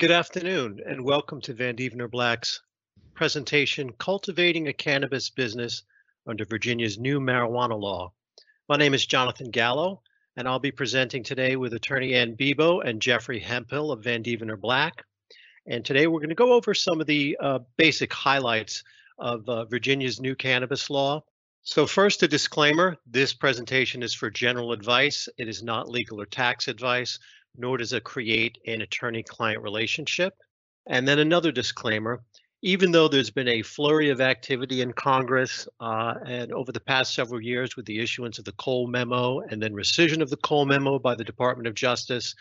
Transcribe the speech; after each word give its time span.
Good 0.00 0.12
afternoon 0.12 0.80
and 0.86 1.04
welcome 1.04 1.42
to 1.42 1.52
Vandeventer 1.52 2.10
Black's 2.10 2.62
presentation, 3.12 3.92
Cultivating 3.98 4.66
a 4.66 4.72
Cannabis 4.72 5.28
Business 5.28 5.82
under 6.26 6.46
Virginia's 6.46 6.98
new 6.98 7.20
marijuana 7.20 7.78
law. 7.78 8.10
My 8.66 8.78
name 8.78 8.94
is 8.94 9.04
Jonathan 9.04 9.50
Gallo 9.50 10.00
and 10.38 10.48
I'll 10.48 10.58
be 10.58 10.70
presenting 10.72 11.22
today 11.22 11.56
with 11.56 11.74
attorney 11.74 12.14
Anne 12.14 12.34
Bibeau 12.34 12.80
and 12.80 13.02
Jeffrey 13.02 13.40
Hemphill 13.40 13.92
of 13.92 14.02
Vandeventer 14.02 14.58
Black. 14.58 15.04
And 15.66 15.84
today 15.84 16.06
we're 16.06 16.20
going 16.20 16.30
to 16.30 16.34
go 16.34 16.54
over 16.54 16.72
some 16.72 17.02
of 17.02 17.06
the 17.06 17.36
uh, 17.38 17.58
basic 17.76 18.10
highlights 18.10 18.82
of 19.18 19.46
uh, 19.50 19.66
Virginia's 19.66 20.18
new 20.18 20.34
cannabis 20.34 20.88
law 20.88 21.22
so 21.62 21.86
first 21.86 22.22
a 22.22 22.28
disclaimer, 22.28 22.96
this 23.06 23.34
presentation 23.34 24.02
is 24.02 24.14
for 24.14 24.30
general 24.30 24.72
advice. 24.72 25.28
It 25.36 25.46
is 25.46 25.62
not 25.62 25.90
legal 25.90 26.20
or 26.20 26.24
tax 26.24 26.68
advice, 26.68 27.18
nor 27.56 27.76
does 27.76 27.92
it 27.92 28.04
create 28.04 28.58
an 28.66 28.80
attorney-client 28.82 29.62
relationship. 29.62 30.34
And 30.86 31.06
then 31.06 31.18
another 31.18 31.52
disclaimer, 31.52 32.22
even 32.62 32.90
though 32.90 33.08
there's 33.08 33.30
been 33.30 33.48
a 33.48 33.62
flurry 33.62 34.10
of 34.10 34.20
activity 34.20 34.82
in 34.82 34.92
Congress 34.92 35.66
uh, 35.80 36.14
and 36.26 36.52
over 36.52 36.72
the 36.72 36.80
past 36.80 37.14
several 37.14 37.40
years 37.40 37.76
with 37.76 37.86
the 37.86 38.00
issuance 38.00 38.38
of 38.38 38.44
the 38.44 38.52
Cole 38.52 38.86
memo 38.86 39.40
and 39.40 39.62
then 39.62 39.72
rescission 39.72 40.20
of 40.20 40.30
the 40.30 40.36
Cole 40.38 40.66
memo 40.66 40.98
by 40.98 41.14
the 41.14 41.24
Department 41.24 41.66
of 41.66 41.74
Justice, 41.74 42.34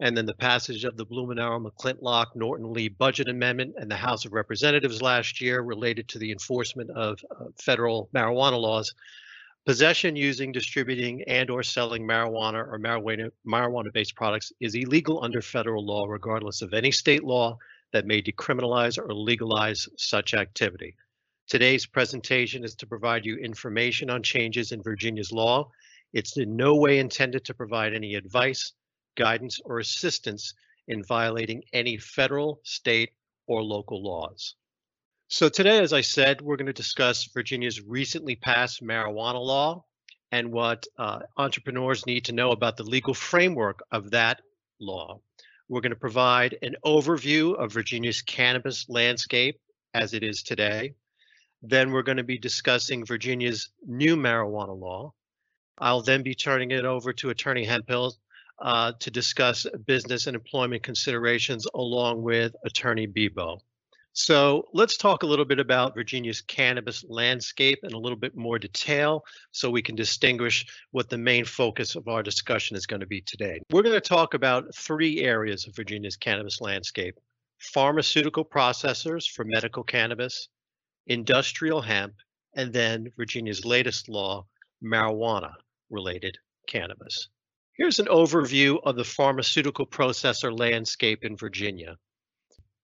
and 0.00 0.16
then 0.16 0.26
the 0.26 0.34
passage 0.34 0.84
of 0.84 0.96
the 0.96 1.06
Blumenauer 1.06 1.64
McClintock 1.64 2.26
Norton 2.34 2.72
Lee 2.72 2.88
budget 2.88 3.28
amendment 3.28 3.74
and 3.76 3.90
the 3.90 3.96
House 3.96 4.24
of 4.24 4.32
Representatives 4.32 5.02
last 5.02 5.40
year 5.40 5.60
related 5.60 6.08
to 6.08 6.18
the 6.18 6.32
enforcement 6.32 6.90
of 6.90 7.18
uh, 7.30 7.44
federal 7.60 8.08
marijuana 8.14 8.60
laws. 8.60 8.94
Possession, 9.66 10.14
using, 10.14 10.52
distributing, 10.52 11.22
and 11.22 11.48
or 11.48 11.62
selling 11.62 12.06
marijuana 12.06 12.68
or 12.68 12.78
marijuana 12.78 13.30
marijuana-based 13.46 14.14
products 14.14 14.52
is 14.60 14.74
illegal 14.74 15.24
under 15.24 15.40
federal 15.40 15.86
law, 15.86 16.04
regardless 16.04 16.60
of 16.60 16.74
any 16.74 16.90
state 16.90 17.24
law 17.24 17.56
that 17.90 18.04
may 18.04 18.20
decriminalize 18.20 18.98
or 18.98 19.14
legalize 19.14 19.88
such 19.96 20.34
activity. 20.34 20.94
Today's 21.48 21.86
presentation 21.86 22.62
is 22.62 22.74
to 22.74 22.86
provide 22.86 23.24
you 23.24 23.38
information 23.38 24.10
on 24.10 24.22
changes 24.22 24.70
in 24.70 24.82
Virginia's 24.82 25.32
law. 25.32 25.70
It's 26.12 26.36
in 26.36 26.56
no 26.56 26.76
way 26.76 26.98
intended 26.98 27.46
to 27.46 27.54
provide 27.54 27.94
any 27.94 28.16
advice, 28.16 28.72
guidance, 29.16 29.60
or 29.64 29.78
assistance 29.78 30.52
in 30.88 31.02
violating 31.04 31.62
any 31.72 31.96
federal, 31.96 32.60
state, 32.64 33.12
or 33.46 33.62
local 33.62 34.02
laws. 34.02 34.56
So 35.28 35.48
today, 35.48 35.78
as 35.78 35.94
I 35.94 36.02
said, 36.02 36.42
we're 36.42 36.58
going 36.58 36.66
to 36.66 36.74
discuss 36.74 37.24
Virginia's 37.32 37.80
recently 37.80 38.36
passed 38.36 38.82
marijuana 38.82 39.42
law 39.42 39.84
and 40.30 40.52
what 40.52 40.86
uh, 40.98 41.20
entrepreneurs 41.38 42.04
need 42.06 42.26
to 42.26 42.32
know 42.32 42.50
about 42.50 42.76
the 42.76 42.82
legal 42.82 43.14
framework 43.14 43.82
of 43.90 44.10
that 44.10 44.42
law. 44.78 45.20
We're 45.68 45.80
going 45.80 45.90
to 45.90 45.96
provide 45.96 46.58
an 46.60 46.76
overview 46.84 47.56
of 47.56 47.72
Virginia's 47.72 48.20
cannabis 48.20 48.86
landscape 48.90 49.58
as 49.94 50.12
it 50.12 50.22
is 50.22 50.42
today. 50.42 50.94
Then 51.62 51.90
we're 51.90 52.02
going 52.02 52.18
to 52.18 52.22
be 52.22 52.38
discussing 52.38 53.06
Virginia's 53.06 53.70
new 53.86 54.16
marijuana 54.16 54.78
law. 54.78 55.14
I'll 55.78 56.02
then 56.02 56.22
be 56.22 56.34
turning 56.34 56.70
it 56.70 56.84
over 56.84 57.14
to 57.14 57.30
Attorney 57.30 57.64
Hemphill 57.64 58.14
uh, 58.60 58.92
to 59.00 59.10
discuss 59.10 59.66
business 59.86 60.26
and 60.26 60.36
employment 60.36 60.82
considerations 60.82 61.66
along 61.74 62.22
with 62.22 62.54
Attorney 62.62 63.06
Bibeau. 63.06 63.60
So 64.16 64.68
let's 64.72 64.96
talk 64.96 65.24
a 65.24 65.26
little 65.26 65.44
bit 65.44 65.58
about 65.58 65.96
Virginia's 65.96 66.40
cannabis 66.40 67.04
landscape 67.08 67.80
in 67.82 67.94
a 67.94 67.98
little 67.98 68.16
bit 68.16 68.36
more 68.36 68.60
detail 68.60 69.24
so 69.50 69.68
we 69.68 69.82
can 69.82 69.96
distinguish 69.96 70.64
what 70.92 71.10
the 71.10 71.18
main 71.18 71.44
focus 71.44 71.96
of 71.96 72.06
our 72.06 72.22
discussion 72.22 72.76
is 72.76 72.86
going 72.86 73.00
to 73.00 73.08
be 73.08 73.22
today. 73.22 73.60
We're 73.72 73.82
going 73.82 74.00
to 74.00 74.00
talk 74.00 74.34
about 74.34 74.72
three 74.72 75.24
areas 75.24 75.66
of 75.66 75.74
Virginia's 75.74 76.16
cannabis 76.16 76.60
landscape. 76.60 77.16
Pharmaceutical 77.58 78.44
processors 78.44 79.28
for 79.28 79.44
medical 79.44 79.82
cannabis, 79.82 80.48
industrial 81.08 81.82
hemp, 81.82 82.14
and 82.54 82.72
then 82.72 83.10
Virginia's 83.16 83.64
latest 83.64 84.08
law, 84.08 84.46
marijuana 84.80 85.54
related 85.90 86.38
cannabis. 86.68 87.30
Here's 87.76 87.98
an 87.98 88.06
overview 88.06 88.78
of 88.84 88.94
the 88.94 89.02
pharmaceutical 89.02 89.86
processor 89.88 90.56
landscape 90.56 91.24
in 91.24 91.36
Virginia. 91.36 91.96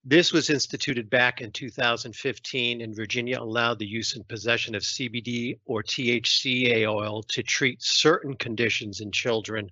This 0.04 0.32
was 0.32 0.48
instituted 0.48 1.10
back 1.10 1.42
in 1.42 1.52
2015 1.52 2.80
and 2.80 2.96
Virginia 2.96 3.38
allowed 3.38 3.78
the 3.78 3.86
use 3.86 4.16
and 4.16 4.26
possession 4.26 4.74
of 4.74 4.82
CBD 4.82 5.58
or 5.66 5.82
THCA 5.82 6.86
oil 6.88 7.22
to 7.24 7.42
treat 7.42 7.82
certain 7.82 8.34
conditions 8.34 9.00
in 9.00 9.12
children 9.12 9.70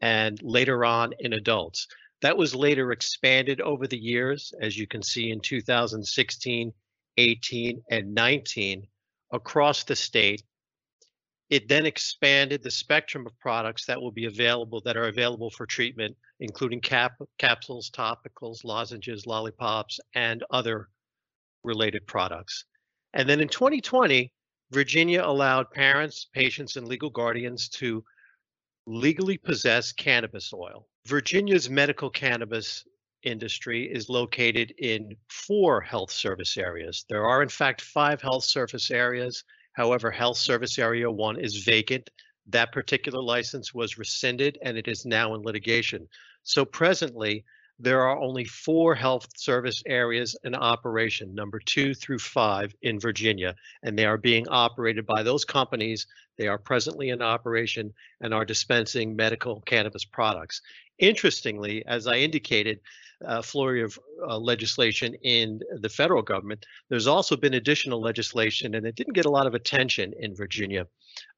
and 0.00 0.40
later 0.42 0.84
on 0.84 1.12
in 1.18 1.32
adults. 1.32 1.88
That 2.22 2.36
was 2.36 2.54
later 2.54 2.92
expanded 2.92 3.60
over 3.60 3.88
the 3.88 3.98
years, 3.98 4.54
as 4.60 4.78
you 4.78 4.86
can 4.86 5.02
see 5.02 5.30
in 5.30 5.40
2016, 5.40 6.72
18, 7.16 7.82
and 7.90 8.14
19 8.14 8.86
across 9.32 9.82
the 9.82 9.96
state 9.96 10.44
it 11.50 11.68
then 11.68 11.86
expanded 11.86 12.62
the 12.62 12.70
spectrum 12.70 13.26
of 13.26 13.38
products 13.38 13.84
that 13.86 14.00
will 14.00 14.10
be 14.10 14.24
available 14.24 14.80
that 14.82 14.96
are 14.96 15.08
available 15.08 15.50
for 15.50 15.66
treatment, 15.66 16.16
including 16.40 16.80
cap 16.80 17.12
capsules, 17.38 17.90
topicals, 17.90 18.64
lozenges, 18.64 19.26
lollipops, 19.26 20.00
and 20.14 20.42
other 20.50 20.88
related 21.62 22.06
products. 22.06 22.64
And 23.12 23.28
then 23.28 23.40
in 23.40 23.48
2020, 23.48 24.32
Virginia 24.70 25.22
allowed 25.24 25.70
parents, 25.70 26.28
patients, 26.32 26.76
and 26.76 26.88
legal 26.88 27.10
guardians 27.10 27.68
to 27.68 28.02
legally 28.86 29.38
possess 29.38 29.92
cannabis 29.92 30.52
oil. 30.52 30.88
Virginia's 31.06 31.70
medical 31.70 32.10
cannabis 32.10 32.84
industry 33.22 33.84
is 33.84 34.08
located 34.08 34.72
in 34.78 35.14
four 35.28 35.80
health 35.80 36.10
service 36.10 36.56
areas. 36.56 37.04
There 37.08 37.24
are, 37.24 37.42
in 37.42 37.48
fact, 37.48 37.80
five 37.80 38.20
health 38.20 38.44
service 38.44 38.90
areas 38.90 39.44
However, 39.74 40.10
Health 40.10 40.38
Service 40.38 40.78
Area 40.78 41.10
1 41.10 41.38
is 41.38 41.64
vacant. 41.64 42.10
That 42.48 42.72
particular 42.72 43.22
license 43.22 43.74
was 43.74 43.98
rescinded 43.98 44.58
and 44.62 44.76
it 44.76 44.88
is 44.88 45.04
now 45.04 45.34
in 45.34 45.42
litigation. 45.42 46.08
So 46.42 46.64
presently, 46.64 47.44
there 47.80 48.02
are 48.02 48.16
only 48.20 48.44
four 48.44 48.94
health 48.94 49.26
service 49.36 49.82
areas 49.84 50.36
in 50.44 50.54
operation, 50.54 51.34
number 51.34 51.58
two 51.58 51.92
through 51.92 52.20
five 52.20 52.72
in 52.82 53.00
Virginia, 53.00 53.56
and 53.82 53.98
they 53.98 54.04
are 54.04 54.16
being 54.16 54.46
operated 54.48 55.06
by 55.06 55.24
those 55.24 55.44
companies. 55.44 56.06
They 56.38 56.46
are 56.46 56.58
presently 56.58 57.08
in 57.08 57.20
operation 57.20 57.92
and 58.20 58.32
are 58.32 58.44
dispensing 58.44 59.16
medical 59.16 59.60
cannabis 59.62 60.04
products. 60.04 60.62
Interestingly, 60.98 61.84
as 61.86 62.06
I 62.06 62.18
indicated, 62.18 62.78
uh, 63.26 63.42
flurry 63.42 63.82
of 63.82 63.98
uh, 64.26 64.38
legislation 64.38 65.14
in 65.22 65.60
the 65.80 65.88
federal 65.88 66.22
government, 66.22 66.64
there's 66.88 67.06
also 67.06 67.36
been 67.36 67.54
additional 67.54 68.00
legislation, 68.00 68.74
and 68.74 68.86
it 68.86 68.94
didn't 68.94 69.14
get 69.14 69.26
a 69.26 69.30
lot 69.30 69.46
of 69.46 69.54
attention 69.54 70.12
in 70.18 70.34
Virginia. 70.34 70.86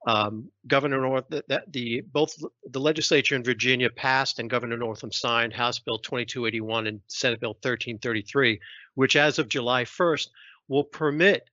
Um, 0.07 0.51
Governor 0.67 1.01
North, 1.01 1.25
that 1.49 1.73
the 1.73 2.01
both 2.13 2.35
the 2.71 2.81
legislature 2.81 3.35
in 3.35 3.43
Virginia 3.43 3.91
passed 3.91 4.39
and 4.39 4.49
Governor 4.49 4.77
Northam 4.77 5.13
signed 5.13 5.53
House 5.53 5.79
Bill 5.79 5.99
2281 5.99 6.87
and 6.87 7.01
Senate 7.09 7.41
Bill 7.41 7.51
1333, 7.51 8.61
which 8.95 9.17
as 9.17 9.39
of 9.39 9.49
July 9.49 9.85
1st 9.85 10.29
will 10.69 10.85
permit 10.85 11.51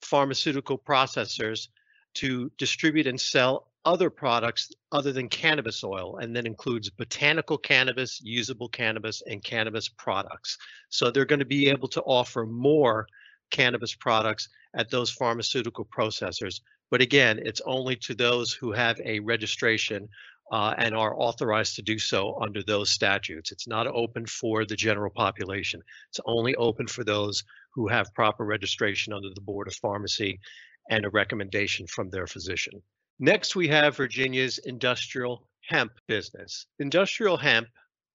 pharmaceutical 0.00 0.78
processors 0.78 1.68
to 2.14 2.50
distribute 2.58 3.06
and 3.06 3.20
sell 3.20 3.68
other 3.86 4.10
products 4.10 4.70
other 4.90 5.12
than 5.12 5.28
cannabis 5.28 5.82
oil, 5.84 6.18
and 6.18 6.34
that 6.34 6.44
includes 6.44 6.90
botanical 6.90 7.56
cannabis, 7.56 8.20
usable 8.22 8.68
cannabis, 8.68 9.22
and 9.26 9.42
cannabis 9.44 9.88
products. 9.88 10.58
So 10.90 11.10
they're 11.10 11.24
going 11.24 11.38
to 11.38 11.44
be 11.46 11.68
able 11.68 11.88
to 11.88 12.02
offer 12.02 12.44
more 12.44 13.06
cannabis 13.50 13.94
products 13.94 14.48
at 14.74 14.90
those 14.90 15.10
pharmaceutical 15.10 15.86
processors. 15.86 16.60
But 16.90 17.00
again, 17.00 17.40
it's 17.44 17.62
only 17.64 17.96
to 17.96 18.14
those 18.14 18.52
who 18.52 18.72
have 18.72 19.00
a 19.04 19.20
registration 19.20 20.08
uh, 20.52 20.74
and 20.78 20.94
are 20.94 21.18
authorized 21.18 21.76
to 21.76 21.82
do 21.82 21.98
so 21.98 22.38
under 22.42 22.62
those 22.62 22.90
statutes. 22.90 23.52
It's 23.52 23.68
not 23.68 23.86
open 23.86 24.26
for 24.26 24.64
the 24.64 24.76
general 24.76 25.10
population. 25.10 25.80
It's 26.10 26.20
only 26.26 26.54
open 26.56 26.86
for 26.86 27.04
those 27.04 27.42
who 27.72 27.88
have 27.88 28.14
proper 28.14 28.44
registration 28.44 29.12
under 29.12 29.30
the 29.34 29.40
Board 29.40 29.68
of 29.68 29.74
Pharmacy 29.74 30.40
and 30.90 31.04
a 31.04 31.10
recommendation 31.10 31.86
from 31.86 32.10
their 32.10 32.26
physician. 32.26 32.82
Next, 33.18 33.56
we 33.56 33.68
have 33.68 33.96
Virginia's 33.96 34.58
industrial 34.58 35.48
hemp 35.68 35.92
business. 36.06 36.66
Industrial 36.78 37.36
hemp 37.36 37.68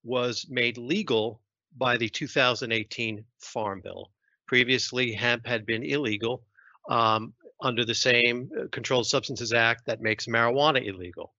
was 0.03 0.45
made 0.49 0.77
legal 0.77 1.41
by 1.77 1.97
the 1.97 2.09
2018 2.09 3.25
Farm 3.39 3.81
Bill. 3.81 4.11
Previously, 4.47 5.11
hemp 5.13 5.47
had 5.47 5.65
been 5.65 5.83
illegal 5.83 6.43
um, 6.89 7.33
under 7.61 7.85
the 7.85 7.95
same 7.95 8.49
uh, 8.59 8.65
Controlled 8.71 9.07
Substances 9.07 9.53
Act 9.53 9.85
that 9.85 10.01
makes 10.01 10.27
marijuana 10.27 10.85
illegal. 10.85 11.33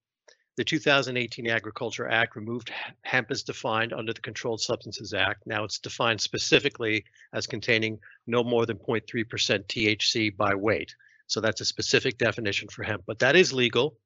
The 0.56 0.64
2018 0.64 1.48
Agriculture 1.48 2.08
Act 2.08 2.36
removed 2.36 2.70
hemp 3.02 3.30
as 3.30 3.42
defined 3.42 3.92
under 3.92 4.12
the 4.12 4.20
Controlled 4.20 4.60
Substances 4.60 5.14
Act. 5.14 5.46
Now 5.46 5.64
it's 5.64 5.78
defined 5.78 6.20
specifically 6.20 7.04
as 7.32 7.46
containing 7.46 8.00
no 8.26 8.44
more 8.44 8.66
than 8.66 8.76
0.3% 8.76 9.24
THC 9.66 10.36
by 10.36 10.54
weight. 10.54 10.94
So 11.26 11.40
that's 11.40 11.60
a 11.60 11.64
specific 11.64 12.18
definition 12.18 12.68
for 12.68 12.82
hemp, 12.82 13.04
but 13.06 13.18
that 13.20 13.36
is 13.36 13.52
legal. 13.52 13.96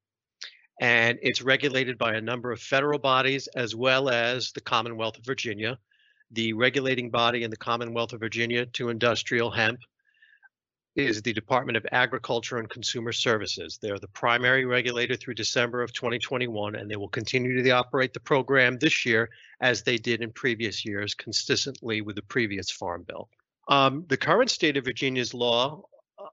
And 0.81 1.19
it's 1.23 1.43
regulated 1.43 1.97
by 1.99 2.15
a 2.15 2.21
number 2.21 2.53
of 2.53 2.61
federal 2.61 2.99
bodies 2.99 3.49
as 3.57 3.75
well 3.75 4.11
as 4.11 4.53
the 4.53 4.61
Commonwealth 4.61 5.19
of 5.19 5.25
Virginia. 5.25 5.79
the 6.33 6.53
regulating 6.55 7.09
body 7.09 7.45
in 7.45 7.51
the 7.51 7.57
Commonwealth 7.57 8.13
of 8.13 8.19
Virginia 8.19 8.67
to 8.67 8.89
industrial 8.89 9.49
hemp 9.51 9.79
is 10.97 11.21
the 11.23 11.33
Department 11.33 11.77
of 11.77 11.87
Agriculture 11.93 12.57
and 12.57 12.69
Consumer 12.71 13.13
Services. 13.13 13.79
They're 13.81 13.99
the 13.99 14.09
primary 14.09 14.65
regulator 14.65 15.15
through 15.15 15.35
December 15.35 15.83
of 15.83 15.93
2021, 15.93 16.75
and 16.75 16.91
they 16.91 16.97
will 16.97 17.09
continue 17.09 17.63
to 17.63 17.71
operate 17.71 18.15
the 18.15 18.21
program 18.21 18.79
this 18.79 19.05
year 19.05 19.29
as 19.61 19.83
they 19.83 19.99
did 19.99 20.23
in 20.23 20.33
previous 20.33 20.85
years, 20.85 21.15
consistently 21.15 22.01
with 22.01 22.17
the 22.17 22.23
previous 22.23 22.71
Farm 22.71 23.05
Bill. 23.07 23.29
Um, 23.69 24.07
the 24.09 24.17
current 24.17 24.51
state 24.51 24.77
of 24.77 24.85
Virginia's 24.85 25.35
law 25.35 25.83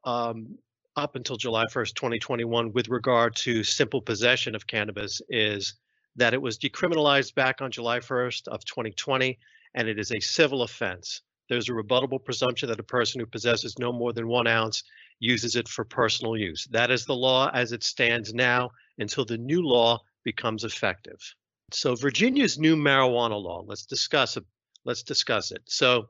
um, 0.06 0.58
up 0.96 1.16
until 1.16 1.38
July 1.38 1.66
1st, 1.66 1.96
2021, 1.96 2.72
with 2.74 2.90
regard 2.90 3.36
to 3.38 3.64
simple 3.64 4.02
possession 4.02 4.56
of 4.56 4.68
cannabis 4.68 5.22
is 5.30 5.76
that 6.16 6.34
it 6.34 6.42
was 6.42 6.58
decriminalized 6.58 7.34
back 7.34 7.62
on 7.62 7.72
July 7.72 8.00
1st 8.00 8.48
of 8.48 8.64
2020, 8.66 9.38
and 9.74 9.88
it 9.88 9.98
is 9.98 10.12
a 10.12 10.20
civil 10.20 10.62
offense. 10.62 11.22
There's 11.50 11.70
a 11.70 11.74
rebuttable 11.74 12.24
presumption 12.24 12.70
that 12.70 12.80
a 12.80 12.84
person 12.84 13.20
who 13.20 13.26
possesses 13.26 13.80
no 13.80 13.92
more 13.92 14.14
than 14.14 14.28
one 14.28 14.48
ounce 14.48 14.84
uses 15.20 15.56
it 15.56 15.68
for 15.68 15.84
personal 15.84 16.38
use. 16.38 16.68
That 16.72 16.92
is 16.92 17.06
the 17.06 17.16
law 17.16 17.50
as 17.54 17.72
it 17.72 17.84
stands 17.84 18.34
now 18.34 18.72
until 19.00 19.26
the 19.26 19.38
new 19.38 19.62
law 19.62 20.00
becomes 20.24 20.64
effective. 20.64 21.20
So 21.72 21.96
Virginia's 21.96 22.60
new 22.60 22.76
marijuana 22.76 23.42
law, 23.42 23.64
let's 23.66 23.86
discuss 23.86 24.38
it. 24.38 24.46
Let's 24.86 25.04
discuss 25.04 25.52
it. 25.52 25.62
So 25.66 26.10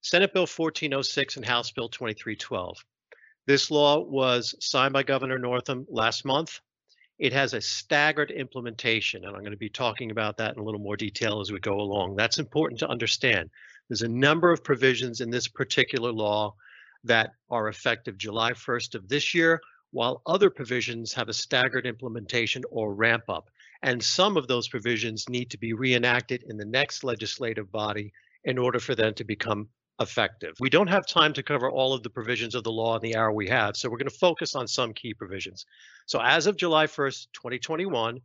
Senate 0.00 0.32
Bill 0.32 0.42
1406 0.42 1.36
and 1.36 1.44
House 1.44 1.70
Bill 1.70 1.88
2312. 1.88 2.84
This 3.46 3.70
law 3.70 4.00
was 4.00 4.54
signed 4.60 4.94
by 4.94 5.02
Governor 5.02 5.38
Northam 5.38 5.86
last 5.90 6.24
month. 6.24 6.60
It 7.18 7.32
has 7.34 7.52
a 7.52 7.60
staggered 7.60 8.30
implementation, 8.30 9.24
and 9.24 9.36
I'm 9.36 9.42
going 9.42 9.52
to 9.52 9.58
be 9.58 9.68
talking 9.68 10.10
about 10.10 10.38
that 10.38 10.54
in 10.54 10.60
a 10.60 10.64
little 10.64 10.80
more 10.80 10.96
detail 10.96 11.40
as 11.40 11.52
we 11.52 11.60
go 11.60 11.74
along. 11.74 12.16
That's 12.16 12.38
important 12.38 12.80
to 12.80 12.88
understand. 12.88 13.50
There's 13.88 14.02
a 14.02 14.08
number 14.08 14.50
of 14.50 14.64
provisions 14.64 15.20
in 15.20 15.30
this 15.30 15.46
particular 15.46 16.10
law 16.10 16.54
that 17.04 17.32
are 17.50 17.68
effective 17.68 18.16
July 18.16 18.52
1st 18.52 18.94
of 18.94 19.08
this 19.08 19.34
year, 19.34 19.60
while 19.90 20.22
other 20.26 20.48
provisions 20.48 21.12
have 21.12 21.28
a 21.28 21.34
staggered 21.34 21.86
implementation 21.86 22.62
or 22.70 22.94
ramp 22.94 23.24
up. 23.28 23.50
And 23.82 24.02
some 24.02 24.38
of 24.38 24.48
those 24.48 24.68
provisions 24.68 25.28
need 25.28 25.50
to 25.50 25.58
be 25.58 25.74
reenacted 25.74 26.44
in 26.48 26.56
the 26.56 26.64
next 26.64 27.04
legislative 27.04 27.70
body 27.70 28.12
in 28.44 28.56
order 28.56 28.80
for 28.80 28.94
them 28.94 29.12
to 29.14 29.24
become 29.24 29.68
effective. 30.00 30.54
We 30.60 30.70
don't 30.70 30.88
have 30.88 31.06
time 31.06 31.32
to 31.34 31.42
cover 31.42 31.70
all 31.70 31.94
of 31.94 32.02
the 32.02 32.10
provisions 32.10 32.54
of 32.54 32.64
the 32.64 32.72
law 32.72 32.96
in 32.96 33.02
the 33.02 33.16
hour 33.16 33.32
we 33.32 33.48
have, 33.48 33.76
so 33.76 33.88
we're 33.88 33.98
going 33.98 34.08
to 34.08 34.18
focus 34.18 34.54
on 34.54 34.66
some 34.66 34.92
key 34.92 35.14
provisions. 35.14 35.64
So 36.06 36.20
as 36.20 36.46
of 36.46 36.56
July 36.56 36.86
1st, 36.86 37.28
2021, 37.32 38.20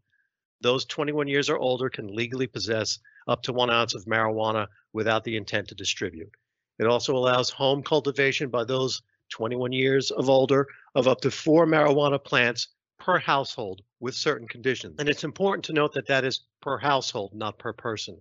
those 0.62 0.86
21 0.86 1.28
years 1.28 1.50
or 1.50 1.58
older 1.58 1.90
can 1.90 2.08
legally 2.08 2.48
possess 2.48 3.00
up 3.28 3.44
to 3.44 3.54
one 3.54 3.70
ounce 3.70 3.94
of 3.94 4.06
marijuana 4.06 4.68
without 4.94 5.24
the 5.24 5.38
intent 5.38 5.68
to 5.70 5.76
distribute. 5.76 6.32
It 6.80 6.88
also 6.88 7.16
allows 7.16 7.50
home 7.50 7.84
cultivation 7.84 8.50
by 8.50 8.64
those 8.64 9.02
21 9.30 9.72
years 9.72 10.12
of 10.12 10.30
older 10.30 10.68
of 10.96 11.08
up 11.08 11.22
to 11.22 11.32
four 11.32 11.68
marijuana 11.68 12.24
plants 12.24 12.70
per 12.98 13.20
household 13.20 13.82
with 14.00 14.16
certain 14.16 14.48
conditions. 14.48 14.96
And 15.00 15.08
it's 15.08 15.24
important 15.24 15.66
to 15.66 15.74
note 15.74 15.94
that 15.94 16.08
that 16.08 16.26
is 16.26 16.42
per 16.62 16.78
household, 16.78 17.34
not 17.34 17.60
per 17.60 17.74
person. 17.74 18.20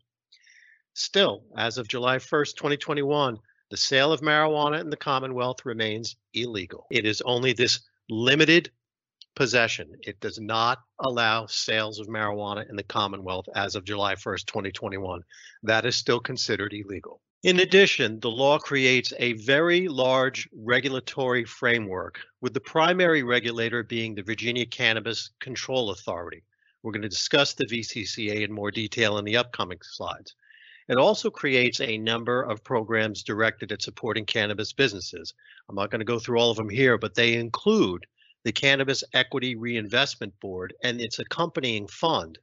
Still, 1.00 1.44
as 1.56 1.78
of 1.78 1.86
July 1.86 2.16
1st, 2.16 2.56
2021, 2.56 3.38
the 3.70 3.76
sale 3.76 4.12
of 4.12 4.20
marijuana 4.20 4.80
in 4.80 4.90
the 4.90 4.96
Commonwealth 4.96 5.64
remains 5.64 6.16
illegal. 6.34 6.88
It 6.90 7.06
is 7.06 7.20
only 7.20 7.52
this 7.52 7.78
limited 8.10 8.72
possession. 9.36 9.92
It 10.02 10.18
does 10.18 10.40
not 10.40 10.80
allow 10.98 11.46
sales 11.46 12.00
of 12.00 12.08
marijuana 12.08 12.68
in 12.68 12.74
the 12.74 12.82
Commonwealth 12.82 13.48
as 13.54 13.76
of 13.76 13.84
July 13.84 14.16
1st, 14.16 14.46
2021. 14.46 15.22
That 15.62 15.86
is 15.86 15.94
still 15.94 16.18
considered 16.18 16.74
illegal. 16.74 17.20
In 17.44 17.60
addition, 17.60 18.18
the 18.18 18.32
law 18.32 18.58
creates 18.58 19.12
a 19.20 19.34
very 19.34 19.86
large 19.86 20.48
regulatory 20.52 21.44
framework, 21.44 22.18
with 22.40 22.54
the 22.54 22.60
primary 22.60 23.22
regulator 23.22 23.84
being 23.84 24.16
the 24.16 24.24
Virginia 24.24 24.66
Cannabis 24.66 25.30
Control 25.38 25.90
Authority. 25.90 26.42
We're 26.82 26.90
going 26.90 27.02
to 27.02 27.08
discuss 27.08 27.54
the 27.54 27.66
VCCA 27.66 28.42
in 28.42 28.52
more 28.52 28.72
detail 28.72 29.18
in 29.18 29.24
the 29.24 29.36
upcoming 29.36 29.78
slides. 29.80 30.34
It 30.88 30.96
also 30.96 31.30
creates 31.30 31.80
a 31.80 31.98
number 31.98 32.42
of 32.42 32.64
programs 32.64 33.22
directed 33.22 33.72
at 33.72 33.82
supporting 33.82 34.24
cannabis 34.24 34.72
businesses. 34.72 35.34
I'm 35.68 35.76
not 35.76 35.90
going 35.90 36.00
to 36.00 36.04
go 36.04 36.18
through 36.18 36.38
all 36.38 36.50
of 36.50 36.56
them 36.56 36.70
here, 36.70 36.96
but 36.96 37.14
they 37.14 37.34
include 37.34 38.06
the 38.44 38.52
Cannabis 38.52 39.04
Equity 39.12 39.54
Reinvestment 39.54 40.38
Board 40.40 40.74
and 40.82 41.00
its 41.00 41.18
accompanying 41.18 41.88
fund. 41.88 42.38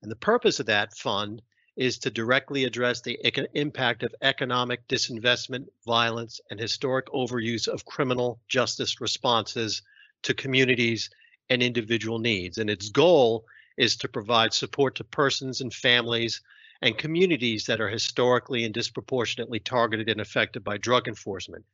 And 0.00 0.10
the 0.10 0.16
purpose 0.16 0.58
of 0.58 0.66
that 0.66 0.96
fund 0.96 1.42
is 1.76 1.98
to 1.98 2.10
directly 2.10 2.64
address 2.64 3.02
the 3.02 3.18
impact 3.52 4.02
of 4.02 4.14
economic 4.22 4.88
disinvestment, 4.88 5.66
violence, 5.84 6.40
and 6.50 6.58
historic 6.58 7.06
overuse 7.08 7.68
of 7.68 7.84
criminal 7.84 8.40
justice 8.48 9.00
responses 9.02 9.82
to 10.22 10.32
communities 10.32 11.10
and 11.50 11.62
individual 11.62 12.18
needs. 12.18 12.56
And 12.56 12.70
its 12.70 12.88
goal 12.88 13.44
is 13.76 13.96
to 13.96 14.08
provide 14.08 14.54
support 14.54 14.94
to 14.94 15.04
persons 15.04 15.60
and 15.60 15.74
families 15.74 16.40
and 16.82 16.98
communities 16.98 17.66
that 17.66 17.80
are 17.80 17.88
historically 17.88 18.64
and 18.64 18.74
disproportionately 18.74 19.60
targeted 19.60 20.08
and 20.08 20.20
affected 20.20 20.62
by 20.62 20.76
drug 20.76 21.08
enforcement. 21.08 21.64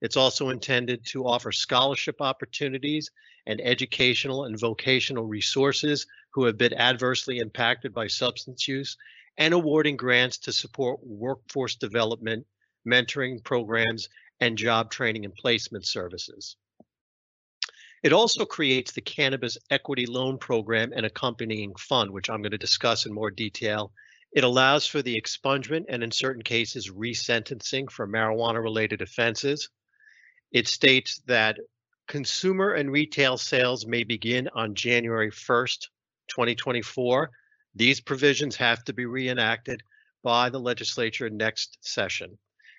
It's 0.00 0.16
also 0.16 0.48
intended 0.48 1.04
to 1.06 1.26
offer 1.26 1.52
scholarship 1.52 2.20
opportunities 2.20 3.10
and 3.46 3.60
educational 3.60 4.44
and 4.44 4.58
vocational 4.58 5.26
resources 5.26 6.06
who 6.30 6.44
have 6.44 6.56
been 6.56 6.74
adversely 6.74 7.38
impacted 7.38 7.92
by 7.92 8.06
substance 8.06 8.66
use 8.66 8.96
and 9.36 9.54
awarding 9.54 9.96
grants 9.96 10.38
to 10.38 10.52
support 10.52 11.00
workforce 11.02 11.76
development, 11.76 12.46
mentoring 12.86 13.42
programs, 13.42 14.08
and 14.40 14.56
job 14.56 14.90
training 14.90 15.24
and 15.24 15.34
placement 15.34 15.86
services. 15.86 16.56
It 18.02 18.14
also 18.14 18.46
creates 18.46 18.92
the 18.92 19.02
Cannabis 19.02 19.58
Equity 19.70 20.06
Loan 20.06 20.38
Program 20.38 20.92
and 20.94 21.04
accompanying 21.04 21.74
fund, 21.74 22.10
which 22.10 22.30
I'm 22.30 22.40
going 22.40 22.52
to 22.52 22.58
discuss 22.58 23.04
in 23.04 23.12
more 23.12 23.30
detail 23.30 23.92
it 24.32 24.44
allows 24.44 24.86
for 24.86 25.02
the 25.02 25.20
expungement 25.20 25.86
and 25.88 26.02
in 26.02 26.10
certain 26.10 26.42
cases 26.42 26.90
resentencing 26.90 27.90
for 27.90 28.06
marijuana 28.06 28.62
related 28.62 29.02
offenses. 29.02 29.68
It 30.52 30.68
states 30.68 31.20
that 31.26 31.58
consumer 32.06 32.72
and 32.72 32.90
retail 32.90 33.36
sales 33.38 33.86
may 33.86 34.04
begin 34.04 34.48
on 34.54 34.74
January 34.74 35.30
1st, 35.30 35.88
2024. 36.28 37.30
These 37.74 38.00
provisions 38.00 38.56
have 38.56 38.84
to 38.84 38.92
be 38.92 39.06
reenacted 39.06 39.82
by 40.22 40.50
the 40.50 40.60
legislature 40.60 41.30
next 41.30 41.78
session. 41.80 42.38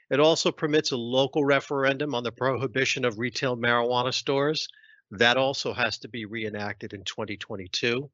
It 0.10 0.20
also 0.20 0.51
permits 0.51 0.91
a 0.91 0.98
local 0.98 1.46
referendum 1.46 2.13
on 2.13 2.24
the 2.24 2.31
prohibition 2.31 3.05
of 3.05 3.20
retail 3.20 3.55
marijuana 3.55 4.13
stores. 4.13 4.67
That 5.12 5.38
also 5.38 5.74
has 5.74 5.98
to 6.00 6.10
be 6.10 6.25
reenacted 6.25 6.93
in 6.93 7.03
2022. 7.05 8.10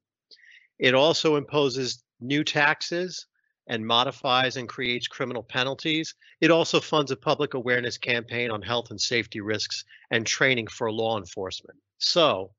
It 0.78 0.94
also 0.94 1.36
imposes 1.36 2.02
new 2.20 2.44
taxes 2.44 3.26
and 3.68 3.86
modifies 3.86 4.56
and 4.56 4.68
creates 4.68 5.06
criminal 5.06 5.42
penalties. 5.42 6.14
It 6.40 6.50
also 6.50 6.80
funds 6.80 7.10
a 7.10 7.16
public 7.16 7.54
awareness 7.54 7.98
campaign 7.98 8.50
on 8.50 8.62
health 8.62 8.90
and 8.90 9.00
safety 9.00 9.40
risks 9.40 9.84
and 10.10 10.26
training 10.26 10.68
for 10.68 10.90
law 10.90 11.18
enforcement. 11.18 11.78
So 11.98 12.52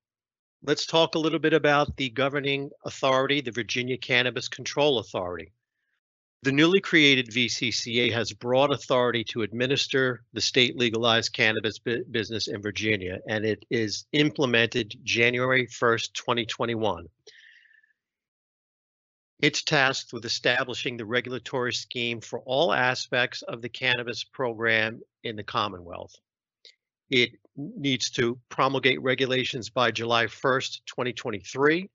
let's 0.64 0.86
talk 0.86 1.16
a 1.16 1.20
little 1.20 1.40
bit 1.40 1.54
about 1.54 1.98
the 1.98 2.10
governing 2.10 2.70
authority, 2.86 3.42
the 3.42 3.52
Virginia 3.52 3.98
Cannabis 3.98 4.48
Control 4.48 5.00
Authority. 5.00 5.52
The 6.42 6.52
newly 6.54 6.80
created 6.80 7.32
VCCA 7.32 8.14
has 8.14 8.32
broad 8.32 8.72
authority 8.72 9.26
to 9.26 9.42
administer 9.42 10.24
the 10.32 10.40
state 10.40 10.78
legalized 10.78 11.34
cannabis 11.34 11.80
bu 11.80 12.06
business 12.12 12.48
in 12.48 12.62
Virginia, 12.62 13.20
and 13.28 13.44
it 13.44 13.66
is 13.70 14.06
implemented 14.14 14.98
January 15.04 15.68
1st, 15.68 16.14
2021. 16.14 17.08
It's 19.42 19.64
tasked 19.64 20.12
with 20.12 20.26
establishing 20.26 20.98
the 20.98 21.06
regulatory 21.06 21.74
scheme 21.74 22.20
for 22.20 22.40
all 22.42 22.74
aspects 22.74 23.42
of 23.44 23.62
the 23.62 23.70
cannabis 23.70 24.24
program 24.24 25.00
in 25.24 25.38
the 25.38 25.44
Commonwealth. 25.44 26.14
It 27.10 27.32
needs 27.56 28.10
to 28.12 28.38
promulgate 28.50 29.02
regulations 29.02 29.70
by 29.70 29.92
July 29.92 30.26
1st, 30.26 30.82
2023. 30.86 31.90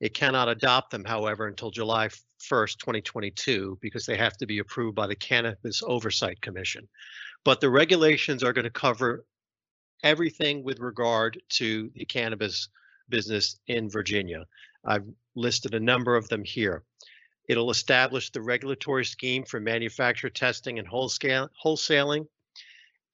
It 0.00 0.14
cannot 0.14 0.48
adopt 0.48 0.90
them, 0.90 1.04
however, 1.04 1.46
until 1.46 1.70
July 1.70 2.08
1st, 2.08 2.78
2022, 2.78 3.78
because 3.82 4.06
they 4.06 4.16
have 4.16 4.36
to 4.38 4.46
be 4.46 4.58
approved 4.58 4.96
by 4.96 5.06
the 5.06 5.14
Cannabis 5.14 5.82
Oversight 5.82 6.40
Commission. 6.40 6.88
But 7.44 7.60
the 7.60 7.70
regulations 7.70 8.42
are 8.42 8.54
going 8.54 8.64
to 8.64 8.70
cover 8.70 9.24
everything 10.02 10.64
with 10.64 10.80
regard 10.80 11.40
to 11.50 11.90
the 11.94 12.06
cannabis 12.06 12.68
business 13.08 13.58
in 13.66 13.88
Virginia. 13.90 14.44
I've 14.84 15.04
listed 15.36 15.74
a 15.74 15.80
number 15.80 16.16
of 16.16 16.28
them 16.28 16.42
here. 16.42 16.82
It'll 17.48 17.70
establish 17.70 18.30
the 18.30 18.42
regulatory 18.42 19.04
scheme 19.04 19.44
for 19.44 19.60
manufacturer 19.60 20.30
testing 20.30 20.78
and 20.80 20.88
wholesaling, 20.88 22.26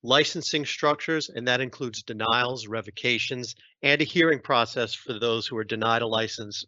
licensing 0.03 0.65
structures, 0.65 1.29
and 1.29 1.47
that 1.49 1.61
includes 1.61 2.03
denials, 2.03 2.67
revocations, 2.67 3.55
and 3.83 4.01
a 4.01 4.05
hearing 4.05 4.41
process 4.41 4.95
for 4.95 5.19
those 5.19 5.47
who 5.47 5.57
are 5.59 5.65
denied 5.65 6.03
a 6.03 6.07
license. 6.07 6.65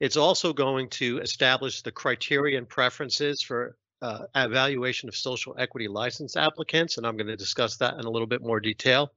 It's 0.00 0.16
also 0.16 0.52
going 0.52 0.90
to 0.90 1.18
establish 1.18 1.82
the 1.82 1.90
criteria 1.90 2.58
and 2.58 2.68
preferences 2.68 3.42
for 3.42 3.76
uh, 4.02 4.26
evaluation 4.34 5.08
of 5.08 5.16
social 5.16 5.56
equity 5.58 5.88
license 5.88 6.36
applicants, 6.36 6.98
and 6.98 7.06
I'm 7.06 7.16
going 7.16 7.26
to 7.26 7.36
discuss 7.36 7.78
that 7.78 7.94
in 7.94 8.04
a 8.04 8.10
little 8.10 8.28
bit 8.28 8.42
more 8.42 8.60
detail. 8.60 9.12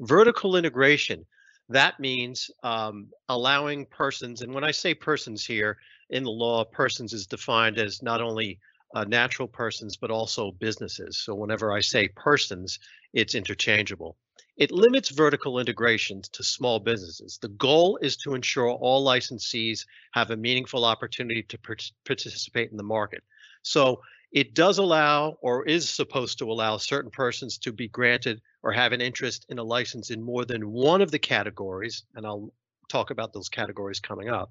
Vertical 0.00 0.56
integration, 0.56 1.26
that 1.68 1.98
means 1.98 2.50
um, 2.62 3.08
allowing 3.28 3.86
persons, 3.86 4.42
and 4.42 4.54
when 4.54 4.64
I 4.64 4.70
say 4.70 4.94
persons 4.94 5.44
here 5.44 5.78
in 6.10 6.22
the 6.22 6.30
law, 6.30 6.64
persons 6.64 7.12
is 7.12 7.26
defined 7.26 7.78
as 7.78 8.02
not 8.02 8.20
only 8.20 8.58
uh, 8.94 9.04
natural 9.04 9.48
persons, 9.48 9.96
but 9.96 10.10
also 10.10 10.52
businesses. 10.52 11.18
So 11.18 11.34
whenever 11.34 11.72
I 11.72 11.80
say 11.80 12.08
persons, 12.08 12.78
it's 13.12 13.34
interchangeable. 13.34 14.16
It 14.56 14.70
limits 14.70 15.10
vertical 15.10 15.58
integrations 15.58 16.28
to 16.30 16.42
small 16.42 16.78
businesses. 16.78 17.38
The 17.42 17.48
goal 17.48 17.98
is 18.00 18.16
to 18.18 18.34
ensure 18.34 18.70
all 18.70 19.04
licensees 19.04 19.84
have 20.12 20.30
a 20.30 20.36
meaningful 20.36 20.84
opportunity 20.84 21.42
to 21.42 21.58
participate 22.04 22.70
in 22.70 22.76
the 22.76 22.82
market. 22.82 23.22
So 23.62 24.00
it 24.32 24.54
does 24.54 24.78
allow 24.78 25.36
or 25.42 25.66
is 25.66 25.88
supposed 25.88 26.38
to 26.38 26.50
allow 26.50 26.78
certain 26.78 27.10
persons 27.10 27.58
to 27.58 27.72
be 27.72 27.88
granted 27.88 28.40
or 28.66 28.72
have 28.72 28.90
an 28.90 29.00
interest 29.00 29.46
in 29.48 29.60
a 29.60 29.62
license 29.62 30.10
in 30.10 30.20
more 30.20 30.44
than 30.44 30.72
one 30.72 31.00
of 31.00 31.12
the 31.12 31.20
categories, 31.20 32.02
and 32.16 32.26
I'll 32.26 32.52
talk 32.88 33.12
about 33.12 33.32
those 33.32 33.48
categories 33.48 34.00
coming 34.00 34.28
up, 34.28 34.50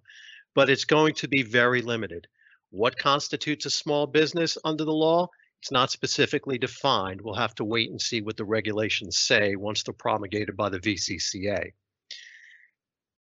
but 0.54 0.70
it's 0.70 0.86
going 0.86 1.16
to 1.16 1.28
be 1.28 1.44
very 1.44 1.82
limited. 1.82 2.26
What 2.70 2.98
constitutes 2.98 3.66
a 3.66 3.70
small 3.70 4.08
business 4.08 4.58
under 4.64 4.86
the 4.86 4.94
law? 4.94 5.28
It's 5.62 5.70
not 5.70 5.92
specifically 5.92 6.58
defined. 6.58 7.20
We'll 7.20 7.36
have 7.36 7.56
to 7.56 7.66
wait 7.66 7.90
and 7.90 8.02
see 8.02 8.22
what 8.22 8.38
the 8.38 8.46
regulations 8.46 9.18
say 9.18 9.58
once 9.58 9.84
they're 9.84 9.94
promulgated 9.94 10.56
by 10.56 10.70
the 10.70 10.80
VCCA. 10.80 11.72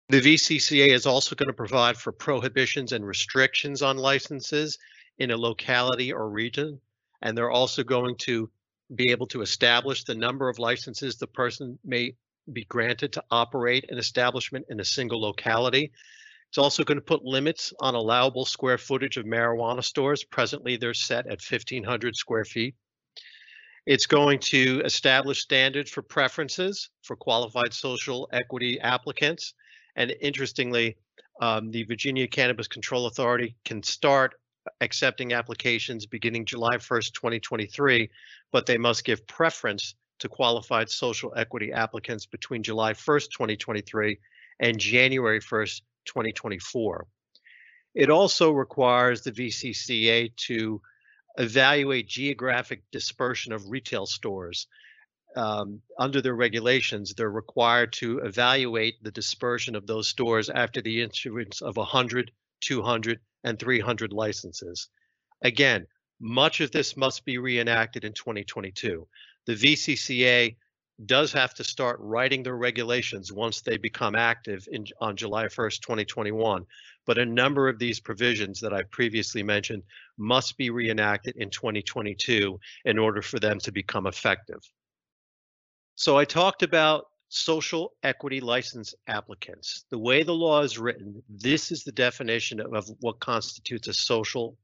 The 0.08 0.22
VCCA 0.22 0.90
is 0.90 1.06
also 1.06 1.36
going 1.36 1.50
to 1.50 1.54
provide 1.54 1.98
for 1.98 2.12
prohibitions 2.12 2.94
and 2.94 3.06
restrictions 3.06 3.84
on 3.84 3.98
licenses 3.98 4.80
in 5.20 5.30
a 5.30 5.38
locality 5.38 6.12
or 6.12 6.28
region, 6.28 6.82
and 7.22 7.38
they're 7.38 7.52
also 7.52 7.84
going 7.84 8.16
to 8.22 8.50
be 8.96 9.12
able 9.12 9.28
to 9.28 9.42
establish 9.42 10.04
the 10.04 10.16
number 10.16 10.50
of 10.50 10.60
licenses 10.60 11.18
the 11.18 11.28
person 11.28 11.78
may 11.84 12.16
be 12.52 12.66
granted 12.66 13.14
to 13.14 13.24
operate 13.30 13.86
an 13.90 13.98
establishment 13.98 14.66
in 14.70 14.80
a 14.80 14.86
single 14.86 15.22
locality. 15.22 15.92
It's 16.50 16.58
also 16.58 16.84
going 16.84 16.98
to 16.98 17.06
put 17.06 17.24
limits 17.24 17.74
on 17.80 17.94
allowable 17.94 18.46
square 18.46 18.80
footage 18.80 19.18
of 19.18 19.26
marijuana 19.26 19.84
stores. 19.84 20.24
Presently, 20.24 20.78
they're 20.78 20.96
set 20.96 21.28
at 21.28 21.42
1,500 21.48 22.16
square 22.16 22.46
feet. 22.46 22.76
It's 23.86 24.08
going 24.08 24.40
to 24.40 24.82
establish 24.84 25.42
standards 25.42 25.92
for 25.92 26.02
preferences 26.02 26.90
for 27.04 27.16
qualified 27.16 27.74
social 27.74 28.28
equity 28.32 28.80
applicants. 28.80 29.54
And 29.96 30.14
interestingly, 30.22 30.98
um, 31.42 31.72
the 31.72 31.84
Virginia 31.84 32.28
Cannabis 32.28 32.68
Control 32.68 33.06
Authority 33.06 33.56
can 33.64 33.84
start 33.84 34.34
accepting 34.82 35.34
applications 35.34 36.06
beginning 36.06 36.46
July 36.46 36.78
1st, 36.78 37.14
2023, 37.14 38.10
but 38.52 38.66
they 38.66 38.78
must 38.78 39.04
give 39.04 39.28
preference 39.28 39.96
to 40.20 40.30
qualified 40.30 40.90
social 40.90 41.34
equity 41.36 41.72
applicants 41.72 42.26
between 42.26 42.64
July 42.64 42.94
1st, 42.94 43.32
2023 43.32 44.20
and 44.60 44.80
January 44.80 45.40
1st, 45.40 45.82
2024. 46.06 47.08
It 47.96 48.10
also 48.10 48.52
requires 48.52 49.22
the 49.22 49.32
VCCA 49.32 50.36
to 50.48 50.82
evaluate 51.38 52.08
geographic 52.08 52.84
dispersion 52.92 53.54
of 53.54 53.70
retail 53.70 54.06
stores. 54.06 54.68
Um, 55.36 55.82
under 55.98 56.22
their 56.22 56.36
regulations, 56.36 57.14
they're 57.14 57.30
required 57.30 57.94
to 57.94 58.20
evaluate 58.20 59.02
the 59.04 59.12
dispersion 59.12 59.76
of 59.76 59.88
those 59.88 60.10
stores 60.10 60.50
after 60.50 60.82
the 60.82 61.02
issuance 61.02 61.62
of 61.62 61.78
100, 61.78 62.32
200, 62.62 63.20
and 63.44 63.60
300 63.60 64.14
licenses. 64.14 64.90
Again, 65.42 65.88
much 66.20 66.60
of 66.60 66.72
this 66.72 66.98
must 66.98 67.26
be 67.26 67.38
reenacted 67.38 68.04
in 68.04 68.14
2022. 68.14 69.08
The 69.46 69.56
VCCA 69.56 70.56
does 71.06 71.32
have 71.32 71.54
to 71.54 71.64
start 71.64 71.98
writing 72.02 72.44
their 72.44 72.58
regulations 72.58 73.32
once 73.32 73.62
they 73.62 73.78
become 73.78 74.16
active 74.16 74.68
in, 74.72 74.86
on 75.00 75.16
July 75.16 75.46
1st, 75.46 75.80
2021. 75.80 76.66
But 77.06 77.18
a 77.18 77.26
number 77.26 77.70
of 77.70 77.80
these 77.80 78.00
provisions 78.00 78.60
that 78.60 78.74
I 78.74 78.84
previously 78.84 79.42
mentioned 79.42 79.84
must 80.18 80.58
be 80.58 80.70
reenacted 80.70 81.38
in 81.38 81.50
2022 81.50 82.60
in 82.86 83.00
order 83.00 83.22
for 83.22 83.40
them 83.40 83.60
to 83.60 83.72
become 83.72 84.08
effective. 84.08 84.60
So 85.96 86.18
I 86.18 86.26
talked 86.26 86.64
about 86.64 87.06
social 87.30 87.94
equity 88.04 88.42
license 88.42 88.96
applicants. 89.08 89.86
The 89.90 90.00
way 90.00 90.24
the 90.24 90.34
law 90.34 90.62
is 90.62 90.80
written, 90.80 91.24
this 91.30 91.72
is 91.72 91.84
the 91.84 91.92
definition 91.92 92.60
of, 92.60 92.90
what 93.00 93.20
constitutes 93.20 93.88
a 93.88 93.94
social 93.94 94.58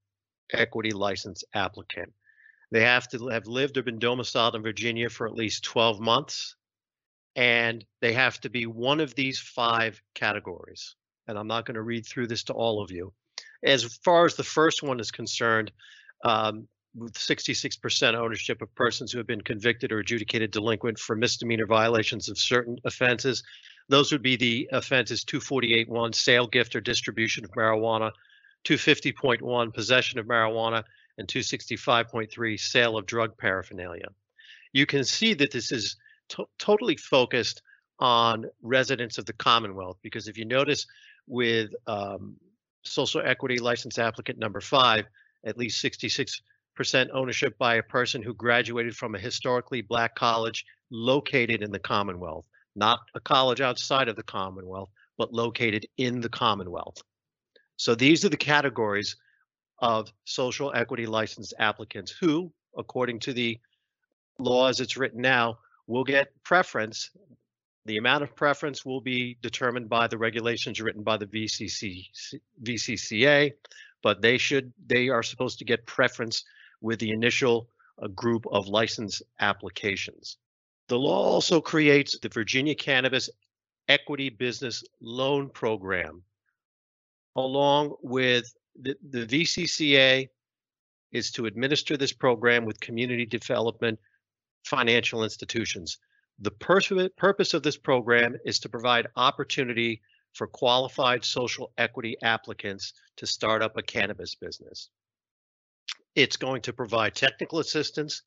equity 0.52 0.92
license 0.92 1.44
applicant. 1.54 2.12
They 2.72 2.82
have 2.82 3.08
to 3.10 3.28
have 3.28 3.48
lived 3.48 3.78
or 3.78 3.84
been 3.84 4.00
domiciled 4.00 4.56
in 4.56 4.64
Virginia 4.64 5.10
for 5.10 5.28
at 5.28 5.36
least 5.36 5.64
12 5.64 6.00
months, 6.00 6.56
and 7.36 7.86
they 8.02 8.14
have 8.14 8.42
to 8.42 8.50
be 8.50 8.66
one 8.66 9.00
of 9.00 9.14
these 9.14 9.40
five 9.40 10.02
categories. 10.16 10.96
And 11.28 11.38
I'm 11.38 11.48
not 11.48 11.66
going 11.66 11.76
to 11.76 11.84
read 11.84 12.06
through 12.08 12.28
this 12.28 12.44
to 12.46 12.54
all 12.54 12.84
of 12.84 12.92
you. 12.92 13.14
As 13.64 13.84
far 14.04 14.26
as 14.26 14.36
the 14.36 14.44
first 14.44 14.82
one 14.82 15.00
is 15.00 15.12
concerned, 15.12 15.72
um, 16.24 16.68
with 16.96 17.14
66% 17.14 18.16
ownership 18.16 18.62
of 18.62 18.74
persons 18.76 19.12
who 19.12 19.18
have 19.18 19.28
been 19.28 19.42
convicted 19.42 19.92
or 19.92 20.00
adjudicated 20.00 20.52
delinquent 20.52 20.98
for 20.98 21.16
misdemeanor 21.16 21.66
violations 21.66 22.30
of 22.30 22.38
certain 22.38 22.78
offenses. 22.86 23.44
Those 23.90 24.12
would 24.12 24.22
be 24.22 24.36
the 24.38 24.70
offenses 24.72 25.26
248.1, 25.26 26.16
sale, 26.16 26.48
gift, 26.48 26.76
or 26.76 26.82
distribution 26.82 27.44
of 27.44 27.52
marijuana, 27.52 28.12
250.1, 28.66 29.74
possession 29.74 30.20
of 30.20 30.26
marijuana, 30.26 30.84
and 31.18 31.28
265.3 31.28 32.60
sale 32.60 32.98
of 32.98 33.06
drug 33.06 33.38
paraphernalia. 33.38 34.08
You 34.74 34.86
can 34.86 35.04
see 35.04 35.34
that 35.36 35.52
this 35.52 35.72
is 35.72 35.98
to 36.30 36.46
totally 36.58 36.98
focused 36.98 37.62
on 38.00 38.46
residents 38.62 39.18
of 39.18 39.26
the 39.26 39.34
Commonwealth 39.34 39.98
because 40.02 40.28
if 40.28 40.38
you 40.38 40.46
notice 40.46 40.86
with 41.28 41.72
um, 41.88 42.36
social 42.84 43.22
equity 43.24 43.60
license 43.60 43.98
applicant 44.00 44.38
number 44.38 44.60
five, 44.60 45.06
at 45.46 45.58
least 45.58 45.84
66% 45.84 46.42
ownership 47.14 47.58
by 47.58 47.76
a 47.76 47.84
person 47.84 48.22
who 48.22 48.34
graduated 48.34 48.96
from 48.96 49.16
a 49.16 49.20
historically 49.20 49.82
black 49.82 50.16
college 50.16 50.66
located 50.92 51.62
in 51.62 51.72
the 51.72 51.80
Commonwealth, 51.80 52.48
not 52.76 53.00
a 53.14 53.20
college 53.20 53.62
outside 53.62 54.08
of 54.08 54.16
the 54.16 54.24
Commonwealth, 54.24 54.90
but 55.18 55.34
located 55.34 55.86
in 55.98 56.22
the 56.22 56.30
Commonwealth. 56.30 57.02
So 57.78 57.96
these 57.96 58.24
are 58.26 58.30
the 58.30 58.38
categories 58.38 59.16
of 59.80 60.12
social 60.26 60.72
equity 60.74 61.06
license 61.06 61.54
applicants 61.60 62.12
who, 62.12 62.52
according 62.78 63.20
to 63.20 63.34
the 63.34 63.60
law 64.40 64.68
as 64.68 64.80
it's 64.80 64.98
written 64.98 65.22
now, 65.22 65.58
will 65.88 66.04
get 66.04 66.32
preference. 66.44 67.12
The 67.86 67.98
amount 67.98 68.24
of 68.24 68.36
preference 68.36 68.86
will 68.86 69.02
be 69.02 69.38
determined 69.42 69.90
by 69.90 70.08
the 70.08 70.18
regulations 70.18 70.82
written 70.82 71.04
by 71.04 71.18
the 71.18 71.28
VCC, 71.28 72.08
VCCA, 72.64 73.54
but 74.02 74.22
they 74.22 74.38
should 74.38 74.74
they 74.88 75.10
are 75.10 75.24
supposed 75.24 75.60
to 75.60 75.66
get 75.66 75.86
preference 75.86 76.44
with 76.86 77.00
the 77.00 77.10
initial 77.10 77.68
uh, 78.02 78.08
group 78.10 78.46
of 78.52 78.68
license 78.68 79.22
applications. 79.40 80.38
The 80.88 81.00
law 81.00 81.24
also 81.24 81.60
creates 81.60 82.20
the 82.20 82.30
Virginia 82.30 82.76
Cannabis 82.76 83.28
Equity 83.88 84.30
Business 84.30 84.84
Loan 85.02 85.50
Program, 85.50 86.22
along 87.36 87.96
with 88.04 88.54
the, 88.80 88.96
the 89.10 89.26
VCCA 89.26 90.30
is 91.12 91.32
to 91.32 91.48
administer 91.48 91.98
this 91.98 92.14
program 92.14 92.66
with 92.66 92.80
community 92.80 93.26
development 93.26 93.98
financial 94.64 95.24
institutions. 95.24 95.98
The 96.40 96.52
purpose 96.52 97.54
of 97.54 97.64
this 97.64 97.78
program 97.78 98.36
is 98.46 98.60
to 98.60 98.70
provide 98.70 99.08
opportunity 99.16 100.02
for 100.34 100.46
qualified 100.46 101.24
social 101.24 101.72
equity 101.78 102.16
applicants 102.22 102.94
to 103.18 103.26
start 103.26 103.64
up 103.64 103.76
a 103.78 103.82
cannabis 103.82 104.36
business. 104.36 104.90
It's 106.16 106.38
going 106.38 106.62
to 106.64 106.74
provide 106.74 107.14
technical 107.14 107.60
assistance, 107.60 108.24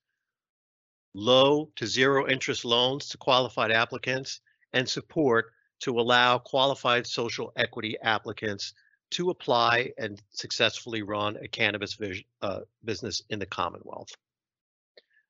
low 1.14 1.70
to 1.76 1.86
zero 1.86 2.28
interest 2.28 2.64
loans 2.64 3.08
to 3.08 3.18
qualified 3.18 3.72
applicants, 3.72 4.40
and 4.72 4.88
support 4.88 5.52
to 5.80 5.98
allow 5.98 6.38
qualified 6.38 7.06
social 7.06 7.52
equity 7.56 7.96
applicants 8.02 8.74
to 9.10 9.30
apply 9.30 9.92
and 9.96 10.20
successfully 10.30 11.02
run 11.02 11.36
a 11.36 11.48
cannabis 11.48 11.96
uh, 12.42 12.60
business 12.84 13.22
in 13.30 13.38
the 13.38 13.46
Commonwealth. 13.46 14.14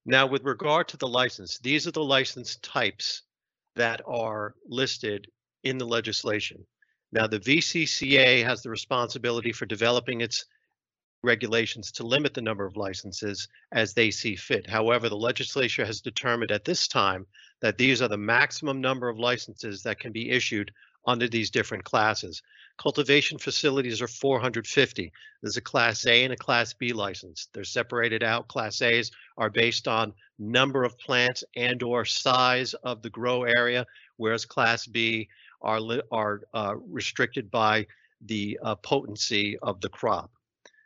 Now, 0.04 0.26
with 0.26 0.42
regard 0.44 0.88
to 0.88 0.96
the 0.96 1.06
license, 1.06 1.58
these 1.58 1.86
are 1.86 1.92
the 1.92 2.02
license 2.02 2.56
types 2.56 3.22
that 3.76 4.00
are 4.06 4.54
listed 4.66 5.28
in 5.62 5.78
the 5.78 5.86
legislation. 5.86 6.66
Now, 7.12 7.26
the 7.26 7.38
VCCA 7.38 8.42
has 8.44 8.62
the 8.62 8.70
responsibility 8.70 9.52
for 9.52 9.66
developing 9.66 10.20
its 10.20 10.44
regulations 11.22 11.90
to 11.92 12.06
limit 12.06 12.34
the 12.34 12.42
number 12.42 12.64
of 12.64 12.76
licenses 12.76 13.48
as 13.72 13.92
they 13.92 14.10
see 14.10 14.36
fit. 14.36 14.68
However, 14.68 15.08
the 15.08 15.16
legislature 15.16 15.84
has 15.84 16.00
determined 16.00 16.52
at 16.52 16.64
this 16.64 16.86
time 16.86 17.26
that 17.60 17.78
these 17.78 18.00
are 18.00 18.08
the 18.08 18.16
maximum 18.16 18.80
number 18.80 19.08
of 19.08 19.18
licenses 19.18 19.82
that 19.82 19.98
can 19.98 20.12
be 20.12 20.30
issued 20.30 20.72
under 21.06 21.26
these 21.26 21.50
different 21.50 21.84
classes. 21.84 22.42
Cultivation 22.76 23.38
facilities 23.38 24.00
are 24.00 24.08
450. 24.08 25.12
There's 25.42 25.56
a 25.56 25.60
Class 25.60 26.06
A 26.06 26.24
and 26.24 26.32
a 26.32 26.36
Class 26.36 26.72
B 26.74 26.92
license. 26.92 27.48
They're 27.52 27.64
separated 27.64 28.22
out. 28.22 28.46
Class 28.46 28.82
A's 28.82 29.10
are 29.36 29.50
based 29.50 29.88
on 29.88 30.12
number 30.38 30.84
of 30.84 30.98
plants 30.98 31.42
and 31.56 31.82
or 31.82 32.04
size 32.04 32.74
of 32.74 33.02
the 33.02 33.10
grow 33.10 33.42
area, 33.44 33.86
whereas 34.18 34.44
Class 34.44 34.86
B 34.86 35.28
are, 35.62 35.80
are 36.12 36.42
uh, 36.54 36.74
restricted 36.76 37.50
by 37.50 37.86
the 38.26 38.58
uh, 38.62 38.74
potency 38.76 39.58
of 39.58 39.80
the 39.80 39.88
crop. 39.88 40.30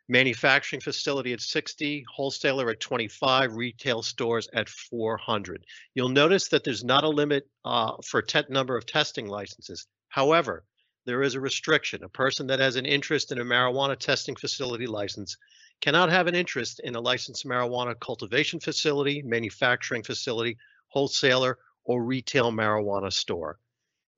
Manufacturing 0.09 0.81
facility 0.81 1.33
at 1.33 1.41
60, 1.41 2.05
wholesaler 2.13 2.71
at 2.71 2.81
25, 2.81 3.55
retail 3.55 4.03
stores 4.03 4.49
at 4.53 4.69
400. 4.69 5.65
You'll 5.95 6.09
notice 6.09 6.49
that 6.49 6.65
there's 6.65 6.85
not 6.85 7.05
a 7.05 7.09
limit 7.09 7.49
uh, 7.65 7.93
for 8.05 8.25
number 8.49 8.77
of 8.77 8.85
testing 8.85 9.27
licenses. 9.29 9.87
However, 10.09 10.65
there 11.05 11.23
is 11.23 11.35
a 11.35 11.41
restriction. 11.41 12.05
A 12.05 12.09
person 12.09 12.47
that 12.49 12.61
has 12.61 12.77
an 12.77 12.87
interest 12.87 13.33
in 13.33 13.39
a 13.39 13.45
marijuana 13.45 13.99
testing 13.99 14.37
facility 14.37 14.87
license 14.87 15.37
cannot 15.81 16.11
have 16.11 16.27
an 16.27 16.35
interest 16.35 16.81
in 16.81 16.95
a 16.95 17.01
licensed 17.01 17.45
marijuana 17.45 17.99
cultivation 17.99 18.61
facility, 18.61 19.23
manufacturing 19.23 20.03
facility, 20.03 20.59
wholesaler, 20.89 21.59
or 21.85 22.05
retail 22.05 22.53
marijuana 22.53 23.13
store. 23.13 23.59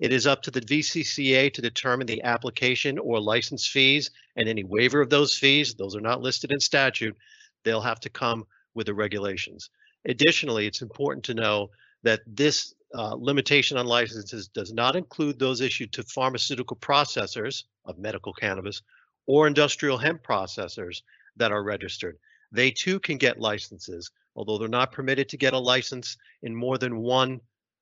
It 0.01 0.13
is 0.13 0.27
up 0.27 0.43
to 0.43 0.51
the 0.51 0.61
VCCA 0.61 1.53
to 1.55 1.63
determine 1.63 2.07
the 2.07 2.23
application 2.23 2.99
or 2.99 3.21
license 3.21 3.67
fees 3.67 4.11
and 4.37 4.49
any 4.49 4.65
waiver 4.65 5.01
of 5.01 5.11
those 5.11 5.37
fees. 5.37 5.75
Those 5.75 5.95
are 5.95 6.01
not 6.01 6.21
listed 6.21 6.51
in 6.51 6.61
statute. 6.61 7.17
They'll 7.65 7.81
have 7.81 8.01
to 8.01 8.11
come 8.11 8.47
with 8.75 8.87
the 8.87 8.95
regulations. 8.95 9.71
Additionally, 10.05 10.67
it's 10.67 10.83
important 10.83 11.25
to 11.27 11.35
know 11.35 11.71
that 12.03 12.21
this 12.27 12.75
uh, 12.95 13.15
limitation 13.15 13.77
on 13.77 13.87
licenses 13.87 14.49
does 14.49 14.73
not 14.73 14.97
include 14.97 15.39
those 15.39 15.61
issued 15.61 15.93
to 15.93 16.03
pharmaceutical 16.03 16.77
processors 16.77 17.65
of 17.85 17.99
medical 17.99 18.33
cannabis 18.33 18.83
or 19.27 19.47
industrial 19.47 19.99
hemp 19.99 20.23
processors 20.23 21.03
that 21.37 21.53
are 21.53 21.63
registered. 21.63 22.19
They 22.53 22.71
too 22.71 23.01
can 23.01 23.17
get 23.17 23.41
licenses, 23.41 24.11
although 24.37 24.59
they're 24.59 24.69
not 24.69 24.93
permitted 24.93 25.29
to 25.31 25.37
get 25.37 25.55
a 25.55 25.59
license 25.59 26.17
in 26.43 26.55
more 26.55 26.79
than 26.79 26.99
one 26.99 27.41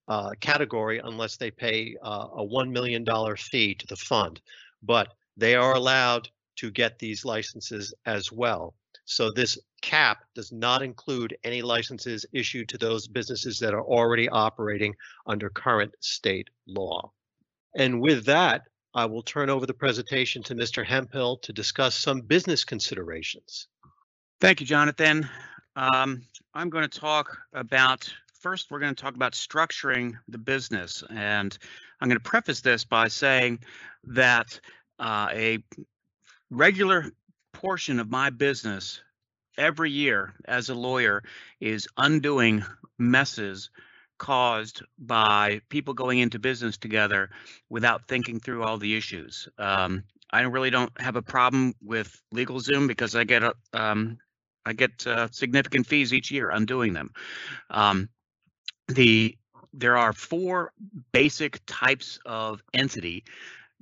uh, 0.08 0.30
category 0.40 1.00
unless 1.04 1.36
they 1.36 1.50
pay 1.50 1.96
uh, 2.02 2.28
a 2.36 2.44
$1 2.44 2.70
million 2.70 3.06
fee 3.36 3.74
to 3.74 3.86
the 3.86 3.96
fund. 3.96 4.40
But 4.82 5.14
they 5.36 5.54
are 5.54 5.74
allowed 5.74 6.28
to 6.56 6.70
get 6.70 6.98
these 6.98 7.24
licenses 7.24 7.94
as 8.06 8.30
well. 8.30 8.74
So 9.04 9.30
this 9.30 9.58
cap 9.80 10.24
does 10.34 10.52
not 10.52 10.82
include 10.82 11.36
any 11.44 11.62
licenses 11.62 12.24
issued 12.32 12.68
to 12.68 12.78
those 12.78 13.08
businesses 13.08 13.58
that 13.58 13.74
are 13.74 13.82
already 13.82 14.28
operating 14.28 14.94
under 15.26 15.50
current 15.50 15.94
state 16.00 16.48
law. 16.66 17.10
And 17.76 18.00
with 18.00 18.24
that, 18.26 18.62
I 18.94 19.06
will 19.06 19.22
turn 19.22 19.48
over 19.48 19.66
the 19.66 19.74
presentation 19.74 20.42
to 20.44 20.54
Mr. 20.54 20.84
Hemphill 20.84 21.38
to 21.38 21.52
discuss 21.52 21.96
some 21.96 22.20
business 22.20 22.64
considerations. 22.64 23.68
Thank 24.40 24.60
you, 24.60 24.66
Jonathan. 24.66 25.28
Um, 25.76 26.22
I'm 26.54 26.68
going 26.68 26.88
to 26.88 27.00
talk 27.00 27.38
about 27.54 28.12
first, 28.42 28.70
we're 28.70 28.80
going 28.80 28.94
to 28.94 29.00
talk 29.00 29.14
about 29.14 29.32
structuring 29.32 30.18
the 30.28 30.38
business. 30.38 31.04
And 31.08 31.56
I'm 32.00 32.08
going 32.08 32.18
to 32.18 32.30
preface 32.30 32.60
this 32.60 32.84
by 32.84 33.08
saying 33.08 33.60
that 34.04 34.60
uh, 34.98 35.28
a 35.32 35.58
regular 36.50 37.12
portion 37.52 38.00
of 38.00 38.10
my 38.10 38.30
business 38.30 39.00
every 39.56 39.90
year 39.90 40.34
as 40.46 40.68
a 40.68 40.74
lawyer 40.74 41.22
is 41.60 41.86
undoing 41.96 42.64
messes 42.98 43.70
caused 44.18 44.82
by 44.98 45.60
people 45.68 45.94
going 45.94 46.18
into 46.18 46.38
business 46.38 46.76
together 46.76 47.30
without 47.70 48.08
thinking 48.08 48.40
through 48.40 48.64
all 48.64 48.78
the 48.78 48.96
issues. 48.96 49.48
Um, 49.58 50.04
I 50.30 50.42
really 50.42 50.70
don't 50.70 50.92
have 51.00 51.16
a 51.16 51.22
problem 51.22 51.74
with 51.82 52.20
LegalZoom 52.34 52.88
because 52.88 53.14
I 53.14 53.24
get 53.24 53.42
a 53.42 53.54
um, 53.72 54.18
I 54.64 54.72
get 54.72 55.06
uh, 55.06 55.28
significant 55.32 55.86
fees 55.86 56.14
each 56.14 56.30
year 56.30 56.50
undoing 56.50 56.92
them. 56.92 57.10
Um, 57.68 58.08
the 58.94 59.36
there 59.74 59.96
are 59.96 60.12
four 60.12 60.72
basic 61.12 61.60
types 61.66 62.18
of 62.26 62.62
entity 62.74 63.24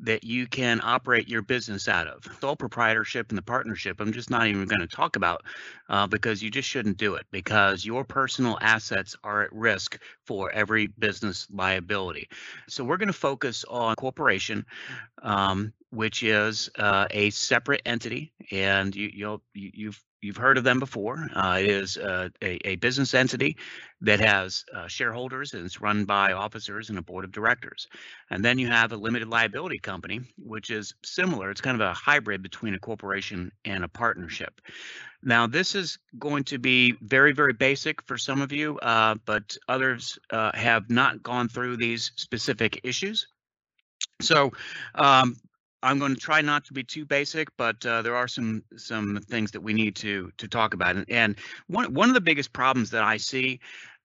that 0.03 0.25
you 0.25 0.47
can 0.47 0.81
operate 0.83 1.29
your 1.29 1.43
business 1.43 1.89
out 1.89 2.07
of. 2.07 2.27
Sole 2.41 2.57
proprietorship 2.57 3.29
and 3.29 3.37
the 3.37 3.43
partnership, 3.43 4.01
I'm 4.01 4.13
just 4.13 4.31
not 4.31 4.47
even 4.47 4.65
going 4.65 4.81
to 4.81 4.87
talk 4.87 5.17
about 5.17 5.45
uh, 5.89 6.07
because 6.07 6.43
you 6.43 6.51
just 6.51 6.69
shouldn't 6.69 6.97
do 6.97 7.15
it 7.17 7.27
because 7.31 7.85
your 7.85 8.05
personal 8.05 8.57
assets 8.61 9.15
are 9.23 9.43
at 9.43 9.53
risk 9.53 10.01
for 10.25 10.51
every 10.53 10.87
business 10.87 11.47
liability. 11.53 12.29
So 12.69 12.83
we're 12.83 12.97
going 12.97 13.09
to 13.09 13.13
focus 13.13 13.65
on 13.69 13.95
corporation, 13.97 14.65
um, 15.23 15.73
which 15.91 16.23
is 16.23 16.71
uh, 16.79 17.07
a 17.11 17.31
separate 17.31 17.83
entity, 17.85 18.33
and 18.51 18.95
you, 18.97 19.11
you'll 19.13 19.43
you, 19.53 19.71
you've 19.75 20.03
you've 20.23 20.37
heard 20.37 20.59
of 20.59 20.65
them 20.65 20.79
before. 20.79 21.29
Uh, 21.35 21.59
it 21.61 21.71
is 21.71 21.97
uh, 21.97 22.29
a, 22.43 22.69
a, 22.69 22.77
business 22.77 23.15
entity 23.15 23.57
that 24.01 24.21
has 24.21 24.65
uh, 24.75 24.87
shareholders 24.87 25.55
and 25.55 25.65
it's 25.65 25.81
run 25.81 26.05
by 26.05 26.33
officers 26.33 26.91
and 26.91 26.99
a 26.99 27.03
board 27.03 27.25
of 27.25 27.33
directors. 27.33 27.89
And 28.31 28.45
then 28.45 28.59
you 28.59 28.69
have 28.69 28.93
a 28.93 28.97
limited 28.97 29.29
liability 29.29 29.79
company, 29.79 30.21
which 30.39 30.71
is 30.71 30.95
similar. 31.05 31.51
It's 31.51 31.61
kind 31.61 31.81
of 31.81 31.87
a 31.87 31.93
hybrid 31.95 32.43
between 32.43 32.75
a 32.75 32.79
corporation 32.79 33.53
and 33.65 33.85
a 33.85 33.89
partnership. 33.89 34.61
Now, 35.23 35.47
this 35.47 35.75
is 35.75 35.99
going 36.19 36.45
to 36.45 36.59
be 36.59 36.95
very, 37.03 37.33
very 37.33 37.53
basic 37.53 38.03
for 38.03 38.17
some 38.17 38.41
of 38.41 38.53
you, 38.53 38.79
uh, 38.79 39.17
but 39.27 39.57
others 39.69 40.19
uh, 40.31 40.51
have 40.55 40.89
not 40.89 41.23
gone 41.23 41.49
through 41.49 41.77
these 41.77 42.13
specific 42.17 42.81
issues. 42.85 43.27
So 44.21 44.53
um, 44.95 45.37
I'm 45.83 45.99
going 45.99 46.15
to 46.15 46.21
try 46.21 46.41
not 46.41 46.65
to 46.67 46.73
be 46.73 46.85
too 46.85 47.05
basic, 47.05 47.49
but 47.57 47.85
uh, 47.87 48.03
there 48.03 48.17
are 48.17 48.29
some 48.29 48.63
some 48.77 49.19
things 49.29 49.51
that 49.53 49.61
we 49.61 49.73
need 49.73 49.97
to 49.97 50.31
to 50.37 50.49
talk 50.49 50.75
about. 50.75 50.97
And, 50.97 51.07
and 51.09 51.37
one 51.69 51.95
one 51.95 52.09
of 52.09 52.15
the 52.15 52.21
biggest 52.21 52.53
problems 52.53 52.91
that 52.91 53.03
I 53.03 53.17
see 53.17 53.61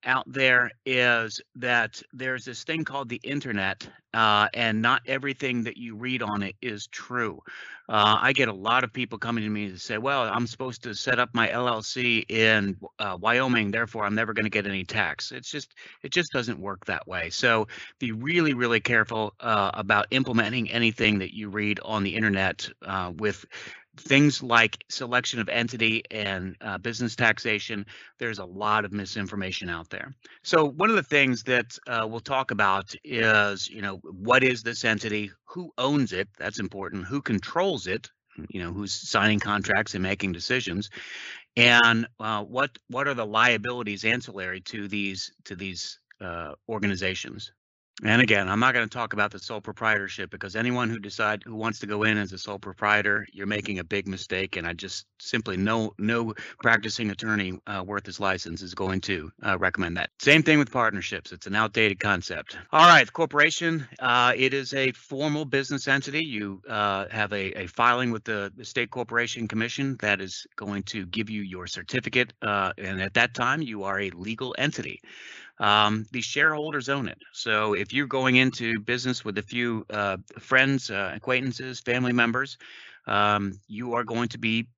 out 0.06 0.24
there 0.26 0.70
is 0.86 1.40
that 1.56 2.00
there's 2.12 2.44
this 2.44 2.64
thing 2.64 2.84
called 2.84 3.08
the 3.08 3.20
internet, 3.22 3.86
uh, 4.14 4.48
and 4.54 4.80
not 4.80 5.02
everything 5.06 5.64
that 5.64 5.76
you 5.76 5.96
read 5.96 6.22
on 6.22 6.42
it 6.42 6.54
is 6.62 6.86
true. 6.86 7.40
Uh, 7.88 8.18
I 8.20 8.32
get 8.32 8.48
a 8.48 8.52
lot 8.52 8.82
of 8.84 8.92
people 8.92 9.18
coming 9.18 9.44
to 9.44 9.50
me 9.50 9.70
to 9.70 9.78
say, 9.78 9.98
"Well, 9.98 10.22
I'm 10.22 10.46
supposed 10.46 10.82
to 10.84 10.94
set 10.94 11.18
up 11.18 11.30
my 11.34 11.48
LLC 11.48 12.24
in 12.28 12.76
uh, 12.98 13.18
Wyoming, 13.20 13.70
therefore 13.70 14.04
I'm 14.04 14.14
never 14.14 14.32
going 14.32 14.44
to 14.44 14.50
get 14.50 14.66
any 14.66 14.84
tax." 14.84 15.32
It's 15.32 15.50
just 15.50 15.74
it 16.02 16.10
just 16.12 16.32
doesn't 16.32 16.58
work 16.58 16.86
that 16.86 17.06
way. 17.06 17.30
So 17.30 17.68
be 17.98 18.12
really, 18.12 18.54
really 18.54 18.80
careful 18.80 19.34
uh, 19.40 19.72
about 19.74 20.06
implementing 20.10 20.70
anything 20.70 21.18
that 21.18 21.34
you 21.34 21.48
read 21.50 21.80
on 21.84 22.02
the 22.02 22.14
internet 22.14 22.68
uh, 22.82 23.12
with 23.16 23.44
things 23.96 24.42
like 24.42 24.84
selection 24.88 25.40
of 25.40 25.48
entity 25.48 26.02
and 26.10 26.56
uh, 26.60 26.78
business 26.78 27.16
taxation, 27.16 27.86
there's 28.18 28.38
a 28.38 28.44
lot 28.44 28.84
of 28.84 28.92
misinformation 28.92 29.68
out 29.68 29.90
there. 29.90 30.12
So 30.42 30.64
one 30.66 30.90
of 30.90 30.96
the 30.96 31.02
things 31.02 31.42
that 31.44 31.78
uh, 31.86 32.06
we'll 32.08 32.20
talk 32.20 32.50
about 32.50 32.94
is, 33.04 33.68
you 33.68 33.82
know, 33.82 33.96
what 33.96 34.44
is 34.44 34.62
this 34.62 34.84
entity? 34.84 35.30
Who 35.46 35.72
owns 35.78 36.12
it? 36.12 36.28
That's 36.38 36.58
important. 36.58 37.06
Who 37.06 37.22
controls 37.22 37.86
it? 37.86 38.10
You 38.50 38.62
know, 38.62 38.72
who's 38.72 38.92
signing 38.92 39.40
contracts 39.40 39.94
and 39.94 40.02
making 40.02 40.32
decisions, 40.32 40.90
and 41.56 42.06
uh, 42.20 42.44
what 42.44 42.76
what 42.88 43.08
are 43.08 43.14
the 43.14 43.24
liabilities 43.24 44.04
ancillary 44.04 44.60
to 44.62 44.88
these 44.88 45.32
to 45.44 45.56
these 45.56 45.98
uh, 46.20 46.52
organizations? 46.68 47.52
And 48.04 48.20
again, 48.20 48.46
I'm 48.46 48.60
not 48.60 48.74
going 48.74 48.86
to 48.86 48.94
talk 48.94 49.14
about 49.14 49.30
the 49.30 49.38
sole 49.38 49.62
proprietorship 49.62 50.30
because 50.30 50.54
anyone 50.54 50.90
who 50.90 50.98
decide 50.98 51.42
who 51.42 51.54
wants 51.54 51.78
to 51.78 51.86
go 51.86 52.02
in 52.02 52.18
as 52.18 52.30
a 52.34 52.38
sole 52.38 52.58
proprietor, 52.58 53.26
you're 53.32 53.46
making 53.46 53.78
a 53.78 53.84
big 53.84 54.06
mistake. 54.06 54.56
And 54.56 54.66
I 54.66 54.74
just 54.74 55.06
simply 55.18 55.56
no 55.56 55.94
no 55.96 56.34
practicing 56.60 57.10
attorney 57.10 57.58
uh, 57.66 57.82
worth 57.86 58.04
his 58.04 58.20
license 58.20 58.60
is 58.60 58.74
going 58.74 59.00
to 59.02 59.32
uh, 59.42 59.56
recommend 59.56 59.96
that. 59.96 60.10
Same 60.20 60.42
thing 60.42 60.58
with 60.58 60.70
partnerships; 60.70 61.32
it's 61.32 61.46
an 61.46 61.54
outdated 61.54 61.98
concept. 61.98 62.58
All 62.70 62.86
right, 62.86 63.10
corporation. 63.10 63.88
Uh, 63.98 64.34
it 64.36 64.52
is 64.52 64.74
a 64.74 64.92
formal 64.92 65.46
business 65.46 65.88
entity. 65.88 66.22
You 66.22 66.60
uh, 66.68 67.06
have 67.10 67.32
a, 67.32 67.62
a 67.62 67.66
filing 67.66 68.10
with 68.10 68.24
the, 68.24 68.52
the, 68.56 68.64
state 68.66 68.90
corporation 68.90 69.48
commission 69.48 69.96
that 70.00 70.20
is 70.20 70.46
going 70.56 70.82
to 70.84 71.06
give 71.06 71.30
you 71.30 71.40
your 71.40 71.66
certificate, 71.66 72.34
uh, 72.42 72.72
and 72.76 73.00
at 73.00 73.14
that 73.14 73.32
time, 73.32 73.62
you 73.62 73.84
are 73.84 74.00
a 74.00 74.10
legal 74.10 74.54
entity 74.58 75.00
um, 75.58 76.06
the 76.12 76.20
shareholders 76.20 76.88
own 76.88 77.08
it. 77.08 77.18
So 77.32 77.74
if 77.74 77.92
you're 77.92 78.06
going 78.06 78.36
into 78.36 78.80
business 78.80 79.24
with 79.24 79.38
a 79.38 79.42
few 79.42 79.84
uh, 79.90 80.18
friends, 80.38 80.90
uh, 80.90 81.12
acquaintances, 81.14 81.80
family 81.80 82.12
members, 82.12 82.58
um, 83.06 83.58
you 83.68 83.94
are 83.94 84.04
going 84.04 84.28
to 84.28 84.38
be 84.38 84.68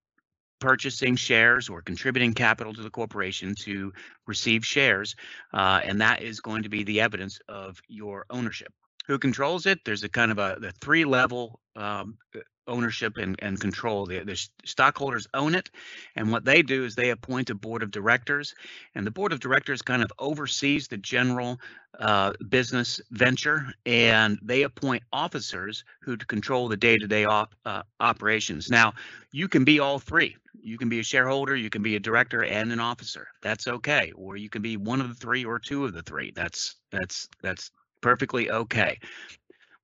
purchasing 0.60 1.16
shares 1.16 1.68
or 1.68 1.82
contributing 1.82 2.34
capital 2.34 2.74
to 2.74 2.82
the 2.82 2.90
corporation 2.90 3.54
to 3.54 3.92
receive 4.26 4.64
shares, 4.64 5.14
uh, 5.54 5.80
and 5.84 6.00
that 6.00 6.22
is 6.22 6.40
going 6.40 6.62
to 6.62 6.68
be 6.68 6.82
the 6.84 7.00
evidence 7.00 7.38
of 7.48 7.80
your 7.88 8.26
ownership. 8.30 8.72
Who 9.06 9.18
controls 9.18 9.66
it? 9.66 9.78
There's 9.84 10.02
a 10.04 10.08
kind 10.08 10.30
of 10.30 10.38
a 10.38 10.58
the 10.60 10.72
three 10.72 11.04
level 11.04 11.60
um, 11.76 12.18
ownership 12.68 13.16
and, 13.16 13.36
and 13.40 13.58
control. 13.58 14.06
The, 14.06 14.20
the 14.20 14.48
stockholders 14.64 15.26
own 15.34 15.54
it. 15.54 15.70
And 16.14 16.30
what 16.30 16.44
they 16.44 16.62
do 16.62 16.84
is 16.84 16.94
they 16.94 17.10
appoint 17.10 17.50
a 17.50 17.54
board 17.54 17.82
of 17.82 17.90
directors. 17.90 18.54
And 18.94 19.06
the 19.06 19.10
board 19.10 19.32
of 19.32 19.40
directors 19.40 19.82
kind 19.82 20.02
of 20.02 20.12
oversees 20.18 20.86
the 20.88 20.98
general 20.98 21.58
uh, 21.98 22.32
business 22.48 23.00
venture 23.10 23.66
and 23.86 24.38
they 24.42 24.62
appoint 24.62 25.02
officers 25.12 25.84
who 26.00 26.16
control 26.16 26.68
the 26.68 26.76
day-to-day 26.76 27.24
uh, 27.24 27.82
operations. 27.98 28.70
Now, 28.70 28.92
you 29.32 29.48
can 29.48 29.64
be 29.64 29.80
all 29.80 29.98
three. 29.98 30.36
You 30.60 30.76
can 30.76 30.88
be 30.88 31.00
a 31.00 31.04
shareholder, 31.04 31.56
you 31.56 31.70
can 31.70 31.82
be 31.82 31.96
a 31.96 32.00
director 32.00 32.44
and 32.44 32.72
an 32.72 32.80
officer. 32.80 33.28
That's 33.42 33.68
okay. 33.68 34.12
Or 34.16 34.36
you 34.36 34.50
can 34.50 34.62
be 34.62 34.76
one 34.76 35.00
of 35.00 35.08
the 35.08 35.14
three 35.14 35.44
or 35.44 35.58
two 35.58 35.84
of 35.84 35.92
the 35.94 36.02
three. 36.02 36.32
That's 36.34 36.76
that's 36.90 37.28
that's 37.42 37.70
perfectly 38.00 38.50
okay. 38.50 38.98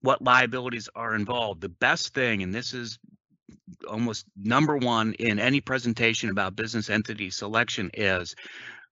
What 0.04 0.20
liabilities 0.20 0.90
are 0.94 1.14
involved? 1.14 1.62
The 1.62 1.70
best 1.70 2.12
thing, 2.12 2.42
and 2.42 2.54
this 2.54 2.74
is 2.74 2.98
almost 3.88 4.26
number 4.36 4.76
one 4.76 5.14
in 5.14 5.38
any 5.38 5.62
presentation 5.62 6.28
about 6.28 6.54
business 6.54 6.90
entity 6.90 7.30
selection, 7.30 7.90
is 7.94 8.36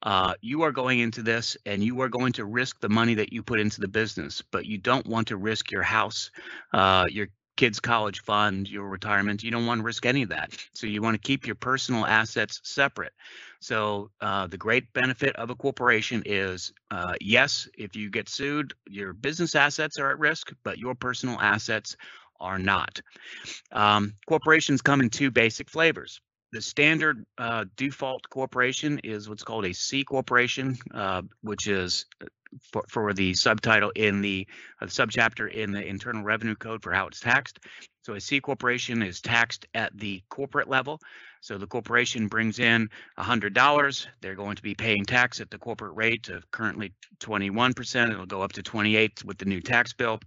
uh, 0.03 0.33
you 0.41 0.63
are 0.63 0.73
going 0.73 1.01
into 1.01 1.23
this 1.23 1.55
and 1.67 1.85
you 1.85 2.01
are 2.01 2.09
going 2.09 2.33
to 2.33 2.47
risk 2.47 2.81
the 2.81 2.89
money 2.89 3.13
that 3.13 3.31
you 3.31 3.43
put 3.43 3.61
into 3.61 3.79
the 3.83 3.89
business, 3.89 4.43
but 4.51 4.65
you 4.65 4.79
don't 4.79 5.07
want 5.07 5.29
to 5.29 5.37
risk 5.37 5.71
your 5.71 5.83
house, 5.83 6.31
uh, 6.73 7.05
your 7.11 7.29
kids' 7.63 7.79
college 7.79 8.23
fund, 8.23 8.69
your 8.69 8.89
retirement. 8.89 9.45
You 9.45 9.53
don't 9.53 9.67
want 9.67 9.79
to 9.79 9.85
risk 9.85 10.05
any 10.05 10.25
of 10.25 10.31
that. 10.31 10.51
So 10.75 10.89
you 10.89 11.01
want 11.01 11.15
to 11.15 11.25
keep 11.25 11.47
your 11.47 11.55
personal 11.55 12.05
assets 12.05 12.61
separate. 12.65 13.13
So 13.61 14.11
uh, 14.21 14.49
the 14.49 14.57
great 14.57 14.93
benefit 14.95 15.37
of 15.37 15.49
a 15.49 15.55
corporation 15.55 16.25
is 16.27 16.73
uh, 16.91 17.15
yes, 17.21 17.69
if 17.79 17.95
you 17.95 18.11
get 18.11 18.29
sued, 18.29 18.75
your 18.89 19.13
business 19.13 19.55
assets 19.55 19.97
are 20.01 20.11
at 20.11 20.19
risk, 20.19 20.53
but 20.65 20.79
your 20.79 20.97
personal 20.97 21.39
assets 21.39 21.97
are 22.41 22.59
not. 22.59 23.01
Um, 23.71 24.15
corporations 24.27 24.83
come 24.83 25.01
in 25.01 25.09
two 25.09 25.31
basic 25.31 25.71
flavors. 25.71 26.21
The 26.53 26.61
standard 26.61 27.25
uh, 27.39 27.65
default 27.77 28.29
corporation 28.29 28.99
is 29.05 29.27
what's 29.27 29.43
called 29.43 29.65
a 29.65 29.73
C 29.73 30.05
corporation, 30.05 30.77
uh, 30.93 31.23
which 31.41 31.67
is 31.67 32.05
uh, 32.23 32.27
for, 32.71 32.85
for 32.89 33.15
the 33.15 33.33
subtitle 33.33 33.91
in 33.97 34.21
the 34.21 34.47
uh, 34.81 34.85
subchapter 34.85 35.51
in 35.51 35.73
the 35.73 35.83
Internal 35.83 36.23
Revenue 36.23 36.55
Code 36.55 36.83
for 36.83 36.93
how 36.93 37.07
it's 37.07 37.21
taxed. 37.21 37.59
So 38.03 38.15
a 38.15 38.21
C 38.21 38.41
corporation 38.41 39.03
is 39.03 39.23
taxed 39.23 39.67
at 39.73 39.97
the 39.97 40.23
corporate 40.29 40.69
level. 40.69 41.01
So 41.41 41.57
the 41.57 41.67
corporation 41.67 42.29
brings 42.29 42.59
in 42.59 42.91
$100. 43.19 44.07
They're 44.21 44.35
going 44.35 44.57
to 44.57 44.63
be 44.63 44.75
paying 44.75 45.07
tax 45.07 45.41
at 45.41 45.51
the 45.51 45.59
corporate 45.59 45.97
rate 45.97 46.29
of 46.29 46.51
currently 46.51 46.93
21%. 47.21 48.11
It'll 48.13 48.27
go 48.27 48.43
up 48.43 48.53
to 48.53 48.63
28 48.63 49.25
with 49.25 49.39
the 49.39 49.47
new 49.47 49.63
tax 49.63 49.95
bill. 49.95 50.21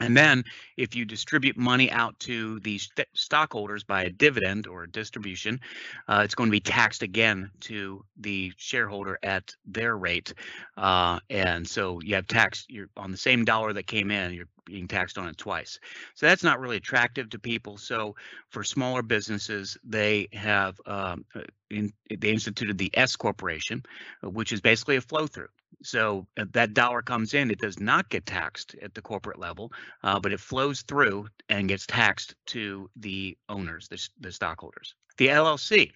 And 0.00 0.16
then 0.16 0.44
if 0.76 0.94
you 0.94 1.04
distribute 1.04 1.56
money 1.56 1.90
out 1.90 2.18
to 2.20 2.60
the 2.60 2.78
st- 2.78 3.08
stockholders 3.14 3.82
by 3.82 4.04
a 4.04 4.10
dividend 4.10 4.66
or 4.66 4.84
a 4.84 4.90
distribution, 4.90 5.60
uh, 6.06 6.22
it's 6.24 6.34
going 6.34 6.48
to 6.48 6.52
be 6.52 6.60
taxed 6.60 7.02
again 7.02 7.50
to 7.60 8.04
the 8.16 8.52
shareholder 8.56 9.18
at 9.22 9.54
their 9.66 9.96
rate. 9.96 10.34
Uh, 10.76 11.18
and 11.30 11.66
so 11.66 12.00
you 12.00 12.14
have 12.14 12.26
tax 12.26 12.64
you're 12.68 12.88
on 12.96 13.10
the 13.10 13.16
same 13.16 13.44
dollar 13.44 13.72
that 13.72 13.86
came 13.86 14.10
in, 14.10 14.32
you're 14.32 14.48
being 14.64 14.86
taxed 14.86 15.18
on 15.18 15.28
it 15.28 15.36
twice. 15.36 15.80
So 16.14 16.26
that's 16.26 16.44
not 16.44 16.60
really 16.60 16.76
attractive 16.76 17.30
to 17.30 17.38
people. 17.38 17.78
So 17.78 18.14
for 18.50 18.62
smaller 18.62 19.02
businesses, 19.02 19.78
they 19.82 20.28
have 20.32 20.80
um, 20.86 21.24
uh, 21.34 21.40
in, 21.70 21.92
they 22.08 22.30
instituted 22.30 22.78
the 22.78 22.90
S 22.94 23.16
corporation, 23.16 23.82
uh, 24.22 24.30
which 24.30 24.52
is 24.52 24.60
basically 24.60 24.96
a 24.96 25.00
flow 25.00 25.26
through. 25.26 25.48
So 25.82 26.26
uh, 26.36 26.44
that 26.52 26.74
dollar 26.74 27.02
comes 27.02 27.34
in, 27.34 27.50
it 27.50 27.58
does 27.58 27.78
not 27.78 28.08
get 28.08 28.26
taxed 28.26 28.74
at 28.82 28.94
the 28.94 29.02
corporate 29.02 29.38
level, 29.38 29.72
uh, 30.02 30.18
but 30.18 30.32
it 30.32 30.40
flows 30.40 30.82
through 30.82 31.28
and 31.48 31.68
gets 31.68 31.86
taxed 31.86 32.34
to 32.46 32.90
the 32.96 33.36
owners, 33.48 33.88
the, 33.88 34.08
the 34.20 34.32
stockholders. 34.32 34.94
The 35.18 35.28
LLC, 35.28 35.92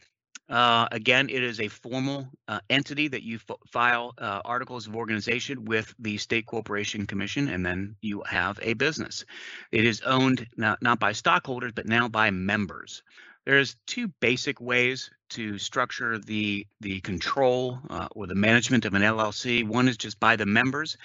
uh, 0.49 0.87
again, 0.93 1.29
it 1.31 1.43
is 1.43 1.61
a 1.61 1.69
formal 1.69 2.29
uh, 2.49 2.61
entity 2.71 3.09
that 3.09 3.23
you 3.23 3.39
f- 3.49 3.57
file 3.69 4.15
uh, 4.19 4.41
articles 4.45 4.87
of 4.87 4.95
organization 4.95 5.65
with 5.65 5.95
the 5.99 6.19
State 6.19 6.47
Corporation 6.47 7.07
Commission, 7.07 7.49
and 7.49 7.65
then 7.65 7.97
you 8.03 8.23
have 8.27 8.59
a 8.63 8.75
business. 8.75 9.25
It 9.71 9.85
is 9.85 10.03
owned 10.03 10.47
not, 10.57 10.83
not 10.83 10.99
by 10.99 11.13
stockholders, 11.13 11.73
but 11.75 11.87
now 11.87 12.09
by 12.09 12.31
members. 12.31 13.03
There's 13.45 13.77
two 13.87 14.09
basic 14.21 14.61
ways 14.61 15.11
to 15.33 15.59
structure 15.59 16.19
the 16.19 16.67
the 16.81 17.01
control 17.01 17.79
uh, 17.91 18.09
or 18.15 18.27
the 18.27 18.35
management 18.35 18.85
of 18.85 18.95
an 18.95 19.03
LLC. 19.03 19.67
One 19.67 19.89
is 19.89 19.97
just 19.97 20.21
by 20.21 20.37
the 20.37 20.47
members. 20.47 20.97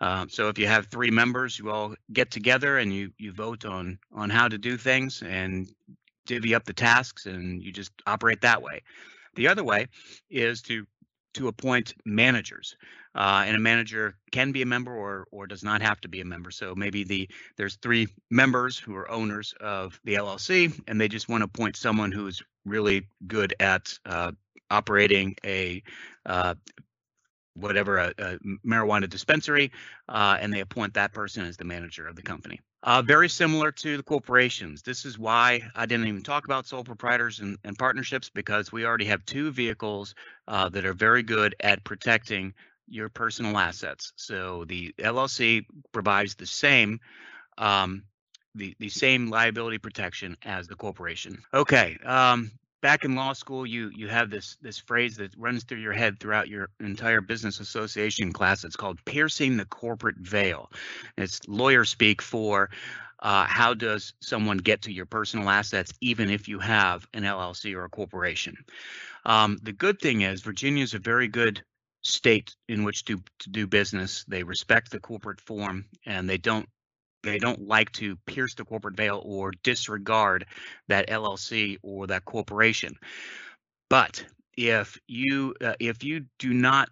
Uh, 0.00 0.26
so 0.28 0.48
if 0.48 0.58
you 0.58 0.66
have 0.66 0.86
three 0.86 1.10
members, 1.10 1.58
you 1.58 1.70
all 1.70 1.94
get 2.12 2.30
together 2.30 2.78
and 2.78 2.92
you 2.92 3.12
you 3.18 3.32
vote 3.32 3.64
on 3.64 3.98
on 4.12 4.30
how 4.30 4.48
to 4.48 4.58
do 4.58 4.76
things 4.76 5.22
and 5.22 5.68
divvy 6.26 6.54
up 6.54 6.64
the 6.64 6.72
tasks, 6.72 7.26
and 7.26 7.62
you 7.62 7.72
just 7.72 7.92
operate 8.06 8.40
that 8.40 8.62
way. 8.62 8.82
The 9.34 9.48
other 9.48 9.64
way 9.64 9.88
is 10.30 10.62
to 10.62 10.86
to 11.34 11.48
appoint 11.48 11.94
managers, 12.04 12.76
uh, 13.14 13.42
and 13.46 13.56
a 13.56 13.60
manager 13.60 14.16
can 14.30 14.52
be 14.52 14.62
a 14.62 14.66
member 14.66 14.94
or 14.94 15.26
or 15.30 15.46
does 15.46 15.62
not 15.62 15.82
have 15.82 16.00
to 16.00 16.08
be 16.08 16.20
a 16.20 16.24
member. 16.24 16.50
So 16.50 16.74
maybe 16.74 17.04
the 17.04 17.28
there's 17.56 17.76
three 17.76 18.08
members 18.30 18.78
who 18.78 18.96
are 18.96 19.10
owners 19.10 19.54
of 19.60 20.00
the 20.04 20.14
LLC, 20.14 20.80
and 20.88 21.00
they 21.00 21.08
just 21.08 21.28
want 21.28 21.42
to 21.42 21.46
appoint 21.46 21.76
someone 21.76 22.12
who's 22.12 22.42
really 22.64 23.06
good 23.26 23.54
at 23.60 23.98
uh, 24.06 24.32
operating 24.70 25.36
a 25.44 25.82
uh, 26.26 26.54
whatever 27.56 27.98
a, 27.98 28.12
a 28.18 28.38
marijuana 28.66 29.08
dispensary, 29.08 29.70
uh, 30.08 30.36
and 30.40 30.52
they 30.52 30.60
appoint 30.60 30.94
that 30.94 31.12
person 31.12 31.44
as 31.44 31.56
the 31.56 31.64
manager 31.64 32.06
of 32.06 32.16
the 32.16 32.22
company. 32.22 32.60
Uh, 32.82 33.00
very 33.00 33.28
similar 33.28 33.72
to 33.72 33.96
the 33.96 34.02
corporations. 34.02 34.82
This 34.82 35.04
is 35.06 35.18
why 35.18 35.62
I 35.74 35.86
didn't 35.86 36.06
even 36.06 36.22
talk 36.22 36.44
about 36.44 36.66
sole 36.66 36.84
proprietors 36.84 37.40
and, 37.40 37.56
and 37.64 37.78
partnerships 37.78 38.28
because 38.28 38.72
we 38.72 38.84
already 38.84 39.06
have 39.06 39.24
two 39.24 39.52
vehicles 39.52 40.14
uh, 40.48 40.68
that 40.70 40.84
are 40.84 40.92
very 40.92 41.22
good 41.22 41.54
at 41.60 41.82
protecting 41.84 42.52
your 42.86 43.08
personal 43.08 43.56
assets. 43.56 44.12
So 44.16 44.64
the 44.66 44.92
LLC 44.98 45.64
provides 45.92 46.34
the 46.34 46.44
same 46.44 47.00
um, 47.56 48.02
the 48.54 48.74
the 48.78 48.88
same 48.88 49.30
liability 49.30 49.78
protection 49.78 50.36
as 50.42 50.66
the 50.68 50.74
corporation. 50.74 51.42
Okay. 51.52 51.98
Um, 52.04 52.50
back 52.80 53.04
in 53.04 53.14
law 53.14 53.32
school, 53.32 53.66
you 53.66 53.90
you 53.94 54.08
have 54.08 54.30
this 54.30 54.56
this 54.60 54.78
phrase 54.78 55.16
that 55.16 55.34
runs 55.36 55.64
through 55.64 55.78
your 55.78 55.92
head 55.92 56.20
throughout 56.20 56.48
your 56.48 56.68
entire 56.80 57.20
business 57.20 57.60
association 57.60 58.32
class. 58.32 58.64
It's 58.64 58.76
called 58.76 59.04
piercing 59.04 59.56
the 59.56 59.64
corporate 59.64 60.18
veil. 60.18 60.70
It's 61.16 61.40
lawyer 61.48 61.84
speak 61.84 62.20
for 62.20 62.70
uh, 63.20 63.46
how 63.46 63.72
does 63.72 64.12
someone 64.20 64.58
get 64.58 64.82
to 64.82 64.92
your 64.92 65.06
personal 65.06 65.48
assets 65.48 65.92
even 66.02 66.28
if 66.28 66.46
you 66.46 66.58
have 66.58 67.08
an 67.14 67.22
LLC 67.22 67.74
or 67.74 67.84
a 67.84 67.88
corporation. 67.88 68.54
Um, 69.24 69.58
the 69.62 69.72
good 69.72 69.98
thing 69.98 70.20
is 70.20 70.42
Virginia 70.42 70.84
is 70.84 70.92
a 70.92 70.98
very 70.98 71.26
good 71.26 71.64
state 72.02 72.54
in 72.68 72.84
which 72.84 73.06
to, 73.06 73.22
to 73.38 73.50
do 73.50 73.66
business. 73.66 74.24
They 74.28 74.42
respect 74.42 74.90
the 74.90 75.00
corporate 75.00 75.40
form 75.40 75.86
and 76.04 76.28
they 76.28 76.36
don't 76.36 76.68
they 77.24 77.38
don't 77.38 77.66
like 77.66 77.90
to 77.92 78.16
pierce 78.26 78.54
the 78.54 78.64
corporate 78.64 78.96
veil 78.96 79.22
or 79.24 79.52
disregard 79.62 80.46
that 80.88 81.08
LLC 81.08 81.78
or 81.82 82.06
that 82.06 82.24
corporation. 82.24 82.96
But 83.90 84.24
if 84.56 84.98
you 85.06 85.54
uh, 85.60 85.74
if 85.80 86.04
you 86.04 86.26
do 86.38 86.52
not 86.52 86.88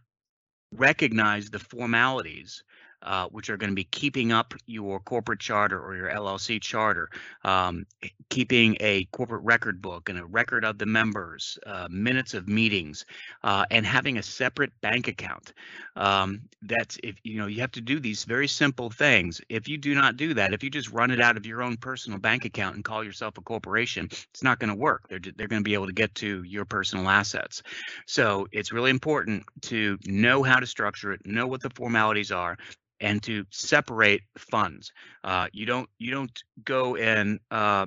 recognize 0.72 1.50
the 1.50 1.58
formalities 1.58 2.64
uh, 3.02 3.26
which 3.28 3.50
are 3.50 3.56
going 3.56 3.70
to 3.70 3.76
be 3.76 3.84
keeping 3.84 4.32
up 4.32 4.54
your 4.66 5.00
corporate 5.00 5.40
charter 5.40 5.80
or 5.80 5.96
your 5.96 6.10
LLC 6.10 6.60
charter, 6.60 7.10
um, 7.44 7.86
keeping 8.28 8.76
a 8.80 9.04
corporate 9.06 9.42
record 9.42 9.82
book 9.82 10.08
and 10.08 10.18
a 10.18 10.24
record 10.24 10.64
of 10.64 10.78
the 10.78 10.86
members, 10.86 11.58
uh, 11.66 11.88
minutes 11.90 12.34
of 12.34 12.48
meetings, 12.48 13.04
uh, 13.42 13.64
and 13.70 13.84
having 13.84 14.18
a 14.18 14.22
separate 14.22 14.72
bank 14.80 15.08
account. 15.08 15.52
Um, 15.96 16.42
that's 16.62 16.98
if 17.02 17.16
you 17.24 17.38
know 17.38 17.46
you 17.46 17.60
have 17.60 17.72
to 17.72 17.80
do 17.80 18.00
these 18.00 18.24
very 18.24 18.48
simple 18.48 18.90
things. 18.90 19.40
If 19.48 19.68
you 19.68 19.78
do 19.78 19.94
not 19.94 20.16
do 20.16 20.34
that, 20.34 20.52
if 20.52 20.62
you 20.62 20.70
just 20.70 20.90
run 20.90 21.10
it 21.10 21.20
out 21.20 21.36
of 21.36 21.44
your 21.44 21.62
own 21.62 21.76
personal 21.76 22.18
bank 22.18 22.44
account 22.44 22.76
and 22.76 22.84
call 22.84 23.04
yourself 23.04 23.36
a 23.38 23.42
corporation, 23.42 24.06
it's 24.06 24.42
not 24.42 24.58
going 24.58 24.70
to 24.70 24.76
work. 24.76 25.08
They're 25.08 25.20
they're 25.36 25.48
going 25.48 25.60
to 25.60 25.68
be 25.68 25.74
able 25.74 25.86
to 25.86 25.92
get 25.92 26.14
to 26.16 26.42
your 26.44 26.64
personal 26.64 27.08
assets. 27.08 27.62
So 28.06 28.46
it's 28.52 28.72
really 28.72 28.90
important 28.90 29.44
to 29.62 29.98
know 30.06 30.42
how 30.42 30.60
to 30.60 30.66
structure 30.66 31.12
it, 31.12 31.20
know 31.26 31.46
what 31.46 31.62
the 31.62 31.70
formalities 31.70 32.32
are, 32.32 32.56
and 33.02 33.22
to 33.24 33.44
separate 33.50 34.22
funds. 34.38 34.92
Uh, 35.24 35.48
you 35.52 35.66
don't 35.66 35.90
you 35.98 36.10
don't 36.12 36.42
go 36.64 36.96
and 36.96 37.40
uh, 37.50 37.84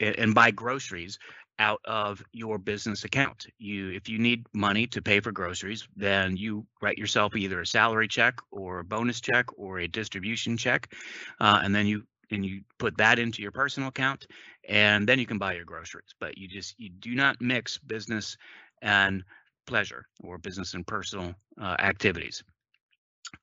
and 0.00 0.34
buy 0.34 0.50
groceries 0.50 1.18
out 1.58 1.80
of 1.84 2.22
your 2.32 2.58
business 2.58 3.04
account. 3.04 3.46
You 3.58 3.90
if 3.90 4.08
you 4.08 4.18
need 4.18 4.46
money 4.54 4.86
to 4.88 5.02
pay 5.02 5.20
for 5.20 5.32
groceries, 5.32 5.86
then 5.96 6.36
you 6.36 6.66
write 6.80 6.96
yourself 6.98 7.36
either 7.36 7.60
a 7.60 7.66
salary 7.66 8.08
check 8.08 8.40
or 8.50 8.78
a 8.78 8.84
bonus 8.84 9.20
check 9.20 9.46
or 9.58 9.80
a 9.80 9.88
distribution 9.88 10.56
check, 10.56 10.94
uh, 11.40 11.60
and 11.62 11.74
then 11.74 11.86
you 11.86 12.04
and 12.30 12.46
you 12.46 12.62
put 12.78 12.96
that 12.96 13.18
into 13.18 13.42
your 13.42 13.52
personal 13.52 13.90
account, 13.90 14.26
and 14.68 15.06
then 15.06 15.18
you 15.18 15.26
can 15.26 15.38
buy 15.38 15.54
your 15.54 15.64
groceries. 15.64 16.14
But 16.20 16.38
you 16.38 16.48
just 16.48 16.74
you 16.78 16.90
do 16.90 17.14
not 17.14 17.40
mix 17.40 17.76
business 17.78 18.36
and 18.82 19.24
pleasure 19.66 20.06
or 20.22 20.38
business 20.38 20.74
and 20.74 20.86
personal 20.86 21.34
uh, 21.60 21.76
activities. 21.78 22.42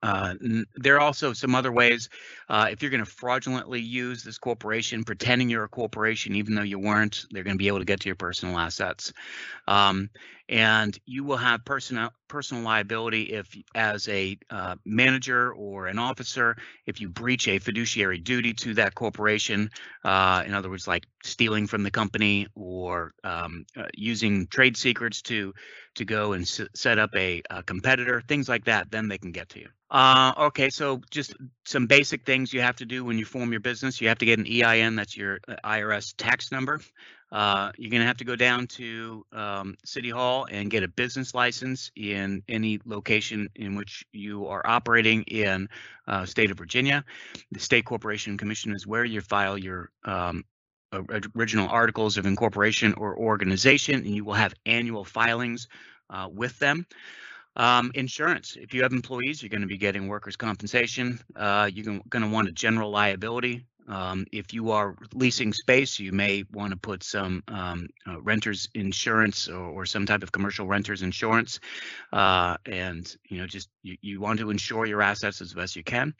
Uh, 0.04 0.36
there 0.76 0.96
are 0.96 1.00
also 1.00 1.34
some 1.34 1.54
other 1.54 1.72
ways. 1.72 2.10
Uh, 2.50 2.68
if 2.72 2.82
you're 2.82 2.92
going 2.92 3.04
to 3.04 3.10
fraudulently 3.10 3.80
use 3.80 4.24
this 4.24 4.38
corporation, 4.38 5.04
pretending 5.04 5.50
you're 5.50 5.64
a 5.64 5.70
corporation, 5.70 6.36
even 6.36 6.56
though 6.56 6.62
you 6.62 6.80
weren't, 6.80 7.26
they're 7.32 7.44
going 7.44 7.56
to 7.56 7.60
be 7.60 7.68
able 7.68 7.80
to 7.80 7.86
get 7.86 8.00
to 8.00 8.10
your 8.10 8.16
personal 8.16 8.58
assets. 8.58 9.14
Um, 9.68 10.10
and 10.50 10.98
you 11.06 11.24
will 11.24 11.38
have 11.38 11.64
personal 11.64 12.10
personal 12.28 12.64
liability 12.64 13.24
if, 13.24 13.56
as 13.76 14.08
a 14.10 14.38
uh, 14.50 14.76
manager 14.86 15.54
or 15.54 15.88
an 15.88 16.00
officer, 16.00 16.58
if 16.86 17.00
you 17.00 17.10
breach 17.10 17.48
a 17.48 17.60
fiduciary 17.60 18.18
duty 18.20 18.54
to 18.54 18.74
that 18.74 18.96
corporation. 18.96 19.70
Uh, 20.04 20.44
in 20.46 20.54
other 20.54 20.70
words, 20.70 20.88
like 20.88 21.06
stealing 21.24 21.68
from 21.68 21.84
the 21.84 21.92
company 21.92 22.48
or 22.56 23.14
um, 23.24 23.66
using 23.94 24.48
trade 24.48 24.76
secrets 24.76 25.22
to 25.22 25.54
to 25.96 26.06
go 26.06 26.34
and 26.34 26.44
s- 26.44 26.62
set 26.74 27.00
up 27.00 27.12
a, 27.16 27.42
a 27.50 27.64
competitor, 27.64 28.22
things 28.28 28.48
like 28.48 28.66
that. 28.66 28.92
Then 28.92 29.08
they 29.08 29.18
can 29.18 29.32
get 29.32 29.50
to 29.50 29.60
you. 29.60 29.68
Uh, 29.90 30.34
okay, 30.38 30.70
so 30.70 31.02
just 31.10 31.36
some 31.66 31.86
basic 31.86 32.26
things 32.26 32.54
you 32.54 32.62
have 32.62 32.78
to 32.78 32.86
do 32.86 33.04
when 33.04 33.18
you 33.18 33.26
form 33.26 33.52
your 33.52 33.60
business. 33.60 34.00
You 34.00 34.08
have 34.08 34.20
to 34.20 34.26
get 34.26 34.40
an 34.40 34.48
EIN, 34.48 34.96
that's 34.96 35.18
your 35.18 35.40
uh, 35.48 35.56
IRS 35.66 36.14
tax 36.18 36.52
number. 36.52 36.80
Uh, 37.32 37.72
you're 37.78 37.90
going 37.92 38.02
to 38.02 38.08
have 38.08 38.18
to 38.18 38.26
go 38.26 38.36
down 38.36 38.68
to 38.68 39.26
um, 39.32 39.76
City 39.86 40.10
Hall 40.10 40.48
and 40.52 40.70
get 40.70 40.84
a 40.84 40.88
business 40.88 41.34
license 41.34 41.92
in 41.96 42.44
any 42.50 42.80
location 42.86 43.50
in 43.56 43.76
which 43.76 44.06
you 44.12 44.48
are 44.48 44.62
operating 44.66 45.24
in 45.24 45.70
uh, 46.08 46.26
state 46.26 46.52
of 46.52 46.58
Virginia. 46.58 47.06
The 47.52 47.60
State 47.60 47.86
Corporation 47.86 48.38
Commission 48.38 48.74
is 48.74 48.86
where 48.86 49.06
you 49.06 49.22
file 49.22 49.58
your 49.58 49.92
um, 50.04 50.44
original 51.36 51.68
articles 51.70 52.18
of 52.18 52.26
incorporation 52.26 52.94
or 52.94 53.18
organization, 53.18 53.96
and 53.96 54.16
you 54.16 54.26
will 54.26 54.34
have 54.34 54.54
annual 54.66 55.04
filings 55.06 55.68
uh, 56.10 56.28
with 56.32 56.58
them. 56.60 56.86
Um, 57.58 57.92
insurance. 57.96 58.56
If 58.56 58.74
you 58.74 58.84
have 58.84 58.94
employees, 58.94 59.42
you're 59.42 59.50
going 59.50 59.62
to 59.62 59.68
be 59.68 59.78
getting 59.78 60.08
workers' 60.08 60.38
compensation. 60.38 61.20
Uh, 61.36 61.70
you're 61.74 62.00
going 62.08 62.24
to 62.24 62.30
want 62.30 62.48
a 62.48 62.52
general 62.54 62.92
liability. 62.92 63.66
Um, 63.88 64.26
if 64.32 64.54
you 64.54 64.72
are 64.72 64.96
leasing 65.14 65.52
space, 65.52 66.00
you 66.00 66.14
may 66.14 66.46
want 66.54 66.72
to 66.72 66.78
put 66.78 67.04
some 67.04 67.44
um, 67.50 67.88
uh, 68.08 68.22
renters 68.22 68.70
insurance 68.74 69.50
or, 69.50 69.66
or, 69.66 69.86
some 69.86 70.06
type 70.06 70.24
of 70.24 70.32
commercial 70.32 70.66
renters 70.66 71.02
insurance. 71.02 71.60
Uh, 72.14 72.56
and 72.66 73.14
you 73.28 73.40
know, 73.40 73.48
just 73.48 73.70
you, 73.82 73.98
you 74.02 74.22
want 74.22 74.40
to 74.40 74.50
insure 74.50 74.86
your 74.86 75.02
assets 75.02 75.42
as 75.42 75.54
best 75.54 75.76
you 75.76 75.84
can. 75.84 76.14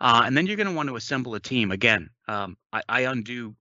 Uh, 0.00 0.22
and 0.24 0.36
then 0.36 0.46
you're 0.46 0.56
going 0.56 0.68
to 0.68 0.72
want 0.72 0.88
to 0.88 0.96
assemble 0.96 1.34
a 1.34 1.40
team. 1.40 1.72
Again, 1.72 2.08
um, 2.28 2.56
I, 2.72 2.82
I 2.88 3.00
undo 3.02 3.54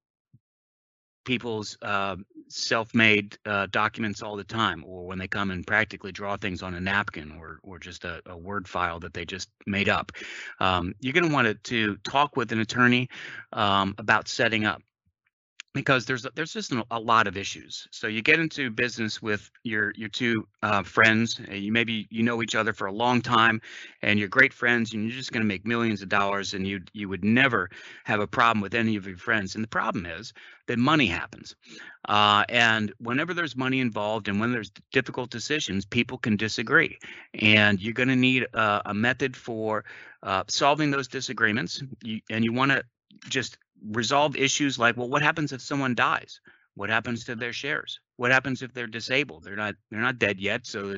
people's 1.24 1.78
uh, 1.82 2.16
self-made 2.48 3.38
uh, 3.46 3.68
documents 3.72 4.22
all 4.22 4.36
the 4.36 4.44
time, 4.44 4.84
or 4.86 5.06
when 5.06 5.18
they 5.18 5.28
come 5.28 5.52
and 5.52 5.66
practically 5.66 6.12
draw 6.12 6.38
things 6.38 6.62
on 6.64 6.74
a 6.74 6.80
napkin, 6.80 7.32
or 7.40 7.60
or 7.64 7.80
just 7.80 8.06
a, 8.06 8.22
a 8.26 8.38
word 8.38 8.68
file 8.68 9.00
that 9.00 9.14
they 9.14 9.26
just 9.26 9.50
made 9.66 9.90
up. 9.90 10.12
Um, 10.60 10.94
you're 11.00 11.14
going 11.14 11.28
to 11.28 11.34
want 11.34 11.64
to 11.64 11.96
talk 11.98 12.36
with 12.36 12.52
an 12.52 12.60
attorney 12.60 13.10
um, 13.52 13.96
about 13.98 14.28
setting 14.28 14.66
up 14.66 14.82
because 15.74 16.06
there's 16.06 16.26
there's 16.36 16.54
just 16.54 16.72
a 16.92 17.00
lot 17.00 17.28
of 17.28 17.36
issues. 17.36 17.88
So 17.92 18.08
you 18.08 18.22
get 18.22 18.40
into 18.40 18.70
business 18.70 19.22
with 19.22 19.50
your 19.64 19.92
your 19.96 20.10
two 20.10 20.48
uh, 20.62 20.84
friends. 20.84 21.40
You 21.52 21.72
maybe 21.72 22.08
you 22.12 22.24
know 22.24 22.42
each 22.44 22.56
other 22.56 22.74
for 22.74 22.88
a 22.88 22.92
long 22.94 23.22
time, 23.22 23.62
and 24.02 24.20
you're 24.20 24.28
great 24.28 24.54
friends, 24.54 24.94
and 24.94 25.04
you're 25.04 25.18
just 25.18 25.32
going 25.32 25.42
to 25.42 25.48
make 25.48 25.66
millions 25.66 26.02
of 26.02 26.10
dollars, 26.10 26.54
and 26.54 26.68
you 26.68 26.82
you 26.94 27.10
would 27.10 27.24
never 27.24 27.70
have 28.04 28.20
a 28.20 28.28
problem 28.28 28.62
with 28.62 28.76
any 28.76 28.96
of 28.96 29.08
your 29.08 29.18
friends. 29.18 29.56
And 29.56 29.64
the 29.64 29.70
problem 29.70 30.06
is 30.06 30.34
that 30.68 30.78
money 30.78 31.08
happens, 31.08 31.56
uh, 32.08 32.44
and 32.50 32.94
whenever 33.00 33.34
there's 33.34 33.56
money 33.56 33.80
involved, 33.80 34.28
and 34.28 34.40
when 34.40 34.52
there's 34.52 34.72
difficult 34.92 35.32
decisions, 35.32 35.86
people 35.86 36.18
can 36.18 36.38
disagree, 36.38 37.00
and 37.34 37.82
you're 37.82 37.94
going 37.94 38.10
to 38.10 38.16
need 38.16 38.46
a, 38.54 38.82
a 38.86 38.94
method 38.94 39.36
for 39.36 39.86
uh, 40.22 40.44
solving 40.48 40.92
those 40.92 41.08
disagreements. 41.08 41.82
You, 42.04 42.22
and 42.30 42.46
you 42.46 42.54
want 42.54 42.72
to 42.72 42.84
just 43.30 43.58
resolve 43.92 44.36
issues 44.36 44.80
like, 44.80 44.98
well, 44.98 45.10
what 45.10 45.22
happens 45.22 45.52
if 45.52 45.62
someone 45.62 45.96
dies? 45.96 46.40
What 46.76 46.90
happens 46.90 47.26
to 47.26 47.36
their 47.36 47.54
shares? 47.54 48.00
What 48.18 48.32
happens 48.32 48.62
if 48.62 48.74
they're 48.74 48.88
disabled? 48.88 49.44
They're 49.44 49.56
not 49.56 49.76
they're 49.92 50.02
not 50.02 50.20
dead 50.20 50.40
yet, 50.40 50.66
so 50.66 50.98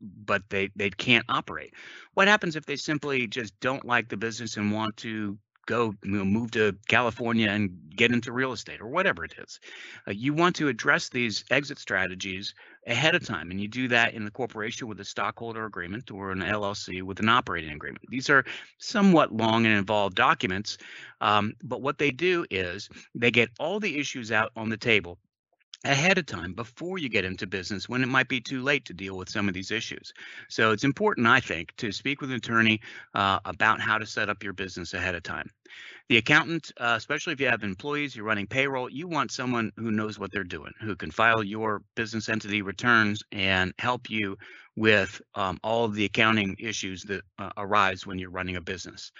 but 0.00 0.42
they 0.50 0.70
they 0.76 0.90
can't 0.90 1.24
operate. 1.28 1.74
What 2.14 2.28
happens 2.28 2.56
if 2.56 2.66
they 2.66 2.76
simply 2.76 3.26
just 3.26 3.58
don't 3.60 3.84
like 3.84 4.08
the 4.08 4.16
business 4.16 4.56
and 4.56 4.72
want 4.72 4.96
to 4.98 5.38
go 5.66 5.94
you 6.02 6.12
know, 6.12 6.24
move 6.24 6.52
to 6.52 6.74
California 6.88 7.48
and 7.48 7.70
get 7.94 8.12
into 8.12 8.32
real 8.32 8.52
estate 8.52 8.80
or 8.80 8.86
whatever 8.86 9.24
it 9.24 9.34
is. 9.38 9.60
Uh, 10.06 10.12
you 10.12 10.32
want 10.32 10.56
to 10.56 10.68
address 10.68 11.08
these 11.08 11.44
exit 11.50 11.78
strategies 11.78 12.54
ahead 12.86 13.14
of 13.14 13.24
time, 13.24 13.50
and 13.50 13.60
you 13.60 13.68
do 13.68 13.88
that 13.88 14.14
in 14.14 14.24
the 14.24 14.30
corporation 14.30 14.86
with 14.86 15.00
a 15.00 15.04
stockholder 15.04 15.64
agreement 15.66 16.10
or 16.10 16.30
an 16.30 16.40
LLC 16.40 17.02
with 17.02 17.20
an 17.20 17.28
operating 17.28 17.72
agreement. 17.72 18.04
These 18.08 18.30
are 18.30 18.44
somewhat 18.78 19.32
long 19.32 19.66
and 19.66 19.74
involved 19.74 20.14
documents, 20.14 20.78
um, 21.20 21.54
but 21.62 21.82
what 21.82 21.98
they 21.98 22.10
do 22.10 22.46
is 22.50 22.88
they 23.14 23.30
get 23.30 23.50
all 23.58 23.80
the 23.80 23.98
issues 23.98 24.30
out 24.30 24.52
on 24.56 24.68
the 24.68 24.76
table 24.76 25.18
ahead 25.84 26.18
of 26.18 26.26
time 26.26 26.52
before 26.52 26.98
you 26.98 27.08
get 27.08 27.24
into 27.24 27.46
business 27.46 27.88
when 27.88 28.02
it 28.02 28.08
might 28.08 28.28
be 28.28 28.40
too 28.40 28.62
late 28.62 28.84
to 28.86 28.94
deal 28.94 29.16
with 29.16 29.28
some 29.28 29.48
of 29.48 29.54
these 29.54 29.70
issues. 29.70 30.12
So 30.48 30.72
it's 30.72 30.84
important, 30.84 31.26
I 31.26 31.40
think, 31.40 31.74
to 31.76 31.92
speak 31.92 32.20
with 32.20 32.30
an 32.30 32.36
attorney 32.36 32.80
uh, 33.14 33.40
about 33.44 33.80
how 33.80 33.98
to 33.98 34.06
set 34.06 34.28
up 34.28 34.42
your 34.42 34.52
business 34.52 34.94
ahead 34.94 35.14
of 35.14 35.22
time. 35.22 35.50
The 36.08 36.18
accountant, 36.18 36.72
uh, 36.78 36.94
especially 36.96 37.32
if 37.32 37.40
you 37.40 37.48
have 37.48 37.64
employees, 37.64 38.14
you're 38.14 38.24
running 38.24 38.46
payroll, 38.46 38.88
you 38.88 39.08
want 39.08 39.32
someone 39.32 39.72
who 39.76 39.90
knows 39.90 40.18
what 40.18 40.30
they're 40.32 40.44
doing, 40.44 40.72
who 40.80 40.94
can 40.94 41.10
file 41.10 41.42
your 41.42 41.82
business 41.96 42.28
entity 42.28 42.62
returns 42.62 43.22
and 43.32 43.72
help 43.78 44.08
you 44.08 44.36
with 44.76 45.20
um, 45.34 45.58
all 45.64 45.84
of 45.84 45.94
the 45.94 46.04
accounting 46.04 46.54
issues 46.60 47.02
that 47.04 47.22
uh, 47.38 47.50
arise 47.56 48.06
when 48.06 48.18
you're 48.18 48.30
running 48.30 48.56
a 48.56 48.60
business. 48.60 49.10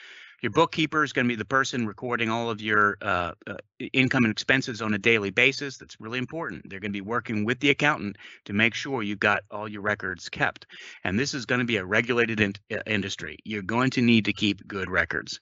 Your 0.42 0.52
bookkeeper 0.52 1.02
is 1.02 1.12
going 1.12 1.26
to 1.26 1.32
be 1.32 1.36
the 1.36 1.44
person 1.44 1.86
recording 1.86 2.30
all 2.30 2.50
of 2.50 2.60
your 2.60 2.98
uh, 3.00 3.32
uh, 3.46 3.54
income 3.92 4.24
and 4.24 4.30
expenses 4.30 4.82
on 4.82 4.92
a 4.94 4.98
daily 4.98 5.30
basis. 5.30 5.78
That's 5.78 5.98
really 6.00 6.18
important. 6.18 6.68
They're 6.68 6.80
going 6.80 6.92
to 6.92 6.96
be 6.96 7.00
working 7.00 7.44
with 7.44 7.60
the 7.60 7.70
accountant 7.70 8.16
to 8.44 8.52
make 8.52 8.74
sure 8.74 9.02
you've 9.02 9.18
got 9.18 9.44
all 9.50 9.66
your 9.66 9.80
records 9.80 10.28
kept. 10.28 10.66
And 11.04 11.18
this 11.18 11.32
is 11.32 11.46
going 11.46 11.60
to 11.60 11.64
be 11.64 11.78
a 11.78 11.84
regulated 11.84 12.40
in 12.40 12.54
uh, 12.72 12.78
industry. 12.86 13.38
You're 13.44 13.62
going 13.62 13.90
to 13.90 14.02
need 14.02 14.26
to 14.26 14.32
keep 14.32 14.66
good 14.68 14.90
records. 14.90 15.40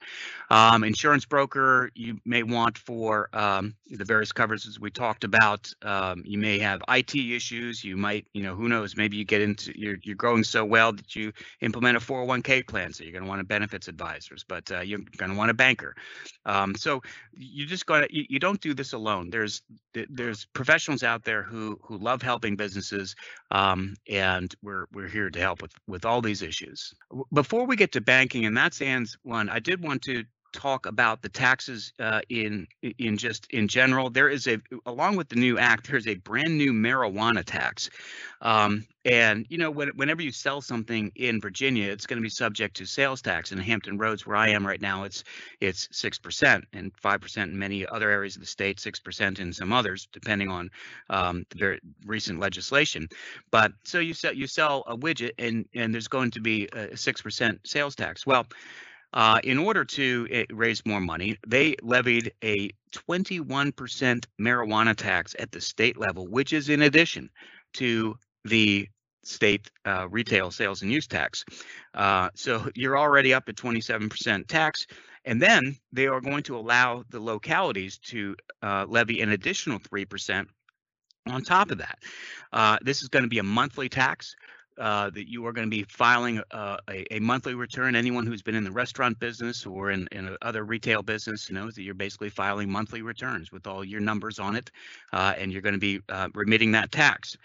Um, 0.50 0.84
insurance 0.84 1.24
broker, 1.24 1.90
you 1.94 2.20
may 2.24 2.44
want 2.44 2.78
for 2.78 3.28
um, 3.32 3.74
the 3.88 4.04
various 4.04 4.32
coverages 4.32 4.78
we 4.78 4.90
talked 4.90 5.24
about. 5.24 5.70
Um, 5.82 6.22
you 6.24 6.38
may 6.38 6.58
have 6.60 6.80
IT 6.88 7.14
issues. 7.16 7.82
You 7.82 7.96
might, 7.96 8.26
you 8.32 8.42
know, 8.42 8.54
who 8.54 8.68
knows, 8.68 8.96
maybe 8.96 9.16
you 9.16 9.24
get 9.24 9.42
into, 9.42 9.72
you're, 9.76 9.96
you're 10.02 10.16
growing 10.16 10.44
so 10.44 10.64
well 10.64 10.92
that 10.92 11.16
you 11.16 11.32
implement 11.60 11.96
a 11.96 12.00
401k 12.00 12.66
plan. 12.68 12.92
So 12.92 13.02
you're 13.02 13.12
going 13.12 13.24
to 13.24 13.28
want 13.28 13.40
a 13.40 13.44
benefits 13.44 13.88
advisors. 13.88 14.44
But 14.46 14.70
uh, 14.70 14.80
you're 15.02 15.16
going 15.16 15.30
to 15.30 15.36
want 15.36 15.50
a 15.50 15.54
banker. 15.54 15.94
Um, 16.46 16.74
so 16.74 17.02
you 17.32 17.66
just 17.66 17.86
got 17.86 18.00
to 18.00 18.14
you, 18.14 18.24
you, 18.28 18.38
don't 18.38 18.60
do 18.60 18.74
this 18.74 18.92
alone. 18.92 19.30
There's 19.30 19.62
there's 20.10 20.46
professionals 20.52 21.02
out 21.02 21.24
there 21.24 21.42
who 21.42 21.78
who 21.82 21.98
love 21.98 22.22
helping 22.22 22.56
businesses, 22.56 23.14
um, 23.50 23.94
and 24.08 24.54
we're 24.62 24.86
we're 24.92 25.08
here 25.08 25.30
to 25.30 25.40
help 25.40 25.62
with 25.62 25.72
with 25.86 26.04
all 26.04 26.20
these 26.20 26.42
issues. 26.42 26.94
Before 27.32 27.66
we 27.66 27.76
get 27.76 27.92
to 27.92 28.00
banking, 28.00 28.44
and 28.44 28.56
that's 28.56 28.82
Anne's 28.82 29.16
one, 29.22 29.48
I 29.48 29.58
did 29.58 29.82
want 29.82 30.02
to 30.02 30.24
talk 30.54 30.86
about 30.86 31.20
the 31.20 31.28
taxes 31.28 31.92
uh, 31.98 32.20
in 32.30 32.66
in 32.98 33.16
just 33.16 33.46
in 33.50 33.68
general. 33.68 34.08
There 34.08 34.28
is 34.28 34.46
a 34.46 34.58
along 34.86 35.16
with 35.16 35.28
the 35.28 35.36
new 35.36 35.58
act, 35.58 35.90
there's 35.90 36.06
a 36.06 36.14
brand 36.14 36.56
new 36.56 36.72
marijuana 36.72 37.44
tax, 37.44 37.90
um, 38.40 38.86
and 39.04 39.44
you 39.50 39.58
know 39.58 39.70
when, 39.70 39.88
whenever 39.96 40.22
you 40.22 40.30
sell 40.30 40.60
something 40.62 41.10
in 41.16 41.40
Virginia, 41.40 41.90
it's 41.90 42.06
going 42.06 42.18
to 42.18 42.22
be 42.22 42.30
subject 42.30 42.76
to 42.76 42.86
sales 42.86 43.20
tax. 43.20 43.52
In 43.52 43.58
Hampton 43.58 43.98
Roads, 43.98 44.26
where 44.26 44.36
I 44.36 44.50
am 44.50 44.66
right 44.66 44.80
now, 44.80 45.04
it's 45.04 45.24
it's 45.60 45.88
six 45.90 46.18
percent 46.18 46.64
and 46.72 46.92
five 47.02 47.20
percent 47.20 47.50
in 47.50 47.58
many 47.58 47.86
other 47.86 48.10
areas 48.10 48.36
of 48.36 48.40
the 48.40 48.46
state, 48.46 48.80
six 48.80 49.00
percent 49.00 49.40
in 49.40 49.52
some 49.52 49.72
others, 49.72 50.08
depending 50.12 50.48
on 50.48 50.70
um, 51.10 51.44
the 51.50 51.58
very 51.58 51.80
recent 52.06 52.38
legislation. 52.38 53.08
But 53.50 53.72
so 53.82 53.98
you 53.98 54.14
sell 54.14 54.32
you 54.32 54.46
sell 54.46 54.84
a 54.86 54.96
widget, 54.96 55.32
and 55.38 55.66
and 55.74 55.92
there's 55.92 56.08
going 56.08 56.30
to 56.30 56.40
be 56.40 56.68
a 56.72 56.96
six 56.96 57.20
percent 57.20 57.60
sales 57.64 57.96
tax. 57.96 58.24
Well 58.24 58.46
uh, 59.14 59.38
in 59.44 59.58
order 59.58 59.84
to 59.84 60.28
uh, 60.34 60.54
raise 60.54 60.84
more 60.84 61.00
money, 61.00 61.38
they 61.46 61.76
levied 61.82 62.32
a 62.42 62.70
21% 62.92 64.26
marijuana 64.40 64.94
tax 64.94 65.36
at 65.38 65.52
the 65.52 65.60
state 65.60 65.96
level, 65.96 66.26
which 66.26 66.52
is 66.52 66.68
in 66.68 66.82
addition 66.82 67.30
to 67.74 68.16
the 68.44 68.88
state 69.22 69.70
uh, 69.86 70.08
retail 70.10 70.50
sales 70.50 70.82
and 70.82 70.92
use 70.92 71.06
tax. 71.06 71.44
Uh, 71.94 72.28
so 72.34 72.68
you're 72.74 72.98
already 72.98 73.32
up 73.32 73.48
at 73.48 73.54
27% 73.54 74.46
tax. 74.48 74.86
And 75.24 75.40
then 75.40 75.76
they 75.92 76.06
are 76.06 76.20
going 76.20 76.42
to 76.44 76.56
allow 76.56 77.04
the 77.08 77.20
localities 77.20 77.98
to 78.08 78.36
uh, 78.62 78.84
levy 78.86 79.22
an 79.22 79.30
additional 79.30 79.78
3% 79.78 80.46
on 81.26 81.42
top 81.42 81.70
of 81.70 81.78
that. 81.78 81.98
Uh, 82.52 82.78
this 82.82 83.02
is 83.02 83.08
going 83.08 83.22
to 83.22 83.28
be 83.28 83.38
a 83.38 83.44
monthly 83.44 83.88
tax 83.88 84.34
uh, 84.78 85.10
that 85.10 85.30
you 85.30 85.46
are 85.46 85.52
going 85.52 85.70
to 85.70 85.76
be 85.76 85.84
filing 85.84 86.42
uh, 86.50 86.76
a, 86.90 87.14
a, 87.14 87.20
monthly 87.20 87.54
return. 87.54 87.94
Anyone 87.94 88.26
who's 88.26 88.42
been 88.42 88.54
in 88.54 88.64
the 88.64 88.70
restaurant 88.70 89.18
business 89.18 89.66
or 89.66 89.90
in, 89.90 90.08
in 90.10 90.36
other 90.42 90.64
retail 90.64 91.02
business 91.02 91.50
knows 91.50 91.74
that 91.74 91.82
you're 91.82 91.94
basically 91.94 92.30
filing 92.30 92.70
monthly 92.70 93.02
returns 93.02 93.52
with 93.52 93.66
all 93.66 93.84
your 93.84 94.00
numbers 94.00 94.38
on 94.38 94.56
it, 94.56 94.70
uh, 95.12 95.34
and 95.38 95.52
you're 95.52 95.62
going 95.62 95.74
to 95.74 95.78
be 95.78 96.00
uh, 96.08 96.28
remitting 96.34 96.72
that 96.72 96.90
tax. 96.90 97.36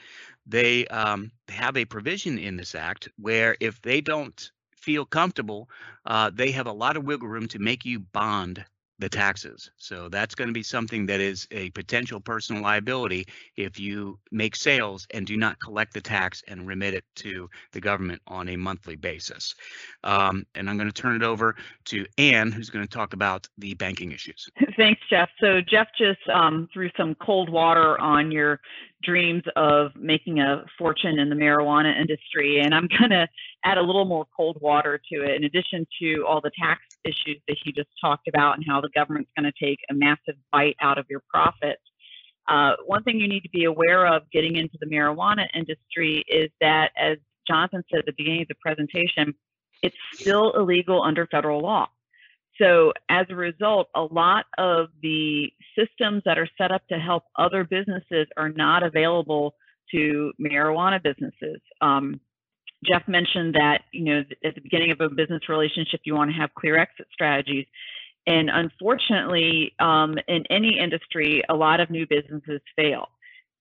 They 0.48 0.88
um, 0.88 1.32
have 1.50 1.78
a 1.78 1.86
provision 1.86 2.40
in 2.40 2.58
this 2.58 2.74
act 2.74 3.10
where 3.18 3.56
if 3.60 3.82
they 3.82 4.02
don't 4.02 4.52
feel 4.76 5.06
comfortable, 5.06 5.70
uh, 6.06 6.32
they 6.34 6.52
have 6.52 6.68
a 6.68 6.72
lot 6.72 6.98
of 6.98 7.04
wiggle 7.04 7.28
room 7.28 7.48
to 7.50 7.60
make 7.60 7.86
you 7.86 8.00
bond 8.00 8.66
the 9.00 9.10
taxes. 9.10 9.72
So 9.78 10.10
that's 10.10 10.36
going 10.36 10.50
to 10.50 10.54
be 10.54 10.64
something 10.64 11.06
that 11.08 11.22
is 11.22 11.48
a 11.52 11.70
potential 11.72 12.20
personal 12.20 12.62
liability 12.62 13.28
if 13.56 13.80
you 13.80 14.20
make 14.32 14.56
sales 14.56 15.08
and 15.12 15.26
do 15.26 15.38
not 15.38 15.60
collect 15.62 15.94
the 15.94 16.02
tax 16.02 16.44
and 16.48 16.68
remit 16.68 16.94
it 16.94 17.06
to 17.16 17.50
the 17.72 17.82
government 17.82 18.22
on 18.28 18.50
a 18.50 18.58
monthly 18.58 18.98
basis. 18.98 19.56
Um, 20.04 20.46
and 20.56 20.70
I'm 20.70 20.78
going 20.78 20.92
to 20.92 21.02
turn 21.02 21.16
it 21.16 21.24
over 21.24 21.56
to 21.86 22.06
Anne, 22.18 22.52
who's 22.52 22.70
going 22.70 22.86
to 22.86 22.94
talk 22.94 23.14
about 23.14 23.48
the 23.58 23.74
banking 23.74 24.12
issues. 24.12 24.50
Thanks, 24.78 25.02
Jeff. 25.10 25.30
So 25.40 25.62
Jeff 25.62 25.88
just 25.98 26.20
um, 26.32 26.68
threw 26.74 26.90
some 26.98 27.16
cold 27.16 27.50
water 27.50 28.00
on 28.00 28.32
your 28.32 28.60
dreams 29.04 29.44
of 29.56 29.92
making 29.96 30.40
a 30.40 30.66
fortune 30.78 31.20
in 31.20 31.30
the 31.30 31.36
marijuana 31.36 32.00
industry. 32.00 32.60
And 32.60 32.74
I'm 32.74 32.88
going 33.00 33.12
to 33.12 33.28
add 33.64 33.78
a 33.78 33.82
little 33.82 34.06
more 34.06 34.26
cold 34.36 34.58
water 34.62 35.00
to 35.12 35.24
it. 35.24 35.36
In 35.36 35.44
addition 35.44 35.88
to 36.02 36.26
all 36.28 36.42
the 36.42 36.52
tax 36.60 36.82
issues 37.06 37.42
that 37.48 37.58
he 37.64 37.72
just 37.72 37.90
talked 38.02 38.28
about 38.28 38.58
and 38.58 38.66
how 38.68 38.82
the 38.82 38.90
government's 38.90 39.32
going 39.38 39.52
to 39.52 39.66
take 39.66 39.80
a 39.90 39.94
massive 39.94 40.36
bite 40.52 40.76
out 40.82 40.98
of 40.98 41.06
your 41.10 41.22
profits. 41.30 41.82
Uh, 42.48 42.74
one 42.86 43.04
thing 43.04 43.20
you 43.20 43.28
need 43.28 43.42
to 43.42 43.50
be 43.50 43.66
aware 43.66 44.08
of 44.08 44.24
getting 44.32 44.56
into 44.56 44.78
the 44.80 44.88
marijuana 44.88 45.46
industry 45.54 46.24
is 46.28 46.50
that, 46.60 46.92
as 46.98 47.18
Jonathan 47.48 47.84
said 47.90 48.00
at 48.00 48.06
the 48.06 48.14
beginning 48.18 48.42
of 48.42 48.48
the 48.48 48.56
presentation, 48.56 49.34
it's 49.82 49.96
still 50.14 50.52
illegal 50.54 51.02
under 51.02 51.28
federal 51.28 51.62
law. 51.62 51.88
So 52.62 52.94
as 53.10 53.26
a 53.30 53.36
result, 53.36 53.88
a 53.96 54.02
lot 54.02 54.46
of 54.58 54.88
the 55.02 55.52
systems 55.78 56.24
that 56.26 56.38
are 56.38 56.50
set 56.58 56.72
up 56.72 56.88
to 56.90 57.00
help 57.00 57.24
other 57.38 57.64
businesses 57.64 58.28
are 58.38 58.50
not 58.50 58.84
available 58.84 59.56
to 59.92 60.34
marijuana 60.40 61.02
businesses. 61.02 61.62
Um, 61.82 62.20
Jeff 62.86 63.08
mentioned 63.08 63.56
that, 63.56 63.82
you 63.92 64.06
know, 64.06 64.24
at 64.46 64.56
the 64.56 64.62
beginning 64.62 64.92
of 64.92 65.02
a 65.02 65.10
business 65.10 65.50
relationship, 65.50 66.02
you 66.04 66.16
want 66.16 66.32
to 66.32 66.38
have 66.38 66.54
clear 66.54 66.78
exit 66.78 67.08
strategies. 67.12 67.66
And 68.28 68.50
unfortunately, 68.50 69.74
um, 69.80 70.16
in 70.28 70.44
any 70.50 70.78
industry, 70.80 71.42
a 71.50 71.56
lot 71.56 71.80
of 71.80 71.90
new 71.90 72.06
businesses 72.08 72.62
fail. 72.76 73.08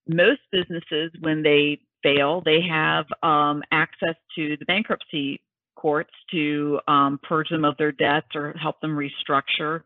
Most 0.06 0.40
businesses, 0.52 1.10
when 1.20 1.42
they 1.42 1.80
fail, 2.02 2.42
they 2.44 2.60
have 2.68 3.06
um, 3.22 3.62
access 3.72 4.14
to 4.36 4.56
the 4.56 4.64
bankruptcy 4.66 5.40
courts 5.78 6.10
to 6.32 6.80
um, 6.88 7.20
purge 7.22 7.48
them 7.50 7.64
of 7.64 7.76
their 7.76 7.92
debts 7.92 8.34
or 8.34 8.52
help 8.60 8.80
them 8.80 8.96
restructure 8.96 9.82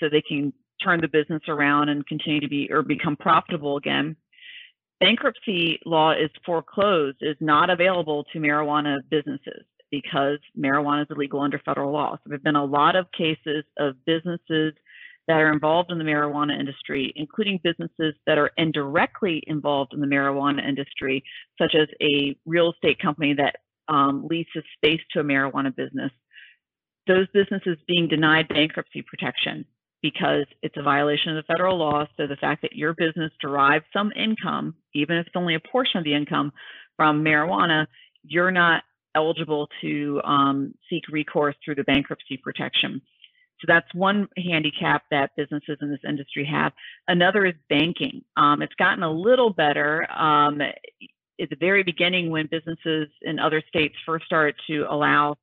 so 0.00 0.08
they 0.08 0.22
can 0.22 0.52
turn 0.82 1.00
the 1.00 1.08
business 1.08 1.42
around 1.48 1.88
and 1.88 2.06
continue 2.06 2.40
to 2.40 2.48
be 2.48 2.68
or 2.70 2.82
become 2.82 3.16
profitable 3.16 3.76
again. 3.76 4.16
Bankruptcy 5.00 5.78
law 5.84 6.12
is 6.12 6.30
foreclosed, 6.46 7.18
is 7.20 7.36
not 7.40 7.68
available 7.68 8.24
to 8.32 8.38
marijuana 8.38 8.98
businesses 9.10 9.64
because 9.90 10.38
marijuana 10.58 11.02
is 11.02 11.08
illegal 11.10 11.40
under 11.40 11.60
federal 11.64 11.92
law. 11.92 12.14
So 12.16 12.20
there 12.26 12.36
have 12.36 12.44
been 12.44 12.56
a 12.56 12.64
lot 12.64 12.96
of 12.96 13.06
cases 13.12 13.64
of 13.78 13.94
businesses 14.06 14.72
that 15.26 15.40
are 15.40 15.52
involved 15.52 15.90
in 15.90 15.98
the 15.98 16.04
marijuana 16.04 16.58
industry, 16.58 17.12
including 17.16 17.60
businesses 17.62 18.14
that 18.26 18.38
are 18.38 18.50
indirectly 18.56 19.42
involved 19.46 19.94
in 19.94 20.00
the 20.00 20.06
marijuana 20.06 20.66
industry, 20.66 21.22
such 21.58 21.74
as 21.74 21.88
a 22.02 22.36
real 22.44 22.72
estate 22.72 22.98
company 22.98 23.34
that 23.34 23.56
um, 23.88 24.26
leases 24.28 24.64
space 24.76 25.00
to 25.12 25.20
a 25.20 25.24
marijuana 25.24 25.74
business, 25.74 26.10
those 27.06 27.26
businesses 27.34 27.76
being 27.86 28.08
denied 28.08 28.48
bankruptcy 28.48 29.02
protection 29.02 29.64
because 30.02 30.44
it's 30.62 30.76
a 30.76 30.82
violation 30.82 31.36
of 31.36 31.42
the 31.42 31.52
federal 31.52 31.78
law. 31.78 32.04
So 32.16 32.26
the 32.26 32.36
fact 32.36 32.62
that 32.62 32.74
your 32.74 32.94
business 32.94 33.32
derives 33.40 33.86
some 33.92 34.12
income, 34.12 34.74
even 34.94 35.16
if 35.16 35.26
it's 35.26 35.36
only 35.36 35.54
a 35.54 35.60
portion 35.60 35.98
of 35.98 36.04
the 36.04 36.14
income 36.14 36.52
from 36.96 37.24
marijuana, 37.24 37.86
you're 38.22 38.50
not 38.50 38.82
eligible 39.14 39.68
to 39.80 40.20
um, 40.24 40.74
seek 40.90 41.04
recourse 41.10 41.54
through 41.64 41.76
the 41.76 41.84
bankruptcy 41.84 42.36
protection. 42.36 43.00
So 43.60 43.66
that's 43.66 43.86
one 43.94 44.28
handicap 44.36 45.04
that 45.10 45.30
businesses 45.36 45.78
in 45.80 45.90
this 45.90 46.00
industry 46.06 46.44
have. 46.44 46.72
Another 47.08 47.46
is 47.46 47.54
banking. 47.70 48.22
Um, 48.36 48.60
it's 48.60 48.74
gotten 48.74 49.02
a 49.02 49.10
little 49.10 49.50
better. 49.50 50.10
Um, 50.10 50.60
at 51.40 51.50
the 51.50 51.56
very 51.56 51.82
beginning 51.82 52.30
when 52.30 52.48
businesses 52.50 53.08
in 53.22 53.38
other 53.38 53.62
states 53.68 53.94
first 54.06 54.24
started 54.26 54.54
to 54.68 54.86
allow 54.88 55.36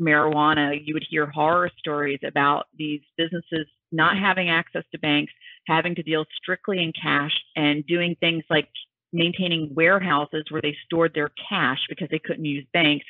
marijuana, 0.00 0.78
you 0.84 0.94
would 0.94 1.06
hear 1.08 1.26
horror 1.26 1.70
stories 1.78 2.20
about 2.26 2.66
these 2.76 3.00
businesses 3.16 3.66
not 3.92 4.16
having 4.16 4.48
access 4.48 4.84
to 4.92 4.98
banks, 4.98 5.32
having 5.66 5.94
to 5.94 6.02
deal 6.02 6.24
strictly 6.40 6.82
in 6.82 6.92
cash, 6.92 7.32
and 7.56 7.86
doing 7.86 8.16
things 8.20 8.42
like 8.48 8.68
maintaining 9.12 9.74
warehouses 9.74 10.44
where 10.48 10.62
they 10.62 10.76
stored 10.86 11.12
their 11.14 11.30
cash 11.48 11.78
because 11.88 12.08
they 12.10 12.18
couldn't 12.18 12.44
use 12.44 12.66
banks, 12.72 13.04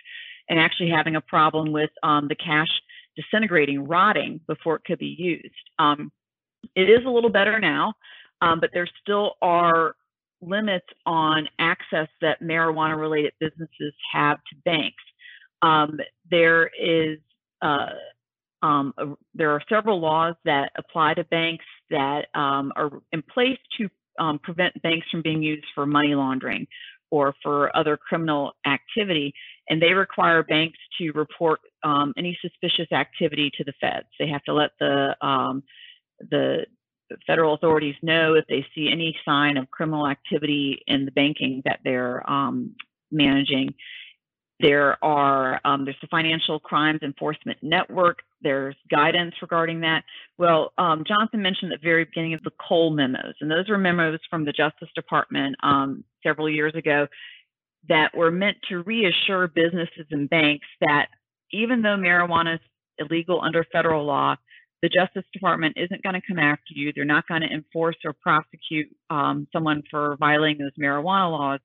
and 0.48 0.58
actually 0.58 0.90
having 0.90 1.16
a 1.16 1.20
problem 1.20 1.72
with 1.72 1.90
um, 2.02 2.28
the 2.28 2.34
cash 2.34 2.68
disintegrating, 3.16 3.86
rotting 3.86 4.40
before 4.46 4.76
it 4.76 4.84
could 4.84 4.98
be 4.98 5.14
used. 5.18 5.54
Um, 5.78 6.10
it 6.74 6.90
is 6.90 7.04
a 7.06 7.10
little 7.10 7.30
better 7.30 7.60
now, 7.60 7.94
um, 8.40 8.58
but 8.60 8.70
there 8.72 8.88
still 9.00 9.34
are 9.40 9.94
limits 10.42 10.86
on 11.06 11.48
access 11.58 12.08
that 12.20 12.42
marijuana 12.42 12.98
related 12.98 13.32
businesses 13.40 13.94
have 14.12 14.38
to 14.38 14.56
banks. 14.64 15.02
Um, 15.62 15.98
there 16.30 16.70
is 16.78 17.18
uh, 17.62 17.90
um, 18.62 18.92
a, 18.98 19.06
there 19.34 19.50
are 19.50 19.62
several 19.68 20.00
laws 20.00 20.34
that 20.44 20.72
apply 20.76 21.14
to 21.14 21.24
banks 21.24 21.64
that 21.90 22.26
um, 22.34 22.72
are 22.76 22.90
in 23.12 23.22
place 23.22 23.58
to 23.78 23.88
um, 24.18 24.38
prevent 24.38 24.80
banks 24.82 25.06
from 25.10 25.22
being 25.22 25.42
used 25.42 25.66
for 25.74 25.86
money 25.86 26.14
laundering 26.14 26.66
or 27.10 27.34
for 27.42 27.74
other 27.76 27.96
criminal 27.96 28.52
activity. 28.66 29.32
And 29.68 29.80
they 29.80 29.92
require 29.92 30.42
banks 30.42 30.78
to 30.98 31.12
report 31.12 31.60
um, 31.84 32.12
any 32.16 32.38
suspicious 32.40 32.90
activity 32.92 33.50
to 33.56 33.64
the 33.64 33.72
feds. 33.80 34.06
They 34.18 34.28
have 34.28 34.42
to 34.44 34.54
let 34.54 34.70
the 34.80 35.14
um, 35.20 35.62
the 36.30 36.66
federal 37.26 37.54
authorities 37.54 37.94
know 38.02 38.34
if 38.34 38.46
they 38.48 38.64
see 38.74 38.88
any 38.90 39.16
sign 39.24 39.56
of 39.56 39.70
criminal 39.70 40.06
activity 40.06 40.82
in 40.86 41.04
the 41.04 41.10
banking 41.10 41.62
that 41.64 41.80
they're 41.84 42.28
um, 42.30 42.74
managing. 43.10 43.74
There 44.60 45.02
are 45.04 45.60
um, 45.64 45.84
there's 45.84 45.96
the 46.00 46.06
Financial 46.08 46.60
Crimes 46.60 47.00
Enforcement 47.02 47.58
Network. 47.62 48.20
There's 48.42 48.76
guidance 48.90 49.34
regarding 49.42 49.80
that. 49.80 50.04
Well, 50.38 50.72
um, 50.78 51.02
Jonathan 51.06 51.42
mentioned 51.42 51.72
at 51.72 51.80
the 51.80 51.86
very 51.86 52.04
beginning 52.04 52.34
of 52.34 52.42
the 52.44 52.52
Cole 52.60 52.90
memos, 52.90 53.34
and 53.40 53.50
those 53.50 53.68
were 53.68 53.78
memos 53.78 54.20
from 54.30 54.44
the 54.44 54.52
Justice 54.52 54.88
Department 54.94 55.56
um, 55.62 56.04
several 56.22 56.48
years 56.48 56.74
ago 56.76 57.08
that 57.88 58.16
were 58.16 58.30
meant 58.30 58.58
to 58.68 58.82
reassure 58.82 59.48
businesses 59.48 60.06
and 60.10 60.30
banks 60.30 60.66
that 60.80 61.06
even 61.50 61.82
though 61.82 61.96
marijuana 61.96 62.54
is 62.54 62.60
illegal 62.98 63.40
under 63.42 63.64
federal 63.72 64.04
law, 64.04 64.36
the 64.82 64.88
Justice 64.88 65.24
Department 65.32 65.76
isn't 65.76 66.02
going 66.02 66.14
to 66.14 66.26
come 66.26 66.38
after 66.38 66.74
you. 66.74 66.92
They're 66.94 67.04
not 67.04 67.28
going 67.28 67.42
to 67.42 67.48
enforce 67.52 67.96
or 68.04 68.12
prosecute 68.12 68.88
um, 69.10 69.46
someone 69.52 69.82
for 69.90 70.16
violating 70.18 70.58
those 70.58 70.72
marijuana 70.78 71.30
laws 71.30 71.60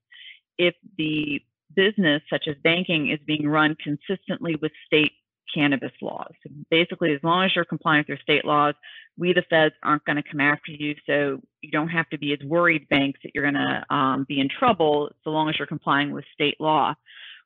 if 0.56 0.74
the 0.96 1.40
business, 1.74 2.22
such 2.30 2.46
as 2.48 2.54
banking, 2.62 3.10
is 3.10 3.18
being 3.26 3.48
run 3.48 3.76
consistently 3.82 4.56
with 4.60 4.72
state 4.86 5.12
cannabis 5.52 5.92
laws. 6.00 6.30
So 6.42 6.50
basically, 6.70 7.12
as 7.12 7.20
long 7.22 7.44
as 7.44 7.54
you're 7.54 7.64
complying 7.64 8.00
with 8.00 8.08
your 8.08 8.18
state 8.18 8.44
laws, 8.44 8.74
we, 9.16 9.32
the 9.32 9.42
feds, 9.48 9.74
aren't 9.82 10.04
going 10.04 10.16
to 10.16 10.22
come 10.22 10.40
after 10.40 10.72
you. 10.72 10.94
So 11.06 11.40
you 11.60 11.70
don't 11.70 11.88
have 11.88 12.08
to 12.10 12.18
be 12.18 12.32
as 12.32 12.46
worried, 12.46 12.88
banks, 12.88 13.20
that 13.22 13.32
you're 13.34 13.50
going 13.50 13.54
to 13.54 13.94
um, 13.94 14.26
be 14.28 14.40
in 14.40 14.48
trouble 14.48 15.10
so 15.24 15.30
long 15.30 15.48
as 15.48 15.56
you're 15.58 15.66
complying 15.66 16.12
with 16.12 16.24
state 16.34 16.60
law. 16.60 16.94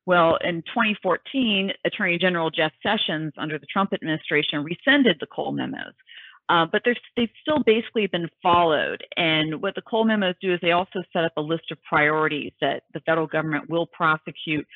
Well, 0.04 0.36
in 0.42 0.62
2014, 0.62 1.72
Attorney 1.84 2.18
General 2.18 2.50
Jeff 2.50 2.72
Sessions, 2.82 3.32
under 3.38 3.58
the 3.58 3.66
Trump 3.66 3.92
administration, 3.92 4.64
rescinded 4.64 5.18
the 5.20 5.26
Cole 5.26 5.52
memos. 5.52 5.94
Uh, 6.48 6.66
but 6.70 6.82
they've 6.84 7.28
still 7.40 7.62
basically 7.64 8.06
been 8.08 8.28
followed. 8.42 9.04
And 9.16 9.62
what 9.62 9.74
the 9.74 9.82
Cole 9.82 10.04
memos 10.04 10.34
do 10.40 10.52
is 10.52 10.58
they 10.60 10.72
also 10.72 11.02
set 11.12 11.24
up 11.24 11.32
a 11.36 11.40
list 11.40 11.70
of 11.70 11.78
priorities 11.82 12.52
that 12.60 12.82
the 12.92 13.00
federal 13.00 13.28
government 13.28 13.70
will 13.70 13.86
prosecute 13.86 14.66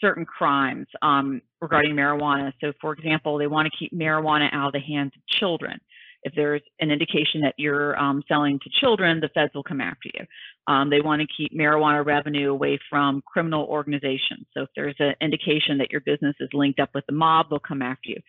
certain 0.00 0.26
crimes 0.26 0.86
um, 1.00 1.40
regarding 1.60 1.94
marijuana. 1.94 2.52
So, 2.60 2.72
for 2.80 2.92
example, 2.92 3.38
they 3.38 3.46
want 3.46 3.68
to 3.70 3.78
keep 3.78 3.92
marijuana 3.92 4.48
out 4.52 4.66
of 4.66 4.72
the 4.72 4.80
hands 4.80 5.12
of 5.16 5.22
children. 5.28 5.80
If 6.24 6.34
there's 6.36 6.62
an 6.80 6.90
indication 6.90 7.40
that 7.42 7.54
you're 7.56 7.98
um, 7.98 8.22
selling 8.28 8.58
to 8.60 8.70
children, 8.80 9.20
the 9.20 9.30
feds 9.34 9.52
will 9.54 9.62
come 9.62 9.80
after 9.80 10.08
you. 10.14 10.24
Um, 10.72 10.90
they 10.90 11.00
want 11.00 11.20
to 11.20 11.26
keep 11.36 11.52
marijuana 11.52 12.04
revenue 12.04 12.50
away 12.50 12.78
from 12.88 13.22
criminal 13.26 13.64
organizations. 13.66 14.46
So 14.54 14.62
if 14.62 14.68
there's 14.76 14.94
an 15.00 15.14
indication 15.20 15.78
that 15.78 15.90
your 15.90 16.00
business 16.00 16.36
is 16.38 16.48
linked 16.52 16.80
up 16.80 16.90
with 16.94 17.04
the 17.06 17.14
mob, 17.14 17.46
they'll 17.50 17.58
come 17.58 17.82
after 17.82 18.10
you. 18.10 18.20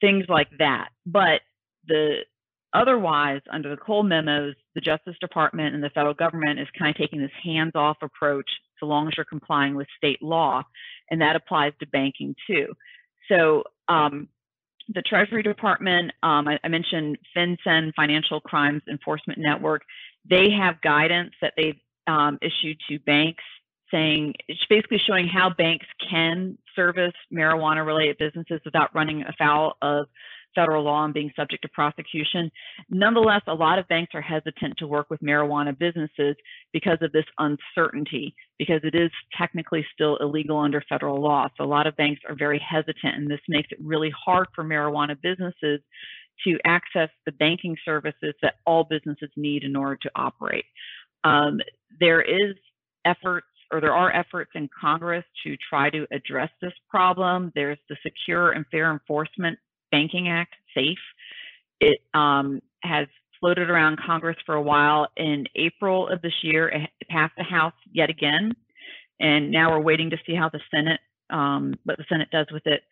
Things 0.00 0.24
like 0.28 0.48
that. 0.58 0.90
But 1.04 1.40
the 1.86 2.18
otherwise, 2.72 3.40
under 3.52 3.68
the 3.68 3.76
Cole 3.76 4.04
memos, 4.04 4.54
the 4.76 4.80
Justice 4.80 5.16
Department 5.20 5.74
and 5.74 5.82
the 5.82 5.90
federal 5.90 6.14
government 6.14 6.60
is 6.60 6.68
kind 6.78 6.90
of 6.90 6.96
taking 6.96 7.20
this 7.20 7.30
hands-off 7.42 7.96
approach 8.00 8.48
so 8.78 8.86
long 8.86 9.08
as 9.08 9.14
you're 9.16 9.24
complying 9.24 9.74
with 9.74 9.88
state 9.96 10.22
law, 10.22 10.62
and 11.10 11.20
that 11.20 11.36
applies 11.36 11.72
to 11.80 11.86
banking 11.88 12.34
too. 12.46 12.66
So 13.28 13.64
um, 13.88 14.28
the 14.92 15.02
Treasury 15.02 15.42
Department, 15.42 16.12
um, 16.22 16.48
I, 16.48 16.58
I, 16.64 16.68
mentioned 16.68 17.18
FinCEN, 17.36 17.92
Financial 17.94 18.40
Crimes 18.40 18.82
Enforcement 18.90 19.38
Network, 19.38 19.82
they 20.28 20.50
have 20.50 20.80
guidance 20.82 21.32
that 21.40 21.54
they've 21.56 21.78
um, 22.06 22.38
issued 22.42 22.78
to 22.88 22.98
banks 23.00 23.44
saying, 23.90 24.34
it's 24.48 24.64
basically 24.68 25.00
showing 25.06 25.28
how 25.28 25.50
banks 25.50 25.86
can 26.08 26.56
service 26.76 27.14
marijuana 27.32 27.84
related 27.84 28.18
businesses 28.18 28.60
without 28.64 28.94
running 28.94 29.24
afoul 29.24 29.74
of 29.82 30.06
federal 30.54 30.84
law 30.84 31.04
and 31.04 31.14
being 31.14 31.30
subject 31.36 31.62
to 31.62 31.68
prosecution. 31.68 32.50
Nonetheless, 32.88 33.42
a 33.46 33.54
lot 33.54 33.78
of 33.78 33.88
banks 33.88 34.14
are 34.14 34.20
hesitant 34.20 34.74
to 34.78 34.86
work 34.86 35.08
with 35.10 35.20
marijuana 35.20 35.76
businesses 35.76 36.36
because 36.72 36.98
of 37.00 37.12
this 37.12 37.24
uncertainty, 37.38 38.34
because 38.58 38.80
it 38.82 38.94
is 38.94 39.10
technically 39.36 39.84
still 39.92 40.16
illegal 40.18 40.58
under 40.58 40.82
federal 40.88 41.20
law. 41.20 41.48
So 41.56 41.64
a 41.64 41.66
lot 41.66 41.86
of 41.86 41.96
banks 41.96 42.20
are 42.28 42.36
very 42.36 42.58
hesitant, 42.58 43.16
and 43.16 43.30
this 43.30 43.40
makes 43.48 43.68
it 43.70 43.78
really 43.82 44.12
hard 44.24 44.48
for 44.54 44.64
marijuana 44.64 45.16
businesses 45.20 45.80
to 46.44 46.58
access 46.64 47.10
the 47.26 47.32
banking 47.32 47.76
services 47.84 48.34
that 48.42 48.54
all 48.66 48.84
businesses 48.84 49.30
need 49.36 49.62
in 49.62 49.76
order 49.76 49.98
to 50.02 50.10
operate. 50.14 50.64
Um, 51.24 51.60
there 51.98 52.22
is 52.22 52.54
efforts 53.04 53.46
or 53.72 53.80
there 53.80 53.94
are 53.94 54.12
efforts 54.12 54.50
in 54.54 54.68
Congress 54.80 55.24
to 55.44 55.56
try 55.68 55.90
to 55.90 56.06
address 56.10 56.50
this 56.60 56.72
problem. 56.88 57.52
There's 57.54 57.78
the 57.88 57.96
Secure 58.02 58.50
and 58.52 58.64
Fair 58.70 58.90
Enforcement 58.92 59.58
Banking 59.90 60.28
Act, 60.28 60.54
SAFE. 60.74 60.98
It 61.80 62.00
um, 62.14 62.60
has 62.82 63.06
floated 63.40 63.70
around 63.70 63.98
Congress 64.04 64.36
for 64.44 64.54
a 64.54 64.62
while. 64.62 65.08
In 65.16 65.46
April 65.56 66.08
of 66.08 66.20
this 66.22 66.34
year, 66.42 66.68
it 66.68 66.90
passed 67.08 67.34
the 67.36 67.44
House 67.44 67.72
yet 67.92 68.10
again, 68.10 68.52
and 69.18 69.50
now 69.50 69.70
we're 69.70 69.80
waiting 69.80 70.10
to 70.10 70.18
see 70.26 70.34
how 70.34 70.50
the 70.50 70.60
Senate, 70.70 71.00
um, 71.30 71.74
what 71.84 71.96
the 71.96 72.04
Senate 72.08 72.28
does 72.30 72.46
with 72.52 72.66
it. 72.66 72.82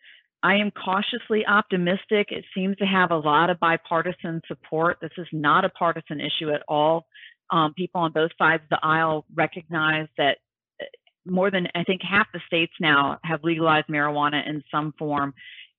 I 0.41 0.55
am 0.55 0.71
cautiously 0.71 1.45
optimistic. 1.45 2.27
It 2.31 2.45
seems 2.55 2.77
to 2.77 2.85
have 2.85 3.11
a 3.11 3.17
lot 3.17 3.49
of 3.49 3.59
bipartisan 3.59 4.41
support. 4.47 4.97
This 5.01 5.11
is 5.17 5.27
not 5.33 5.65
a 5.65 5.69
partisan 5.69 6.21
issue 6.21 6.49
at 6.51 6.63
all. 6.67 7.07
Um, 7.51 7.73
people 7.73 8.01
on 8.01 8.13
both 8.13 8.31
sides 8.37 8.63
of 8.63 8.69
the 8.69 8.79
aisle 8.85 9.25
recognize 9.33 10.07
that 10.17 10.37
uh, 10.81 10.85
more 11.25 11.51
than 11.51 11.67
I 11.75 11.83
think 11.83 12.01
half 12.03 12.27
the 12.33 12.39
states 12.47 12.71
now 12.79 13.19
have 13.23 13.43
legalized 13.43 13.87
marijuana 13.87 14.47
in 14.47 14.63
some 14.71 14.93
form, 14.97 15.33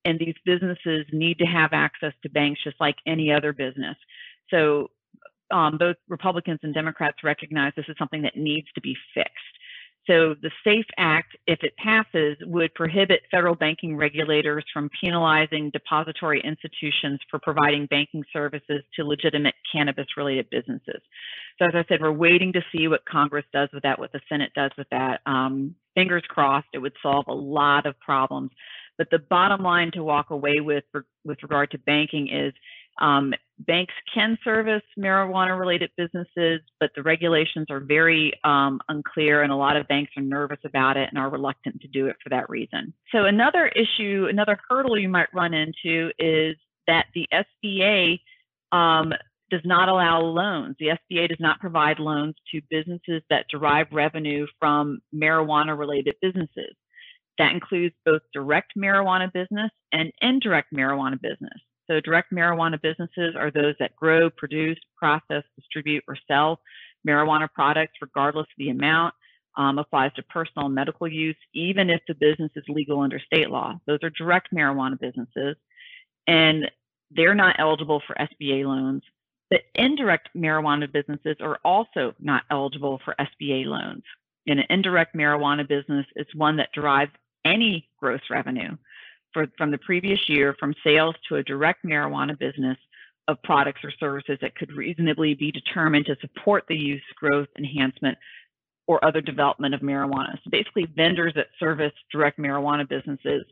and 0.05 0.19
these 0.19 0.35
businesses 0.45 1.07
need 1.13 1.39
to 1.39 1.45
have 1.45 1.71
access 1.73 2.13
to 2.23 2.31
banks 2.31 2.61
just 2.65 2.81
like 2.81 2.97
any 3.07 3.33
other 3.33 3.53
business. 3.53 3.97
So 4.51 4.91
um, 5.51 5.79
both 5.79 5.97
Republicans 6.09 6.61
and 6.63 6.73
Democrats 6.73 7.19
recognize 7.25 7.73
this 7.77 7.87
is 7.89 7.97
something 7.99 8.23
that 8.23 8.37
needs 8.37 8.69
to 8.75 8.81
be 8.81 8.97
fixed. 9.15 9.35
So 10.07 10.35
the 10.41 10.51
SAFE 10.65 10.87
Act, 10.97 11.37
if 11.47 11.61
it 11.63 11.77
passes, 11.77 12.37
would 12.43 12.75
prohibit 12.75 13.21
federal 13.31 13.55
banking 13.55 13.97
regulators 13.97 14.65
from 14.73 14.91
penalizing 15.01 15.71
depository 15.71 16.41
institutions 16.41 17.21
for 17.31 17.39
providing 17.39 17.87
banking 17.87 18.25
services 18.33 18.83
to 18.97 19.05
legitimate 19.05 19.55
cannabis-related 19.71 20.49
businesses. 20.51 21.03
So 21.59 21.67
as 21.67 21.75
I 21.75 21.85
said, 21.89 22.01
we're 22.01 22.13
waiting 22.13 22.53
to 22.55 22.63
see 22.75 22.89
what 22.89 23.05
Congress 23.05 23.45
does 23.53 23.69
with 23.75 23.83
that, 23.83 23.99
what 23.99 24.11
the 24.13 24.21
Senate 24.29 24.53
does 24.55 24.71
with 24.79 24.89
that. 24.91 25.21
Um, 25.27 25.75
fingers 25.95 26.25
crossed, 26.29 26.69
it 26.73 26.79
would 26.79 26.95
solve 27.03 27.27
a 27.29 27.35
lot 27.35 27.85
of 27.85 28.01
problems. 28.01 28.51
But 29.01 29.09
the 29.11 29.19
bottom 29.31 29.63
line 29.63 29.93
to 29.93 30.03
walk 30.05 30.29
away 30.29 30.61
with 30.61 30.85
with 31.25 31.43
regard 31.43 31.71
to 31.71 31.79
banking 31.79 32.29
is 32.29 32.53
um, 33.01 33.33
banks 33.59 33.95
can 34.13 34.37
service 34.45 34.83
marijuana 34.99 35.59
related 35.59 35.91
businesses, 35.97 36.61
but 36.81 36.91
the 36.95 37.03
regulations 37.03 37.69
are 37.71 37.81
very 37.81 38.35
um, 38.45 38.79
unclear, 38.91 39.43
and 39.43 39.51
a 39.51 39.57
lot 39.57 39.79
of 39.79 39.89
banks 39.89 40.13
are 40.19 40.23
nervous 40.23 40.59
about 40.67 40.99
it 40.99 41.09
and 41.09 41.19
are 41.19 41.31
reluctant 41.31 41.81
to 41.81 41.89
do 41.89 42.09
it 42.09 42.17
for 42.23 42.29
that 42.29 42.51
reason. 42.51 42.93
So, 43.11 43.25
another 43.25 43.69
issue, 43.69 44.27
another 44.29 44.59
hurdle 44.69 44.99
you 44.99 45.09
might 45.09 45.33
run 45.33 45.55
into 45.55 46.11
is 46.19 46.57
that 46.87 47.07
the 47.15 47.27
SBA 47.33 48.21
um, 48.71 49.15
does 49.51 49.63
not 49.65 49.89
allow 49.89 50.21
loans. 50.21 50.77
The 50.79 50.89
SBA 50.89 51.31
does 51.31 51.41
not 51.41 51.59
provide 51.59 52.01
loans 52.01 52.35
to 52.53 52.61
businesses 52.69 53.23
that 53.31 53.47
derive 53.51 53.87
revenue 53.93 54.47
from 54.59 55.01
marijuana 55.15 55.79
related 55.79 56.17
businesses. 56.21 56.77
That 57.39 57.53
includes 57.53 57.95
both 58.05 58.23
direct 58.33 58.73
marijuana 58.77 59.33
business 59.33 59.71
and 59.93 60.13
indirect 60.21 60.73
marijuana 60.75 61.21
business. 61.21 61.59
So 61.91 62.01
direct 62.01 62.33
marijuana 62.33 62.81
businesses 62.81 63.35
are 63.37 63.51
those 63.51 63.75
that 63.81 63.97
grow, 63.97 64.31
produce, 64.31 64.79
process, 64.97 65.43
distribute, 65.57 66.05
or 66.07 66.17
sell 66.29 66.61
marijuana 67.07 67.49
products 67.53 67.95
regardless 68.01 68.45
of 68.45 68.59
the 68.59 68.71
amount. 68.71 69.15
Um, 69.57 69.79
applies 69.79 70.13
to 70.15 70.23
personal 70.23 70.67
and 70.67 70.75
medical 70.77 71.09
use, 71.09 71.37
even 71.55 71.91
if 71.91 72.01
the 72.07 72.15
business 72.15 72.53
is 72.55 72.63
legal 72.69 73.01
under 73.01 73.19
state 73.19 73.51
law. 73.51 73.81
Those 73.85 73.99
are 74.05 74.11
direct 74.11 74.55
marijuana 74.55 74.99
businesses, 74.99 75.57
and 76.29 76.71
they're 77.11 77.35
not 77.35 77.57
eligible 77.59 78.01
for 78.07 78.15
SBA 78.15 78.65
loans. 78.65 79.03
The 79.51 79.59
indirect 79.75 80.29
marijuana 80.37 80.91
businesses 80.91 81.37
are 81.41 81.59
also 81.65 82.15
not 82.21 82.45
eligible 82.49 83.01
for 83.05 83.17
SBA 83.19 83.67
loans. 83.67 84.05
And 84.47 84.61
an 84.61 84.67
indirect 84.71 85.15
marijuana 85.15 85.67
business 85.67 86.07
is 86.17 86.27
one 86.35 86.57
that 86.57 86.71
derives 86.75 87.13
any 87.45 87.89
gross 87.99 88.21
revenue 88.31 88.77
for, 89.33 89.47
from 89.57 89.71
the 89.71 89.79
previous 89.79 90.29
year 90.29 90.55
from 90.59 90.75
sales 90.85 91.15
to 91.29 91.37
a 91.37 91.43
direct 91.43 91.85
marijuana 91.85 92.39
business 92.39 92.77
of 93.29 93.43
products 93.43 93.81
or 93.85 93.93
services 94.01 94.39
that 94.41 94.57
could 94.57 94.73
reasonably 94.73 95.35
be 95.35 95.53
determined 95.53 96.07
to 96.07 96.17
support 96.21 96.65
the 96.69 96.77
use, 96.77 97.03
growth, 97.17 97.49
enhancement, 97.57 98.19
or 98.87 99.05
other 99.05 99.21
development 99.21 99.75
of 99.75 99.81
marijuana. 99.81 100.35
So 100.43 100.51
basically, 100.51 100.87
vendors 100.97 101.33
that 101.37 101.47
service 101.61 101.93
direct 102.11 102.39
marijuana 102.39 102.89
businesses 102.89 103.45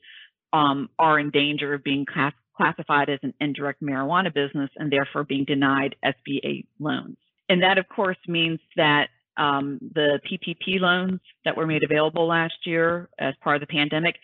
um, 0.52 0.88
are 0.98 1.20
in 1.20 1.30
danger 1.30 1.74
of 1.74 1.84
being 1.84 2.04
class 2.04 2.32
classified 2.56 3.08
as 3.08 3.20
an 3.22 3.32
indirect 3.40 3.80
marijuana 3.80 4.34
business 4.34 4.68
and 4.76 4.90
therefore 4.90 5.22
being 5.22 5.44
denied 5.44 5.94
SBA 6.04 6.66
loans. 6.80 7.16
And 7.48 7.62
that, 7.62 7.78
of 7.78 7.88
course, 7.88 8.16
means 8.26 8.58
that 8.74 9.10
um, 9.38 9.78
the 9.94 10.20
PPP 10.30 10.80
loans 10.80 11.20
that 11.44 11.56
were 11.56 11.66
made 11.66 11.84
available 11.84 12.26
last 12.26 12.54
year 12.64 13.08
as 13.18 13.34
part 13.42 13.56
of 13.56 13.60
the 13.60 13.72
pandemic, 13.72 14.16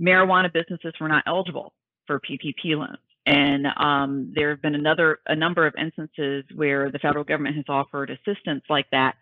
marijuana 0.00 0.52
businesses 0.52 0.92
were 1.00 1.08
not 1.08 1.24
eligible 1.26 1.72
for 2.06 2.20
PPP 2.20 2.76
loans. 2.76 2.98
And 3.26 3.66
um, 3.76 4.32
there 4.34 4.50
have 4.50 4.60
been 4.60 4.74
another 4.74 5.20
a 5.26 5.34
number 5.34 5.66
of 5.66 5.74
instances 5.78 6.44
where 6.54 6.90
the 6.90 6.98
federal 6.98 7.24
government 7.24 7.56
has 7.56 7.64
offered 7.68 8.10
assistance 8.10 8.64
like 8.68 8.86
that. 8.90 9.14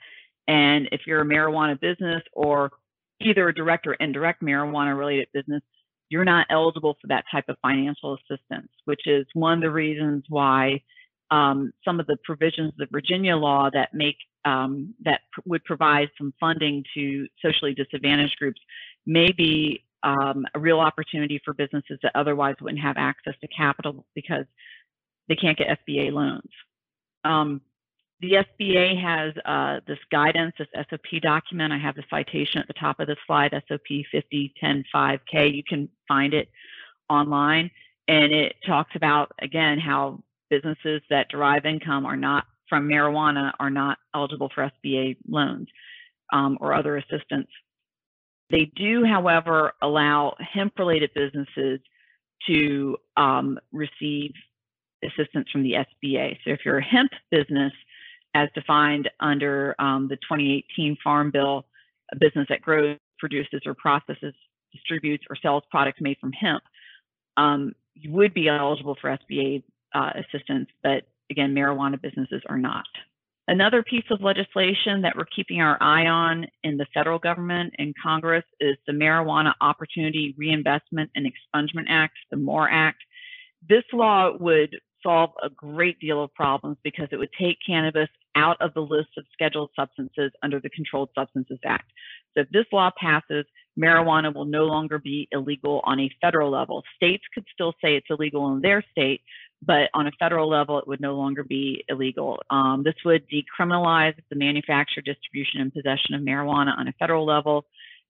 And 0.49 0.89
if 0.91 1.03
you're 1.07 1.21
a 1.21 1.25
marijuana 1.25 1.79
business 1.79 2.23
or 2.33 2.73
either 3.21 3.49
a 3.49 3.55
direct 3.55 3.87
or 3.87 3.95
indirect 3.95 4.43
marijuana 4.43 4.99
related 4.99 5.29
business, 5.33 5.63
you're 6.09 6.25
not 6.25 6.47
eligible 6.51 6.97
for 7.01 7.07
that 7.09 7.25
type 7.31 7.45
of 7.49 7.57
financial 7.63 8.17
assistance, 8.17 8.69
which 8.85 9.07
is 9.07 9.25
one 9.35 9.59
of 9.59 9.63
the 9.63 9.71
reasons 9.71 10.25
why 10.29 10.83
um, 11.33 11.73
some 11.83 11.99
of 11.99 12.07
the 12.07 12.19
provisions 12.25 12.69
of 12.69 12.77
the 12.77 12.87
Virginia 12.93 13.35
law 13.35 13.71
that 13.73 13.95
make 13.95 14.17
um, 14.45 14.95
that 15.05 15.23
would 15.47 15.65
provide 15.65 16.11
some 16.19 16.35
funding 16.39 16.85
to 16.95 17.27
socially 17.41 17.75
disadvantaged 17.75 18.37
groups 18.39 18.61
may 19.07 19.33
be 19.33 19.83
um, 20.03 20.45
a 20.55 20.59
real 20.59 20.79
opportunity 20.79 21.41
for 21.45 21.55
businesses 21.55 21.99
that 22.03 22.13
otherwise 22.15 22.57
wouldn't 22.61 22.83
have 22.83 22.97
access 22.99 23.35
to 23.41 23.49
capital 23.49 24.05
because 24.15 24.45
they 25.29 25.37
can't 25.37 25.57
get 25.57 25.79
SBA 25.89 26.13
loans. 26.13 26.51
Um, 27.25 27.63
the 28.21 28.45
SBA 28.45 29.01
has 29.01 29.33
uh, 29.47 29.81
this 29.87 29.99
guidance, 30.11 30.55
this 30.59 30.69
SOP 30.91 31.23
document. 31.23 31.73
I 31.73 31.79
have 31.79 31.95
the 31.95 32.05
citation 32.11 32.61
at 32.61 32.67
the 32.67 32.75
top 32.75 33.01
of 33.01 33.07
the 33.07 33.17
slide, 33.27 33.53
SOP 33.69 33.81
50105K. 34.15 35.55
You 35.55 35.65
can 35.67 35.89
find 36.07 36.35
it 36.35 36.49
online. 37.09 37.71
And 38.07 38.33
it 38.33 38.57
talks 38.67 38.95
about, 38.97 39.33
again, 39.41 39.79
how 39.79 40.23
businesses 40.53 41.01
that 41.09 41.31
derive 41.31 41.65
income 41.65 42.05
are 42.05 42.17
not 42.17 42.45
from 42.69 42.87
marijuana 42.87 43.53
are 43.59 43.71
not 43.71 43.97
eligible 44.15 44.51
for 44.55 44.71
SBA 44.85 45.17
loans 45.27 45.67
um, 46.31 46.59
or 46.61 46.75
other 46.75 46.99
assistance. 46.99 47.49
They 48.51 48.71
do, 48.77 49.03
however, 49.05 49.73
allow 49.81 50.37
hemp 50.41 50.75
related 50.79 51.11
businesses 51.15 51.81
to 52.47 52.97
um, 53.17 53.59
receive 53.73 54.33
assistance 55.03 55.49
from 55.51 55.63
the 55.63 55.73
SBA. 55.73 56.37
So 56.45 56.51
if 56.51 56.61
you're 56.67 56.79
a 56.79 56.85
hemp 56.85 57.13
business, 57.31 57.73
as 58.35 58.49
defined 58.55 59.11
under 59.21 59.75
um, 59.79 60.09
the 60.09 60.17
2018 60.17 60.97
Farm 61.03 61.31
Bill, 61.31 61.67
a 62.13 62.17
business 62.17 62.47
that 62.51 62.63
grows, 62.63 62.97
produces, 63.19 63.63
or 63.65 63.75
processes, 63.75 64.35
distributes, 64.73 65.25
or 65.31 65.37
sells 65.37 65.63
products 65.71 66.01
made 66.01 66.17
from 66.21 66.33
hemp, 66.33 66.63
um, 67.37 67.75
you 67.95 68.11
would 68.13 68.33
be 68.35 68.49
eligible 68.49 68.97
for 69.01 69.17
SBA 69.31 69.63
uh, 69.95 70.11
assistance, 70.15 70.69
but 70.83 71.05
again, 71.31 71.55
marijuana 71.55 72.01
businesses 72.01 72.43
are 72.49 72.59
not. 72.59 72.87
Another 73.49 73.83
piece 73.83 74.05
of 74.11 74.23
legislation 74.23 75.03
that 75.03 75.17
we're 75.17 75.25
keeping 75.25 75.61
our 75.61 75.77
eye 75.81 76.07
on 76.07 76.47
in 76.63 76.77
the 76.77 76.87
federal 76.95 77.19
government 77.19 77.75
and 77.77 77.93
Congress 78.01 78.45
is 78.61 78.77
the 78.87 78.93
Marijuana 78.93 79.53
Opportunity 79.61 80.35
Reinvestment 80.39 81.11
and 81.17 81.27
Expungement 81.27 81.87
Act, 81.89 82.15
the 82.31 82.37
MORE 82.37 82.71
Act. 82.71 83.03
This 83.69 83.83
law 83.93 84.37
would 84.39 84.77
solve 85.03 85.31
a 85.43 85.51
great 85.51 85.99
deal 85.99 86.23
of 86.23 86.33
problems 86.35 86.77
because 86.85 87.09
it 87.11 87.17
would 87.17 87.33
take 87.39 87.59
cannabis 87.67 88.09
out 88.37 88.57
of 88.61 88.73
the 88.75 88.81
list 88.81 89.09
of 89.19 89.25
scheduled 89.33 89.71
substances 89.75 90.31
under 90.43 90.61
the 90.61 90.71
Controlled 90.71 91.11
Substances 91.15 91.59
Act. 91.65 91.91
So 92.35 92.43
if 92.43 92.51
this 92.51 92.67
law 92.73 92.91
passes, 92.99 93.45
marijuana 93.79 94.35
will 94.35 94.45
no 94.45 94.65
longer 94.65 94.99
be 94.99 95.29
illegal 95.33 95.81
on 95.85 96.01
a 96.01 96.11
federal 96.21 96.51
level. 96.51 96.83
States 96.97 97.25
could 97.35 97.45
still 97.53 97.73
say 97.83 97.97
it's 97.97 98.07
illegal 98.09 98.55
in 98.55 98.61
their 98.61 98.85
state, 98.93 99.23
but 99.65 99.91
on 99.95 100.09
a 100.09 100.13
federal 100.19 100.49
level, 100.49 100.79
it 100.79 100.89
would 100.89 101.01
no 101.01 101.15
longer 101.15 101.45
be 101.45 101.85
illegal. 101.89 102.43
Um, 102.51 102.83
this 102.85 102.95
would 103.05 103.25
decriminalize 103.29 104.15
the 104.29 104.37
manufacture, 104.37 105.01
distribution, 105.01 105.61
and 105.61 105.73
possession 105.73 106.15
of 106.15 106.23
marijuana 106.23 106.77
on 106.77 106.89
a 106.89 106.93
federal 106.99 107.25
level. 107.25 107.65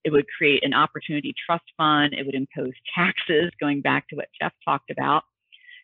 It 0.04 0.10
would 0.10 0.26
create 0.36 0.64
an 0.64 0.72
opportunity 0.72 1.34
trust 1.46 1.64
fund. 1.76 2.14
It 2.14 2.24
would 2.24 2.34
impose 2.34 2.72
taxes, 2.94 3.50
going 3.60 3.82
back 3.82 4.08
to 4.08 4.16
what 4.16 4.28
Jeff 4.40 4.52
talked 4.64 4.90
about. 4.90 5.24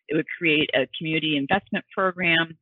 It 0.08 0.16
would 0.16 0.26
create 0.38 0.70
a 0.74 0.88
community 0.96 1.36
investment 1.36 1.84
program. 1.94 2.56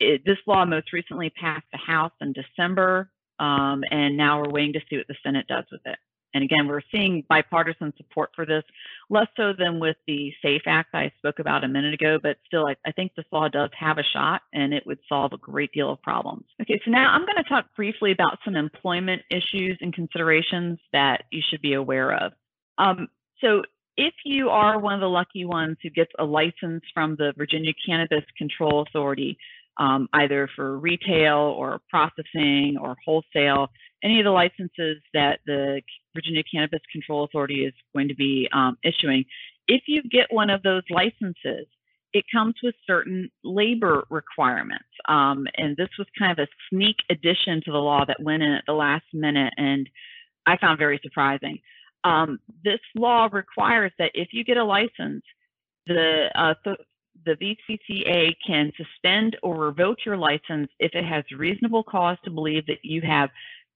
It, 0.00 0.22
this 0.24 0.38
law 0.46 0.64
most 0.64 0.92
recently 0.92 1.30
passed 1.30 1.66
the 1.72 1.78
House 1.78 2.12
in 2.20 2.32
December, 2.32 3.10
um, 3.38 3.82
and 3.90 4.16
now 4.16 4.40
we're 4.40 4.50
waiting 4.50 4.72
to 4.74 4.80
see 4.88 4.96
what 4.96 5.06
the 5.08 5.16
Senate 5.22 5.46
does 5.46 5.64
with 5.70 5.82
it. 5.84 5.98
And 6.34 6.44
again, 6.44 6.66
we're 6.66 6.82
seeing 6.92 7.24
bipartisan 7.28 7.94
support 7.96 8.30
for 8.34 8.44
this, 8.44 8.62
less 9.08 9.28
so 9.36 9.52
than 9.58 9.80
with 9.80 9.96
the 10.06 10.32
SAFE 10.42 10.62
Act 10.66 10.94
I 10.94 11.10
spoke 11.18 11.38
about 11.38 11.64
a 11.64 11.68
minute 11.68 11.94
ago, 11.94 12.18
but 12.22 12.36
still, 12.46 12.66
I, 12.66 12.76
I 12.86 12.92
think 12.92 13.14
this 13.14 13.24
law 13.32 13.48
does 13.48 13.70
have 13.78 13.98
a 13.98 14.02
shot 14.02 14.42
and 14.52 14.74
it 14.74 14.86
would 14.86 14.98
solve 15.08 15.32
a 15.32 15.38
great 15.38 15.72
deal 15.72 15.90
of 15.90 16.02
problems. 16.02 16.44
Okay, 16.60 16.80
so 16.84 16.90
now 16.90 17.10
I'm 17.12 17.22
going 17.22 17.42
to 17.42 17.48
talk 17.48 17.66
briefly 17.74 18.12
about 18.12 18.38
some 18.44 18.56
employment 18.56 19.22
issues 19.30 19.78
and 19.80 19.94
considerations 19.94 20.78
that 20.92 21.24
you 21.30 21.42
should 21.48 21.62
be 21.62 21.74
aware 21.74 22.12
of. 22.12 22.32
Um, 22.78 23.08
so 23.40 23.62
if 23.96 24.14
you 24.24 24.50
are 24.50 24.78
one 24.78 24.92
of 24.92 25.00
the 25.00 25.08
lucky 25.08 25.44
ones 25.44 25.78
who 25.82 25.90
gets 25.90 26.10
a 26.18 26.24
license 26.24 26.82
from 26.92 27.16
the 27.16 27.32
Virginia 27.36 27.72
Cannabis 27.86 28.24
Control 28.36 28.84
Authority, 28.86 29.38
um, 29.78 30.08
either 30.12 30.48
for 30.56 30.78
retail 30.78 31.36
or 31.36 31.80
processing 31.90 32.76
or 32.80 32.96
wholesale, 33.04 33.68
any 34.02 34.20
of 34.20 34.24
the 34.24 34.30
licenses 34.30 35.02
that 35.14 35.40
the 35.46 35.80
Virginia 36.14 36.42
Cannabis 36.50 36.80
Control 36.92 37.24
Authority 37.24 37.64
is 37.64 37.74
going 37.94 38.08
to 38.08 38.14
be 38.14 38.48
um, 38.52 38.76
issuing, 38.84 39.24
if 39.68 39.82
you 39.86 40.02
get 40.02 40.26
one 40.30 40.50
of 40.50 40.62
those 40.62 40.82
licenses, 40.90 41.66
it 42.12 42.24
comes 42.32 42.54
with 42.62 42.74
certain 42.86 43.30
labor 43.44 44.04
requirements. 44.10 44.84
Um, 45.08 45.46
and 45.56 45.76
this 45.76 45.88
was 45.98 46.06
kind 46.18 46.32
of 46.32 46.38
a 46.38 46.48
sneak 46.70 46.96
addition 47.10 47.60
to 47.64 47.72
the 47.72 47.78
law 47.78 48.04
that 48.06 48.22
went 48.22 48.42
in 48.42 48.52
at 48.52 48.64
the 48.66 48.72
last 48.72 49.04
minute 49.12 49.52
and 49.56 49.88
I 50.46 50.56
found 50.56 50.78
very 50.78 51.00
surprising. 51.02 51.58
Um, 52.04 52.38
this 52.64 52.78
law 52.94 53.28
requires 53.30 53.92
that 53.98 54.12
if 54.14 54.28
you 54.32 54.44
get 54.44 54.56
a 54.56 54.64
license, 54.64 55.24
the 55.86 56.26
uh, 56.34 56.54
th 56.64 56.76
the 57.24 57.36
VCCA 57.36 58.34
can 58.46 58.72
suspend 58.76 59.36
or 59.42 59.56
revoke 59.56 59.98
your 60.04 60.16
license 60.16 60.68
if 60.78 60.92
it 60.94 61.04
has 61.04 61.24
reasonable 61.36 61.82
cause 61.82 62.18
to 62.24 62.30
believe 62.30 62.66
that 62.66 62.78
you 62.82 63.00
have 63.02 63.30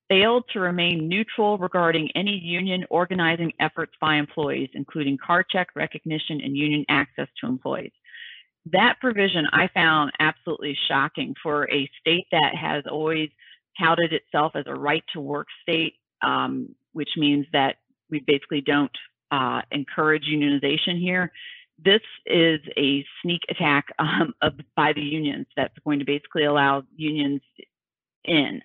failed 0.09 0.45
to 0.53 0.61
remain 0.61 1.09
neutral 1.09 1.57
regarding 1.57 2.11
any 2.15 2.33
union 2.33 2.85
organizing 2.91 3.53
efforts 3.61 3.93
by 4.01 4.17
employees, 4.17 4.69
including 4.75 5.17
card 5.25 5.47
check 5.51 5.69
recognition 5.77 6.41
and 6.43 6.57
union 6.57 6.85
access 6.89 7.29
to 7.41 7.47
employees. 7.47 7.93
That 8.73 8.97
provision 9.01 9.47
I 9.53 9.69
found 9.73 10.13
absolutely 10.19 10.77
shocking 10.89 11.35
for 11.43 11.71
a 11.71 11.89
state 12.01 12.27
that 12.33 12.55
has 12.61 12.85
always 12.91 13.31
touted 13.81 14.13
itself 14.13 14.53
as 14.57 14.65
a 14.67 14.75
right 14.75 15.05
to 15.15 15.21
work 15.21 15.47
state, 15.63 15.95
um, 16.23 16.75
which 16.93 17.11
means 17.17 17.47
that 17.53 17.77
we 18.11 18.23
basically 18.27 18.61
don't 18.61 18.91
uh, 19.31 19.63
encourage 19.71 20.25
unionization 20.25 20.99
here. 20.99 21.33
This 21.83 22.03
is 22.27 22.61
a 22.77 23.05
sneak 23.23 23.43
attack 23.49 23.87
um, 23.99 24.35
of, 24.43 24.55
by 24.77 24.93
the 24.93 25.01
unions 25.01 25.47
that's 25.57 25.75
going 25.85 25.99
to 25.99 26.05
basically 26.05 26.45
allow 26.45 26.83
unions 26.97 27.41
in. 28.25 28.61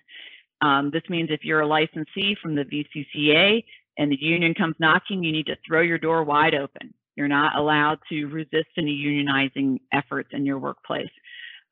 Um, 0.62 0.90
this 0.90 1.02
means 1.08 1.28
if 1.30 1.44
you're 1.44 1.60
a 1.60 1.66
licensee 1.66 2.36
from 2.40 2.54
the 2.54 2.64
VCCA 2.64 3.62
and 3.98 4.10
the 4.10 4.18
union 4.20 4.54
comes 4.54 4.74
knocking, 4.78 5.22
you 5.22 5.32
need 5.32 5.46
to 5.46 5.56
throw 5.66 5.80
your 5.82 5.98
door 5.98 6.24
wide 6.24 6.54
open. 6.54 6.94
You're 7.14 7.28
not 7.28 7.56
allowed 7.56 7.98
to 8.10 8.26
resist 8.26 8.68
any 8.76 8.96
unionizing 8.96 9.80
efforts 9.92 10.30
in 10.32 10.44
your 10.44 10.58
workplace. 10.58 11.10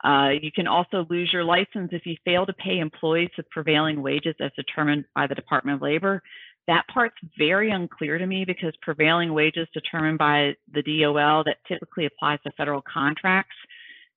Uh, 0.02 0.30
you 0.40 0.52
can 0.52 0.66
also 0.66 1.06
lose 1.08 1.30
your 1.32 1.44
license 1.44 1.88
if 1.92 2.04
you 2.04 2.16
fail 2.24 2.44
to 2.44 2.52
pay 2.54 2.78
employees 2.78 3.30
the 3.36 3.42
prevailing 3.50 4.02
wages 4.02 4.34
as 4.40 4.50
determined 4.56 5.04
by 5.14 5.26
the 5.26 5.34
Department 5.34 5.76
of 5.76 5.82
Labor. 5.82 6.22
That 6.66 6.84
part's 6.92 7.16
very 7.38 7.70
unclear 7.70 8.16
to 8.18 8.26
me 8.26 8.44
because 8.44 8.72
prevailing 8.80 9.34
wages 9.34 9.68
determined 9.74 10.18
by 10.18 10.54
the 10.72 10.82
DOL 10.82 11.44
that 11.44 11.58
typically 11.68 12.06
applies 12.06 12.38
to 12.44 12.52
federal 12.56 12.82
contracts 12.82 13.54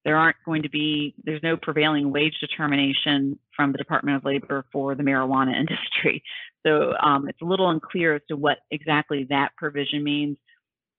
there 0.07 0.15
aren't 0.15 0.37
going 0.45 0.63
to 0.63 0.69
be, 0.69 1.13
there's 1.25 1.43
no 1.43 1.57
prevailing 1.57 2.13
wage 2.13 2.35
determination 2.39 3.37
from 3.53 3.73
the 3.73 3.77
Department 3.77 4.15
of 4.15 4.23
Labor 4.23 4.65
for 4.71 4.95
the 4.95 5.03
marijuana 5.03 5.53
industry. 5.59 6.23
So 6.65 6.93
um, 7.03 7.27
it's 7.27 7.41
a 7.41 7.45
little 7.45 7.69
unclear 7.69 8.15
as 8.15 8.21
to 8.29 8.37
what 8.37 8.59
exactly 8.71 9.27
that 9.29 9.49
provision 9.57 10.05
means. 10.05 10.37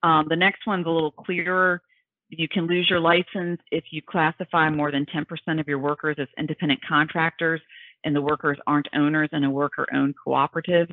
Um, 0.03 0.27
the 0.29 0.37
next 0.37 0.67
one's 0.67 0.87
a 0.87 0.91
little 0.91 1.11
clearer. 1.11 1.81
You 2.29 2.49
can 2.49 2.67
lose 2.67 2.91
your 2.91 3.01
license 3.01 3.63
if 3.73 3.85
you 3.91 4.03
classify 4.03 4.69
more 4.69 4.93
than 4.93 5.07
10% 5.07 5.25
of 5.59 5.67
your 5.67 5.79
workers 5.79 6.17
as 6.19 6.29
independent 6.39 6.81
contractors 6.87 7.63
and 8.05 8.15
the 8.15 8.21
workers 8.21 8.59
aren't 8.67 8.89
owners 8.95 9.31
in 9.33 9.43
a 9.43 9.51
worker 9.51 9.87
owned 9.95 10.17
cooperative. 10.23 10.91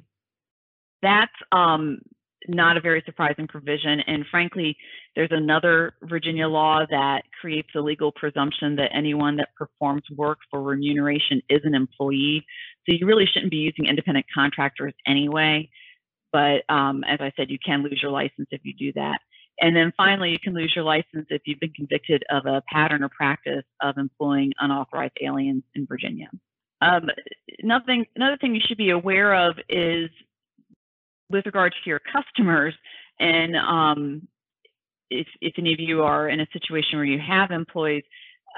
That's 1.05 1.31
um, 1.51 1.99
not 2.47 2.77
a 2.77 2.81
very 2.81 3.03
surprising 3.05 3.47
provision. 3.47 3.99
And 4.07 4.25
frankly, 4.31 4.75
there's 5.15 5.29
another 5.31 5.93
Virginia 6.01 6.47
law 6.47 6.83
that 6.89 7.21
creates 7.39 7.69
a 7.75 7.79
legal 7.79 8.11
presumption 8.11 8.75
that 8.77 8.89
anyone 8.91 9.35
that 9.37 9.49
performs 9.55 10.01
work 10.15 10.39
for 10.49 10.63
remuneration 10.63 11.43
is 11.47 11.61
an 11.63 11.75
employee. 11.75 12.43
So 12.85 12.95
you 12.95 13.05
really 13.05 13.27
shouldn't 13.31 13.51
be 13.51 13.57
using 13.57 13.85
independent 13.85 14.25
contractors 14.33 14.93
anyway. 15.05 15.69
But 16.33 16.63
um, 16.69 17.03
as 17.03 17.19
I 17.21 17.31
said, 17.37 17.51
you 17.51 17.59
can 17.63 17.83
lose 17.83 17.99
your 18.01 18.11
license 18.11 18.47
if 18.49 18.61
you 18.63 18.73
do 18.73 18.91
that. 18.93 19.19
And 19.61 19.75
then 19.75 19.93
finally, 19.95 20.31
you 20.31 20.39
can 20.43 20.53
lose 20.53 20.73
your 20.75 20.83
license 20.83 21.27
if 21.29 21.43
you've 21.45 21.59
been 21.59 21.71
convicted 21.71 22.23
of 22.31 22.47
a 22.47 22.63
pattern 22.67 23.03
or 23.03 23.09
practice 23.09 23.63
of 23.81 23.97
employing 23.97 24.53
unauthorized 24.59 25.17
aliens 25.21 25.63
in 25.75 25.85
Virginia. 25.85 26.29
Um, 26.81 27.09
nothing, 27.61 28.05
another 28.15 28.37
thing 28.37 28.55
you 28.55 28.61
should 28.67 28.77
be 28.77 28.89
aware 28.89 29.33
of 29.33 29.55
is 29.69 30.09
with 31.29 31.45
regard 31.45 31.73
to 31.73 31.89
your 31.89 31.99
customers, 31.99 32.73
and 33.19 33.55
um, 33.55 34.27
if, 35.09 35.27
if 35.41 35.53
any 35.57 35.73
of 35.73 35.79
you 35.79 36.03
are 36.03 36.29
in 36.29 36.39
a 36.39 36.47
situation 36.51 36.97
where 36.97 37.05
you 37.05 37.19
have 37.19 37.51
employees, 37.51 38.03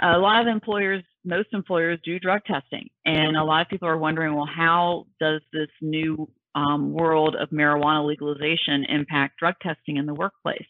a 0.02 0.18
lot 0.18 0.42
of 0.42 0.48
employers, 0.48 1.04
most 1.26 1.50
employers 1.54 2.00
do 2.04 2.20
drug 2.20 2.42
testing. 2.46 2.88
And 3.06 3.36
a 3.36 3.44
lot 3.44 3.62
of 3.62 3.70
people 3.70 3.88
are 3.88 3.98
wondering, 3.98 4.36
well, 4.36 4.48
how 4.48 5.08
does 5.20 5.42
this 5.52 5.70
new 5.82 6.30
um, 6.56 6.94
world 6.94 7.36
of 7.36 7.50
marijuana 7.50 8.06
legalization 8.06 8.86
impact 8.90 9.40
drug 9.40 9.56
testing 9.62 9.98
in 9.98 10.06
the 10.06 10.14
workplace? 10.14 10.66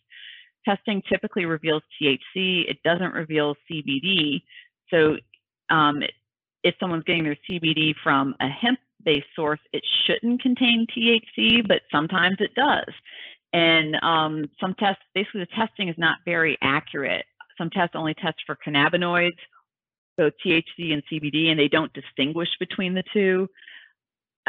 Testing 0.66 1.02
typically 1.10 1.46
reveals 1.46 1.84
THC, 2.02 2.70
it 2.70 2.78
doesn't 2.84 3.14
reveal 3.14 3.56
CBD. 3.70 4.42
So 4.90 5.16
um, 5.70 6.02
if 6.64 6.76
someone's 6.80 7.04
getting 7.04 7.24
their 7.24 7.38
CBD 7.50 7.94
from 8.04 8.36
a 8.40 8.48
hemp 8.48 8.80
based 9.04 9.28
source, 9.36 9.60
it 9.74 9.84
shouldn't 10.06 10.42
contain 10.42 10.86
THC, 10.96 11.68
but 11.68 11.82
sometimes 11.92 12.38
it 12.40 12.54
does. 12.56 12.94
And 13.54 13.96
um, 14.04 14.46
some 14.60 14.76
tests, 14.76 15.02
basically, 15.16 15.42
the 15.42 15.66
testing 15.66 15.88
is 15.90 15.96
not 15.98 16.18
very 16.26 16.58
accurate. 16.62 17.26
Some 17.58 17.70
tests 17.70 17.96
only 17.96 18.14
test 18.14 18.38
for 18.46 18.58
cannabinoids, 18.66 19.38
so 20.20 20.30
THC 20.46 20.94
and 20.94 21.02
CBD, 21.12 21.48
and 21.48 21.60
they 21.60 21.68
don't 21.68 21.92
distinguish 21.94 22.50
between 22.60 22.94
the 22.94 23.04
two. 23.14 23.48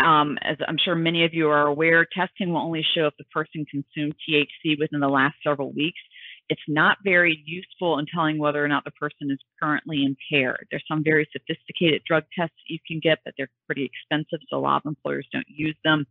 Um, 0.02 0.38
as 0.42 0.56
I'm 0.66 0.78
sure 0.78 0.94
many 0.94 1.24
of 1.24 1.34
you 1.34 1.48
are 1.48 1.66
aware, 1.66 2.06
testing 2.12 2.52
will 2.52 2.60
only 2.60 2.84
show 2.94 3.06
if 3.06 3.14
the 3.18 3.24
person 3.24 3.64
consumed 3.70 4.14
THC 4.28 4.78
within 4.78 5.00
the 5.00 5.08
last 5.08 5.36
several 5.44 5.72
weeks 5.72 6.00
it's 6.48 6.60
not 6.66 6.98
very 7.04 7.42
useful 7.44 7.98
in 7.98 8.06
telling 8.06 8.38
whether 8.38 8.64
or 8.64 8.68
not 8.68 8.84
the 8.84 8.90
person 8.92 9.30
is 9.30 9.38
currently 9.62 10.04
impaired. 10.04 10.66
There's 10.70 10.84
some 10.88 11.04
very 11.04 11.28
sophisticated 11.32 12.02
drug 12.06 12.24
tests 12.36 12.56
you 12.66 12.78
can 12.86 13.00
get, 13.00 13.18
but 13.24 13.34
they're 13.36 13.50
pretty 13.66 13.84
expensive, 13.84 14.40
so 14.48 14.56
a 14.56 14.60
lot 14.60 14.82
of 14.84 14.88
employers 14.88 15.28
don't 15.32 15.46
use 15.48 15.76
them. 15.84 16.06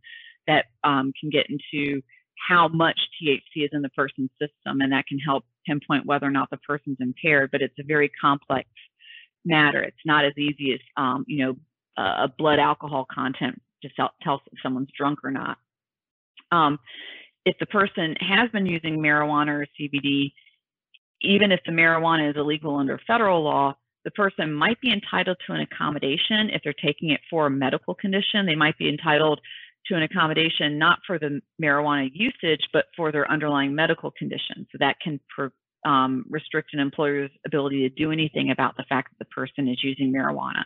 That 0.46 0.66
um, 0.84 1.12
can 1.20 1.30
get 1.30 1.46
into 1.50 2.00
how 2.48 2.68
much 2.68 2.98
THC 3.20 3.64
is 3.64 3.70
in 3.72 3.82
the 3.82 3.90
person's 3.90 4.30
system, 4.40 4.80
and 4.80 4.92
that 4.92 5.06
can 5.06 5.18
help 5.18 5.44
pinpoint 5.66 6.06
whether 6.06 6.26
or 6.26 6.30
not 6.30 6.50
the 6.50 6.56
person's 6.58 6.96
impaired. 7.00 7.50
But 7.50 7.60
it's 7.60 7.78
a 7.78 7.84
very 7.84 8.10
complex 8.20 8.68
matter. 9.44 9.82
It's 9.82 9.96
not 10.06 10.24
as 10.24 10.32
easy 10.38 10.72
as 10.72 10.80
um, 10.96 11.24
you 11.26 11.44
know 11.44 11.56
a 11.96 12.28
blood 12.28 12.60
alcohol 12.60 13.06
content 13.12 13.60
to 13.82 13.88
tell 13.96 14.40
if 14.52 14.58
someone's 14.62 14.90
drunk 14.96 15.18
or 15.24 15.32
not. 15.32 15.58
Um, 16.52 16.78
if 17.48 17.56
the 17.58 17.66
person 17.66 18.14
has 18.20 18.50
been 18.50 18.66
using 18.66 18.98
marijuana 18.98 19.62
or 19.62 19.66
CBD, 19.80 20.32
even 21.22 21.50
if 21.50 21.60
the 21.64 21.72
marijuana 21.72 22.28
is 22.28 22.36
illegal 22.36 22.76
under 22.76 23.00
federal 23.06 23.42
law, 23.42 23.74
the 24.04 24.10
person 24.10 24.52
might 24.52 24.78
be 24.82 24.92
entitled 24.92 25.38
to 25.46 25.54
an 25.54 25.60
accommodation 25.60 26.50
if 26.50 26.60
they're 26.62 26.74
taking 26.74 27.10
it 27.10 27.20
for 27.30 27.46
a 27.46 27.50
medical 27.50 27.94
condition. 27.94 28.44
They 28.44 28.54
might 28.54 28.76
be 28.76 28.88
entitled 28.88 29.40
to 29.86 29.94
an 29.94 30.02
accommodation 30.02 30.78
not 30.78 30.98
for 31.06 31.18
the 31.18 31.40
marijuana 31.60 32.10
usage, 32.12 32.68
but 32.70 32.84
for 32.94 33.10
their 33.10 33.30
underlying 33.30 33.74
medical 33.74 34.10
condition. 34.10 34.66
So 34.70 34.76
that 34.80 34.96
can 35.00 35.18
um, 35.86 36.26
restrict 36.28 36.74
an 36.74 36.80
employer's 36.80 37.30
ability 37.46 37.88
to 37.88 37.88
do 37.88 38.12
anything 38.12 38.50
about 38.50 38.76
the 38.76 38.84
fact 38.90 39.10
that 39.10 39.24
the 39.24 39.30
person 39.34 39.68
is 39.68 39.82
using 39.82 40.12
marijuana. 40.12 40.64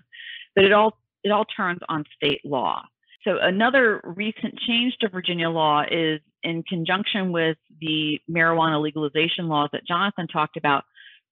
But 0.57 0.65
it 0.65 0.73
all 0.73 0.99
it 1.23 1.31
all 1.31 1.45
turns 1.45 1.79
on 1.89 2.05
state 2.17 2.41
law. 2.45 2.83
So 3.25 3.39
another 3.41 4.01
recent 4.03 4.59
change 4.67 4.97
to 5.01 5.09
Virginia 5.09 5.49
law 5.49 5.85
is 5.89 6.21
in 6.43 6.63
conjunction 6.65 7.33
with 7.33 7.57
the 7.81 8.19
marijuana 8.31 8.83
legalization 8.83 9.49
laws 9.49 9.71
that 9.73 9.87
Jonathan 9.87 10.27
talked 10.27 10.57
about, 10.57 10.85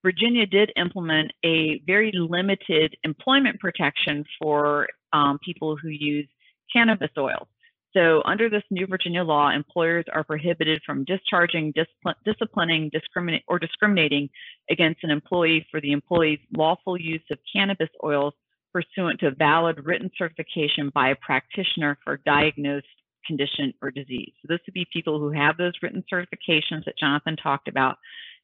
Virginia 0.02 0.46
did 0.46 0.72
implement 0.76 1.32
a 1.44 1.80
very 1.86 2.10
limited 2.14 2.96
employment 3.04 3.60
protection 3.60 4.24
for 4.40 4.86
um, 5.12 5.38
people 5.44 5.76
who 5.76 5.88
use 5.88 6.28
cannabis 6.72 7.10
oil. 7.18 7.48
So 7.92 8.22
under 8.24 8.48
this 8.48 8.62
new 8.70 8.86
Virginia 8.86 9.24
law, 9.24 9.50
employers 9.50 10.04
are 10.12 10.22
prohibited 10.22 10.80
from 10.86 11.04
discharging, 11.04 11.72
discipl- 11.72 12.14
disciplining, 12.24 12.88
discriminate, 12.92 13.42
or 13.48 13.58
discriminating 13.58 14.28
against 14.70 15.02
an 15.02 15.10
employee 15.10 15.66
for 15.70 15.80
the 15.80 15.90
employee's 15.90 16.38
lawful 16.56 16.98
use 16.98 17.24
of 17.32 17.38
cannabis 17.52 17.88
oils 18.04 18.32
pursuant 18.72 19.18
to 19.20 19.32
valid 19.32 19.84
written 19.84 20.08
certification 20.16 20.90
by 20.94 21.10
a 21.10 21.16
practitioner 21.16 21.98
for 22.04 22.18
diagnosed 22.24 22.86
condition 23.30 23.72
or 23.80 23.90
disease. 23.90 24.32
So 24.42 24.46
this 24.48 24.60
would 24.66 24.74
be 24.74 24.86
people 24.92 25.20
who 25.20 25.30
have 25.30 25.56
those 25.56 25.72
written 25.82 26.04
certifications 26.12 26.84
that 26.86 26.98
Jonathan 26.98 27.36
talked 27.36 27.68
about, 27.68 27.96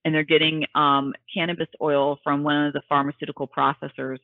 and 0.04 0.14
they're 0.14 0.22
getting 0.22 0.64
um, 0.76 1.12
cannabis 1.32 1.68
oil 1.80 2.18
from 2.22 2.44
one 2.44 2.66
of 2.66 2.72
the 2.72 2.82
pharmaceutical 2.88 3.48
processors 3.48 4.18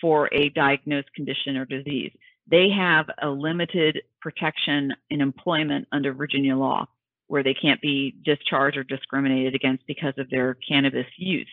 for 0.00 0.28
a 0.32 0.48
diagnosed 0.50 1.12
condition 1.14 1.56
or 1.56 1.64
disease. 1.64 2.12
They 2.50 2.68
have 2.70 3.06
a 3.22 3.28
limited 3.28 4.02
protection 4.20 4.92
in 5.10 5.20
employment 5.20 5.86
under 5.92 6.12
Virginia 6.12 6.56
law 6.56 6.86
where 7.28 7.44
they 7.44 7.54
can't 7.54 7.80
be 7.80 8.16
discharged 8.24 8.76
or 8.76 8.82
discriminated 8.82 9.54
against 9.54 9.86
because 9.86 10.14
of 10.18 10.28
their 10.30 10.56
cannabis 10.68 11.06
use. 11.16 11.46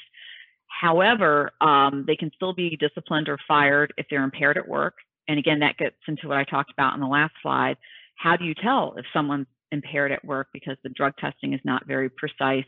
However, 0.65 1.51
um, 1.61 2.03
they 2.07 2.15
can 2.15 2.31
still 2.35 2.53
be 2.53 2.75
disciplined 2.77 3.29
or 3.29 3.37
fired 3.47 3.93
if 3.97 4.07
they're 4.09 4.23
impaired 4.23 4.57
at 4.57 4.67
work. 4.67 4.95
And 5.27 5.37
again, 5.37 5.59
that 5.59 5.77
gets 5.77 5.95
into 6.07 6.27
what 6.29 6.37
I 6.37 6.45
talked 6.45 6.71
about 6.71 6.95
in 6.95 6.99
the 6.99 7.07
last 7.07 7.33
slide. 7.43 7.77
How 8.17 8.35
do 8.35 8.45
you 8.45 8.53
tell 8.53 8.95
if 8.97 9.05
someone's 9.13 9.47
impaired 9.71 10.11
at 10.11 10.23
work 10.25 10.47
because 10.53 10.77
the 10.83 10.89
drug 10.89 11.13
testing 11.17 11.53
is 11.53 11.61
not 11.63 11.87
very 11.87 12.09
precise? 12.09 12.65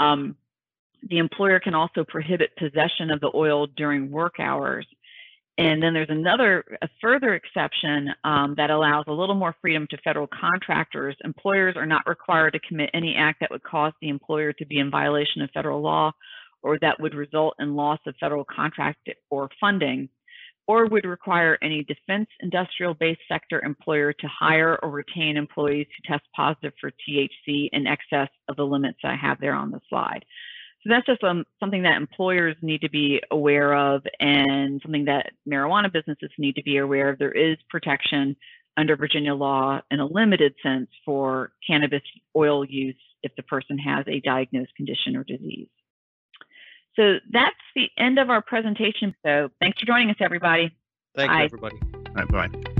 Um, 0.00 0.36
the 1.08 1.18
employer 1.18 1.60
can 1.60 1.74
also 1.74 2.04
prohibit 2.04 2.56
possession 2.56 3.10
of 3.10 3.20
the 3.20 3.30
oil 3.34 3.66
during 3.66 4.10
work 4.10 4.34
hours. 4.38 4.86
And 5.56 5.80
then 5.80 5.94
there's 5.94 6.10
another, 6.10 6.64
a 6.82 6.88
further 7.00 7.34
exception 7.34 8.08
um, 8.24 8.54
that 8.56 8.70
allows 8.70 9.04
a 9.06 9.12
little 9.12 9.36
more 9.36 9.54
freedom 9.60 9.86
to 9.90 9.98
federal 9.98 10.26
contractors. 10.26 11.14
Employers 11.24 11.76
are 11.76 11.86
not 11.86 12.02
required 12.06 12.54
to 12.54 12.60
commit 12.60 12.90
any 12.92 13.14
act 13.14 13.40
that 13.40 13.50
would 13.52 13.62
cause 13.62 13.92
the 14.00 14.08
employer 14.08 14.52
to 14.54 14.66
be 14.66 14.78
in 14.78 14.90
violation 14.90 15.42
of 15.42 15.50
federal 15.52 15.80
law 15.80 16.10
or 16.64 16.78
that 16.80 16.98
would 16.98 17.14
result 17.14 17.54
in 17.60 17.76
loss 17.76 18.00
of 18.06 18.16
federal 18.18 18.44
contract 18.44 19.08
or 19.30 19.48
funding, 19.60 20.08
or 20.66 20.86
would 20.86 21.04
require 21.04 21.58
any 21.62 21.84
defense 21.84 22.28
industrial 22.40 22.94
based 22.94 23.20
sector 23.28 23.62
employer 23.62 24.12
to 24.12 24.26
hire 24.28 24.78
or 24.82 24.90
retain 24.90 25.36
employees 25.36 25.86
who 25.88 26.12
test 26.12 26.24
positive 26.34 26.72
for 26.80 26.90
THC 26.90 27.68
in 27.72 27.86
excess 27.86 28.28
of 28.48 28.56
the 28.56 28.64
limits 28.64 28.98
I 29.04 29.16
have 29.16 29.40
there 29.40 29.54
on 29.54 29.70
the 29.70 29.80
slide. 29.88 30.24
So 30.82 30.90
that's 30.90 31.06
just 31.06 31.24
um, 31.24 31.44
something 31.60 31.82
that 31.84 31.96
employers 31.96 32.56
need 32.60 32.82
to 32.82 32.90
be 32.90 33.22
aware 33.30 33.74
of 33.74 34.02
and 34.20 34.80
something 34.82 35.06
that 35.06 35.32
marijuana 35.48 35.90
businesses 35.90 36.30
need 36.38 36.56
to 36.56 36.62
be 36.62 36.76
aware 36.76 37.08
of. 37.08 37.18
There 37.18 37.32
is 37.32 37.56
protection 37.70 38.36
under 38.76 38.96
Virginia 38.96 39.34
law 39.34 39.80
in 39.90 40.00
a 40.00 40.06
limited 40.06 40.54
sense 40.62 40.88
for 41.04 41.52
cannabis 41.66 42.02
oil 42.36 42.64
use 42.64 42.96
if 43.22 43.34
the 43.36 43.42
person 43.44 43.78
has 43.78 44.04
a 44.08 44.20
diagnosed 44.20 44.74
condition 44.76 45.16
or 45.16 45.24
disease. 45.24 45.68
So 46.96 47.18
that's 47.32 47.56
the 47.74 47.88
end 47.98 48.18
of 48.18 48.30
our 48.30 48.42
presentation. 48.42 49.14
So 49.24 49.50
thanks 49.60 49.80
for 49.80 49.86
joining 49.86 50.10
us, 50.10 50.16
everybody. 50.20 50.74
Thank 51.16 51.30
you, 51.30 51.44
everybody. 51.44 51.76
All 52.16 52.24
right, 52.24 52.52
bye. 52.52 52.73